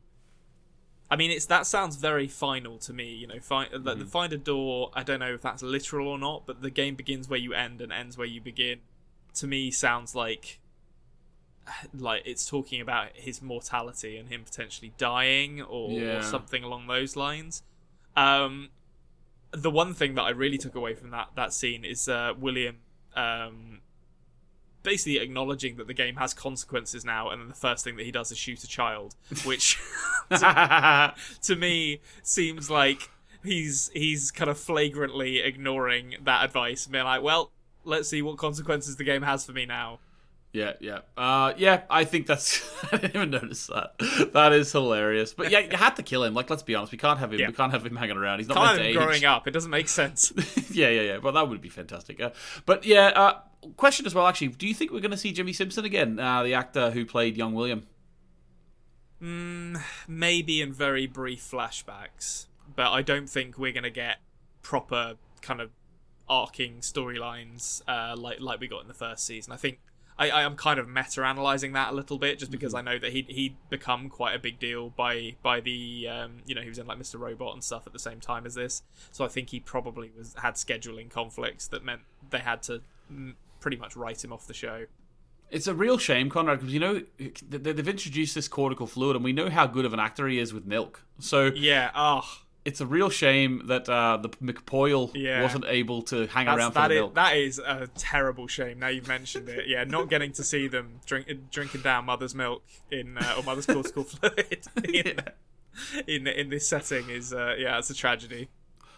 I 1.10 1.16
mean, 1.16 1.30
it's 1.30 1.46
that 1.46 1.66
sounds 1.66 1.96
very 1.96 2.26
final 2.28 2.78
to 2.78 2.92
me. 2.92 3.14
You 3.14 3.26
know, 3.26 3.38
find 3.40 3.68
the, 3.72 3.94
the 3.94 4.04
find 4.06 4.32
a 4.32 4.38
door. 4.38 4.90
I 4.94 5.02
don't 5.02 5.20
know 5.20 5.34
if 5.34 5.42
that's 5.42 5.62
literal 5.62 6.08
or 6.08 6.18
not, 6.18 6.46
but 6.46 6.62
the 6.62 6.70
game 6.70 6.94
begins 6.94 7.28
where 7.28 7.38
you 7.38 7.52
end 7.54 7.80
and 7.80 7.92
ends 7.92 8.16
where 8.18 8.26
you 8.26 8.40
begin. 8.40 8.78
To 9.34 9.46
me, 9.46 9.70
sounds 9.70 10.14
like 10.14 10.60
like 11.94 12.22
it's 12.24 12.46
talking 12.48 12.80
about 12.80 13.08
his 13.14 13.42
mortality 13.42 14.16
and 14.16 14.28
him 14.28 14.44
potentially 14.44 14.92
dying 14.96 15.60
or, 15.62 15.90
Yeah. 15.90 16.18
or 16.18 16.22
something 16.22 16.64
along 16.64 16.86
those 16.86 17.16
lines. 17.16 17.62
Um, 18.16 18.70
the 19.52 19.70
one 19.70 19.94
thing 19.94 20.14
that 20.14 20.22
I 20.22 20.30
really 20.30 20.58
took 20.58 20.74
away 20.74 20.94
from 20.94 21.10
that 21.10 21.28
that 21.36 21.52
scene 21.52 21.84
is 21.84 22.08
uh, 22.08 22.32
William 22.38 22.78
um, 23.14 23.80
basically 24.82 25.18
acknowledging 25.18 25.76
that 25.76 25.86
the 25.86 25.94
game 25.94 26.16
has 26.16 26.34
consequences 26.34 27.04
now, 27.04 27.30
and 27.30 27.40
then 27.40 27.48
the 27.48 27.54
first 27.54 27.82
thing 27.82 27.96
that 27.96 28.04
he 28.04 28.12
does 28.12 28.30
is 28.30 28.38
shoot 28.38 28.62
a 28.62 28.68
child, 28.68 29.14
which 29.44 29.78
to 30.30 31.56
me 31.56 32.00
seems 32.22 32.70
like 32.70 33.10
he's 33.42 33.90
he's 33.94 34.30
kind 34.30 34.50
of 34.50 34.58
flagrantly 34.58 35.40
ignoring 35.40 36.16
that 36.22 36.44
advice 36.44 36.84
and 36.84 36.92
being 36.92 37.04
like, 37.04 37.22
well, 37.22 37.50
let's 37.84 38.08
see 38.08 38.22
what 38.22 38.38
consequences 38.38 38.96
the 38.96 39.04
game 39.04 39.22
has 39.22 39.44
for 39.44 39.52
me 39.52 39.66
now. 39.66 39.98
Yeah, 40.54 40.74
yeah, 40.78 41.00
uh, 41.16 41.52
yeah. 41.56 41.82
I 41.90 42.04
think 42.04 42.28
that's. 42.28 42.62
I 42.92 42.96
didn't 42.98 43.16
even 43.16 43.30
notice 43.30 43.66
that. 43.66 44.30
That 44.34 44.52
is 44.52 44.70
hilarious. 44.70 45.34
But 45.34 45.50
yeah, 45.50 45.58
you 45.58 45.76
had 45.76 45.96
to 45.96 46.02
kill 46.04 46.22
him. 46.22 46.32
Like, 46.32 46.48
let's 46.48 46.62
be 46.62 46.76
honest, 46.76 46.92
we 46.92 46.98
can't 46.98 47.18
have 47.18 47.32
him. 47.32 47.40
Yeah. 47.40 47.48
We 47.48 47.54
can't 47.54 47.72
have 47.72 47.84
him 47.84 47.96
hanging 47.96 48.16
around. 48.16 48.38
He's 48.38 48.46
not 48.46 48.56
Kind 48.58 48.66
meant 48.78 48.78
of 48.78 48.84
to 48.84 48.88
age. 48.90 48.96
growing 48.96 49.24
up, 49.24 49.48
it 49.48 49.50
doesn't 49.50 49.72
make 49.72 49.88
sense. 49.88 50.32
yeah, 50.70 50.90
yeah, 50.90 51.00
yeah. 51.02 51.16
Well, 51.18 51.32
that 51.32 51.48
would 51.48 51.60
be 51.60 51.68
fantastic. 51.68 52.20
Uh, 52.20 52.30
but 52.66 52.86
yeah, 52.86 53.08
uh, 53.08 53.40
question 53.76 54.06
as 54.06 54.14
well. 54.14 54.28
Actually, 54.28 54.48
do 54.48 54.68
you 54.68 54.74
think 54.74 54.92
we're 54.92 55.00
going 55.00 55.10
to 55.10 55.16
see 55.16 55.32
Jimmy 55.32 55.52
Simpson 55.52 55.84
again, 55.84 56.20
uh, 56.20 56.44
the 56.44 56.54
actor 56.54 56.92
who 56.92 57.04
played 57.04 57.36
young 57.36 57.52
William? 57.52 57.88
Maybe 60.06 60.60
in 60.60 60.72
very 60.72 61.06
brief 61.06 61.40
flashbacks, 61.40 62.46
but 62.76 62.92
I 62.92 63.00
don't 63.02 63.28
think 63.28 63.58
we're 63.58 63.72
gonna 63.72 63.88
get 63.88 64.18
proper 64.62 65.14
kind 65.40 65.60
of 65.62 65.70
arcing 66.28 66.78
storylines 66.80 67.80
uh, 67.88 68.14
like 68.18 68.40
like 68.40 68.60
we 68.60 68.68
got 68.68 68.82
in 68.82 68.88
the 68.88 68.94
first 68.94 69.24
season. 69.24 69.52
I 69.52 69.56
think 69.56 69.78
I, 70.18 70.30
I 70.30 70.42
am 70.42 70.56
kind 70.56 70.78
of 70.78 70.88
meta 70.88 71.24
analyzing 71.24 71.72
that 71.72 71.92
a 71.92 71.94
little 71.94 72.18
bit 72.18 72.38
just 72.38 72.50
because 72.50 72.74
I 72.74 72.82
know 72.82 72.98
that 72.98 73.12
he 73.12 73.26
he'd 73.28 73.56
become 73.68 74.08
quite 74.08 74.34
a 74.34 74.38
big 74.38 74.58
deal 74.58 74.90
by 74.90 75.36
by 75.42 75.60
the 75.60 76.08
um, 76.08 76.38
you 76.46 76.54
know 76.54 76.62
he 76.62 76.68
was 76.68 76.78
in 76.78 76.86
like 76.86 76.98
Mr. 76.98 77.18
Robot 77.18 77.54
and 77.54 77.64
stuff 77.64 77.86
at 77.86 77.92
the 77.92 77.98
same 77.98 78.20
time 78.20 78.46
as 78.46 78.54
this. 78.54 78.82
So 79.10 79.24
I 79.24 79.28
think 79.28 79.50
he 79.50 79.60
probably 79.60 80.12
was 80.16 80.34
had 80.40 80.54
scheduling 80.54 81.10
conflicts 81.10 81.66
that 81.68 81.84
meant 81.84 82.02
they 82.30 82.38
had 82.38 82.62
to 82.64 82.82
mm, 83.12 83.34
pretty 83.60 83.76
much 83.76 83.96
write 83.96 84.24
him 84.24 84.32
off 84.32 84.46
the 84.46 84.54
show. 84.54 84.86
It's 85.50 85.66
a 85.66 85.74
real 85.74 85.98
shame, 85.98 86.30
Konrad, 86.30 86.58
because 86.58 86.72
you 86.72 86.80
know 86.80 87.02
they've 87.18 87.88
introduced 87.88 88.34
this 88.34 88.48
cortical 88.48 88.86
fluid, 88.86 89.16
and 89.16 89.24
we 89.24 89.32
know 89.32 89.50
how 89.50 89.66
good 89.66 89.84
of 89.84 89.92
an 89.92 90.00
actor 90.00 90.26
he 90.28 90.38
is 90.38 90.52
with 90.54 90.64
milk. 90.64 91.02
So 91.18 91.46
Yeah. 91.54 91.90
Oh. 91.94 92.22
It's 92.64 92.80
a 92.80 92.86
real 92.86 93.10
shame 93.10 93.62
that 93.66 93.88
uh, 93.88 94.16
the 94.16 94.30
McPoyle 94.30 95.10
Yeah. 95.14 95.42
wasn't 95.42 95.64
able 95.68 96.02
to 96.02 96.26
hang 96.26 96.46
That's, 96.46 96.58
around 96.58 96.72
for 96.72 96.78
that 96.80 96.88
the 96.88 96.94
is- 96.94 97.00
milk. 97.00 97.14
that 97.14 97.36
is 97.36 97.58
a 97.58 97.88
terrible 97.94 98.46
shame. 98.46 98.78
Now 98.78 98.88
you've 98.88 99.08
mentioned 99.08 99.48
it, 99.48 99.68
yeah, 99.68 99.84
not 99.84 100.08
getting 100.08 100.32
to 100.32 100.42
see 100.44 100.66
them 100.68 101.00
drink, 101.06 101.26
drinking 101.50 101.82
down 101.82 102.06
mother's 102.06 102.34
milk 102.34 102.62
in 102.90 103.18
uh, 103.18 103.34
or 103.36 103.42
mother's 103.42 103.66
cortical 103.66 104.04
fluid 104.04 104.66
in, 104.92 105.20
in 106.06 106.26
in 106.26 106.48
this 106.50 106.68
setting 106.68 107.10
is 107.10 107.32
uh, 107.32 107.54
yeah, 107.58 107.78
it's 107.78 107.90
a 107.90 107.94
tragedy. 107.94 108.48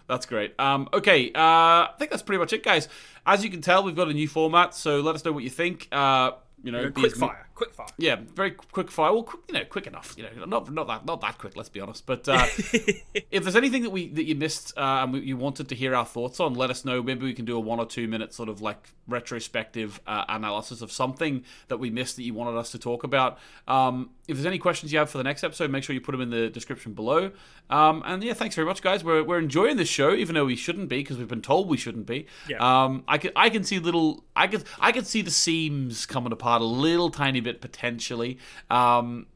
That's 0.09 0.27
great. 0.27 0.55
Um, 0.61 0.89
okay, 0.95 1.33
uh, 1.33 1.41
I 1.41 1.89
think 1.99 2.13
that's 2.13 2.23
pretty 2.23 2.39
much 2.39 2.53
it, 2.53 2.63
guys. 2.63 2.89
As 3.27 3.43
you 3.43 3.51
can 3.51 3.61
tell, 3.61 3.83
we've 3.83 3.97
got 3.97 4.09
a 4.09 4.13
new 4.15 4.29
format, 4.29 4.73
so 4.73 5.01
let 5.01 5.17
us 5.17 5.25
know 5.25 5.33
what 5.33 5.43
you 5.43 5.51
think. 5.51 5.89
Uh, 5.91 6.31
you 6.63 6.71
know, 6.71 6.89
Quick 6.93 7.17
fire, 7.17 7.46
quick 7.57 7.75
fire. 7.75 7.87
Yeah, 7.99 8.17
very 8.35 8.53
quick 8.53 8.91
fire. 8.91 9.13
Well, 9.13 9.25
quick, 9.25 9.43
you 9.49 9.55
know, 9.55 9.65
quick 9.65 9.87
enough. 9.89 10.15
You 10.17 10.25
know, 10.25 10.45
not 10.45 10.73
not 10.73 10.87
that 10.87 11.05
not 11.05 11.21
that 11.23 11.39
quick. 11.39 11.57
Let's 11.57 11.69
be 11.69 11.81
honest. 11.81 12.07
But 12.07 12.29
uh, 12.29 12.47
if 12.59 13.43
there's 13.43 13.57
anything 13.57 13.83
that 13.83 13.91
we 13.91 14.09
that 14.09 14.25
you 14.25 14.37
missed 14.37 14.77
uh, 14.77 15.01
and 15.03 15.15
we, 15.15 15.21
you 15.21 15.37
wanted 15.37 15.69
to 15.71 15.75
hear 15.75 15.95
our 15.95 16.05
thoughts 16.05 16.39
on, 16.39 16.55
let 16.55 16.71
us 16.71 16.85
know. 16.85 17.03
Maybe 17.03 17.25
we 17.25 17.35
can 17.35 17.45
do 17.45 17.57
a 17.57 17.61
one 17.61 17.81
or 17.81 17.87
two 17.87 18.07
minute 18.07 18.33
sort 18.33 18.49
of 18.49 18.61
like 18.61 18.91
retrospective 19.09 20.01
uh, 20.07 20.25
analysis 20.29 20.83
of 20.83 20.93
something 20.93 21.45
that 21.69 21.79
we 21.79 21.91
missed 21.91 22.17
that 22.17 22.23
you 22.23 22.35
wanted 22.35 22.57
us 22.57 22.71
to 22.73 22.79
talk 22.79 23.03
about. 23.05 23.39
Um, 23.67 24.11
if 24.29 24.37
there's 24.37 24.47
any 24.47 24.59
questions 24.59 24.93
you 24.93 24.99
have 24.99 25.09
for 25.09 25.19
the 25.19 25.25
next 25.25 25.45
episode, 25.45 25.71
make 25.71 25.85
sure 25.85 25.95
you 25.95 26.01
put 26.01 26.13
them 26.13 26.21
in 26.21 26.31
the 26.31 26.49
description 26.49 26.93
below. 26.93 27.31
Um, 27.71 28.03
and 28.05 28.23
yeah, 28.23 28.35
thanks 28.35 28.55
very 28.55 28.67
much, 28.67 28.83
guys. 28.83 29.05
We're, 29.05 29.23
we're 29.23 29.39
enjoying 29.39 29.77
this 29.77 29.89
show, 29.89 30.13
even 30.13 30.35
though 30.35 30.45
we 30.45 30.57
shouldn't 30.57 30.89
be 30.89 30.99
because 30.99 31.19
we've 31.19 31.29
been 31.29 31.43
told 31.43 31.69
we 31.69 31.77
shouldn't 31.77 32.07
be. 32.07 32.27
Yeah. 32.49 32.59
Um, 32.59 33.05
I 33.09 33.19
can 33.19 33.31
I 33.37 33.51
can 33.51 33.65
see 33.65 33.79
little 33.79 34.25
I 34.35 34.47
could 34.47 34.65
I 34.81 34.93
could 34.93 35.07
see 35.07 35.23
the 35.23 35.31
seams 35.31 36.07
coming 36.07 36.33
apart 36.33 36.63
a 36.63 36.65
little 36.65 37.11
tiny 37.11 37.41
bit 37.47 37.61
potentially. 37.61 38.39
Um, 38.71 39.27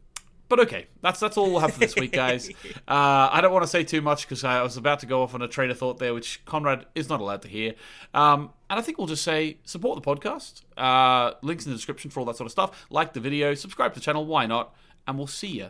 but 0.50 0.58
okay, 0.60 0.88
that's 1.00 1.20
that's 1.20 1.36
all 1.36 1.50
we'll 1.50 1.60
have 1.60 1.74
for 1.74 1.80
this 1.80 1.96
week, 1.96 2.12
guys. 2.12 2.50
Uh, 2.88 3.28
I 3.30 3.40
don't 3.40 3.52
want 3.52 3.62
to 3.62 3.68
say 3.68 3.84
too 3.84 4.00
much 4.00 4.26
because 4.26 4.42
I 4.42 4.62
was 4.62 4.76
about 4.76 4.98
to 5.00 5.06
go 5.06 5.22
off 5.22 5.32
on 5.32 5.42
a 5.42 5.48
train 5.48 5.70
of 5.70 5.78
thought 5.78 5.98
there, 5.98 6.12
which 6.12 6.44
Konrad 6.44 6.86
is 6.96 7.08
not 7.08 7.20
allowed 7.20 7.42
to 7.42 7.48
hear. 7.48 7.74
Um, 8.14 8.50
and 8.68 8.80
I 8.80 8.82
think 8.82 8.98
we'll 8.98 9.06
just 9.06 9.22
say 9.22 9.58
support 9.64 10.02
the 10.02 10.16
podcast. 10.16 10.62
Uh, 10.76 11.34
links 11.40 11.66
in 11.66 11.70
the 11.70 11.76
description 11.76 12.10
for 12.10 12.18
all 12.18 12.26
that 12.26 12.36
sort 12.36 12.46
of 12.46 12.52
stuff. 12.52 12.86
Like 12.90 13.12
the 13.12 13.20
video, 13.20 13.54
subscribe 13.54 13.94
to 13.94 14.00
the 14.00 14.04
channel. 14.04 14.26
Why 14.26 14.46
not? 14.46 14.74
And 15.06 15.16
we'll 15.18 15.28
see 15.28 15.48
you 15.48 15.68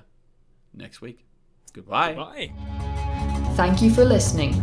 next 0.72 1.02
week. 1.02 1.26
Goodbye. 1.74 2.14
Bye. 2.14 2.52
Thank 3.54 3.82
you 3.82 3.90
for 3.90 4.04
listening. 4.04 4.54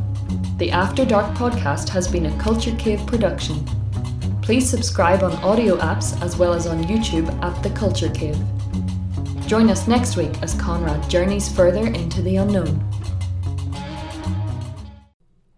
The 0.57 0.71
After 0.71 1.05
Dark 1.05 1.35
podcast 1.37 1.89
has 1.89 2.07
been 2.07 2.25
a 2.25 2.37
Culture 2.39 2.75
Cave 2.77 3.05
production. 3.05 3.86
Please 4.47 4.69
subscribe 4.69 5.23
on 5.23 5.33
audio 5.43 5.75
apps 5.79 6.17
as 6.21 6.37
well 6.37 6.53
as 6.53 6.67
on 6.67 6.81
YouTube 6.85 7.27
at 7.43 7.61
The 7.63 7.69
Culture 7.71 8.07
Cave. 8.09 8.41
Join 9.45 9.69
us 9.69 9.89
next 9.89 10.15
week 10.15 10.41
as 10.41 10.53
Konrad 10.53 11.09
journeys 11.09 11.53
further 11.53 11.85
into 11.87 12.21
the 12.21 12.37
unknown. 12.37 12.81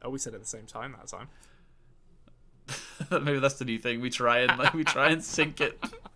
Oh, 0.02 0.10
we 0.10 0.18
said 0.18 0.34
at 0.34 0.42
the 0.42 0.48
same 0.48 0.66
time 0.66 0.96
that 0.98 1.08
time. 1.08 1.28
Maybe 3.24 3.38
that's 3.38 3.60
the 3.60 3.66
new 3.66 3.78
thing. 3.78 4.02
We 4.02 4.10
try 4.10 4.40
and 4.40 4.58
like, 4.58 4.74
we 4.74 4.84
try 4.84 5.12
and 5.12 5.24
sync 5.24 5.62
it. 5.62 5.78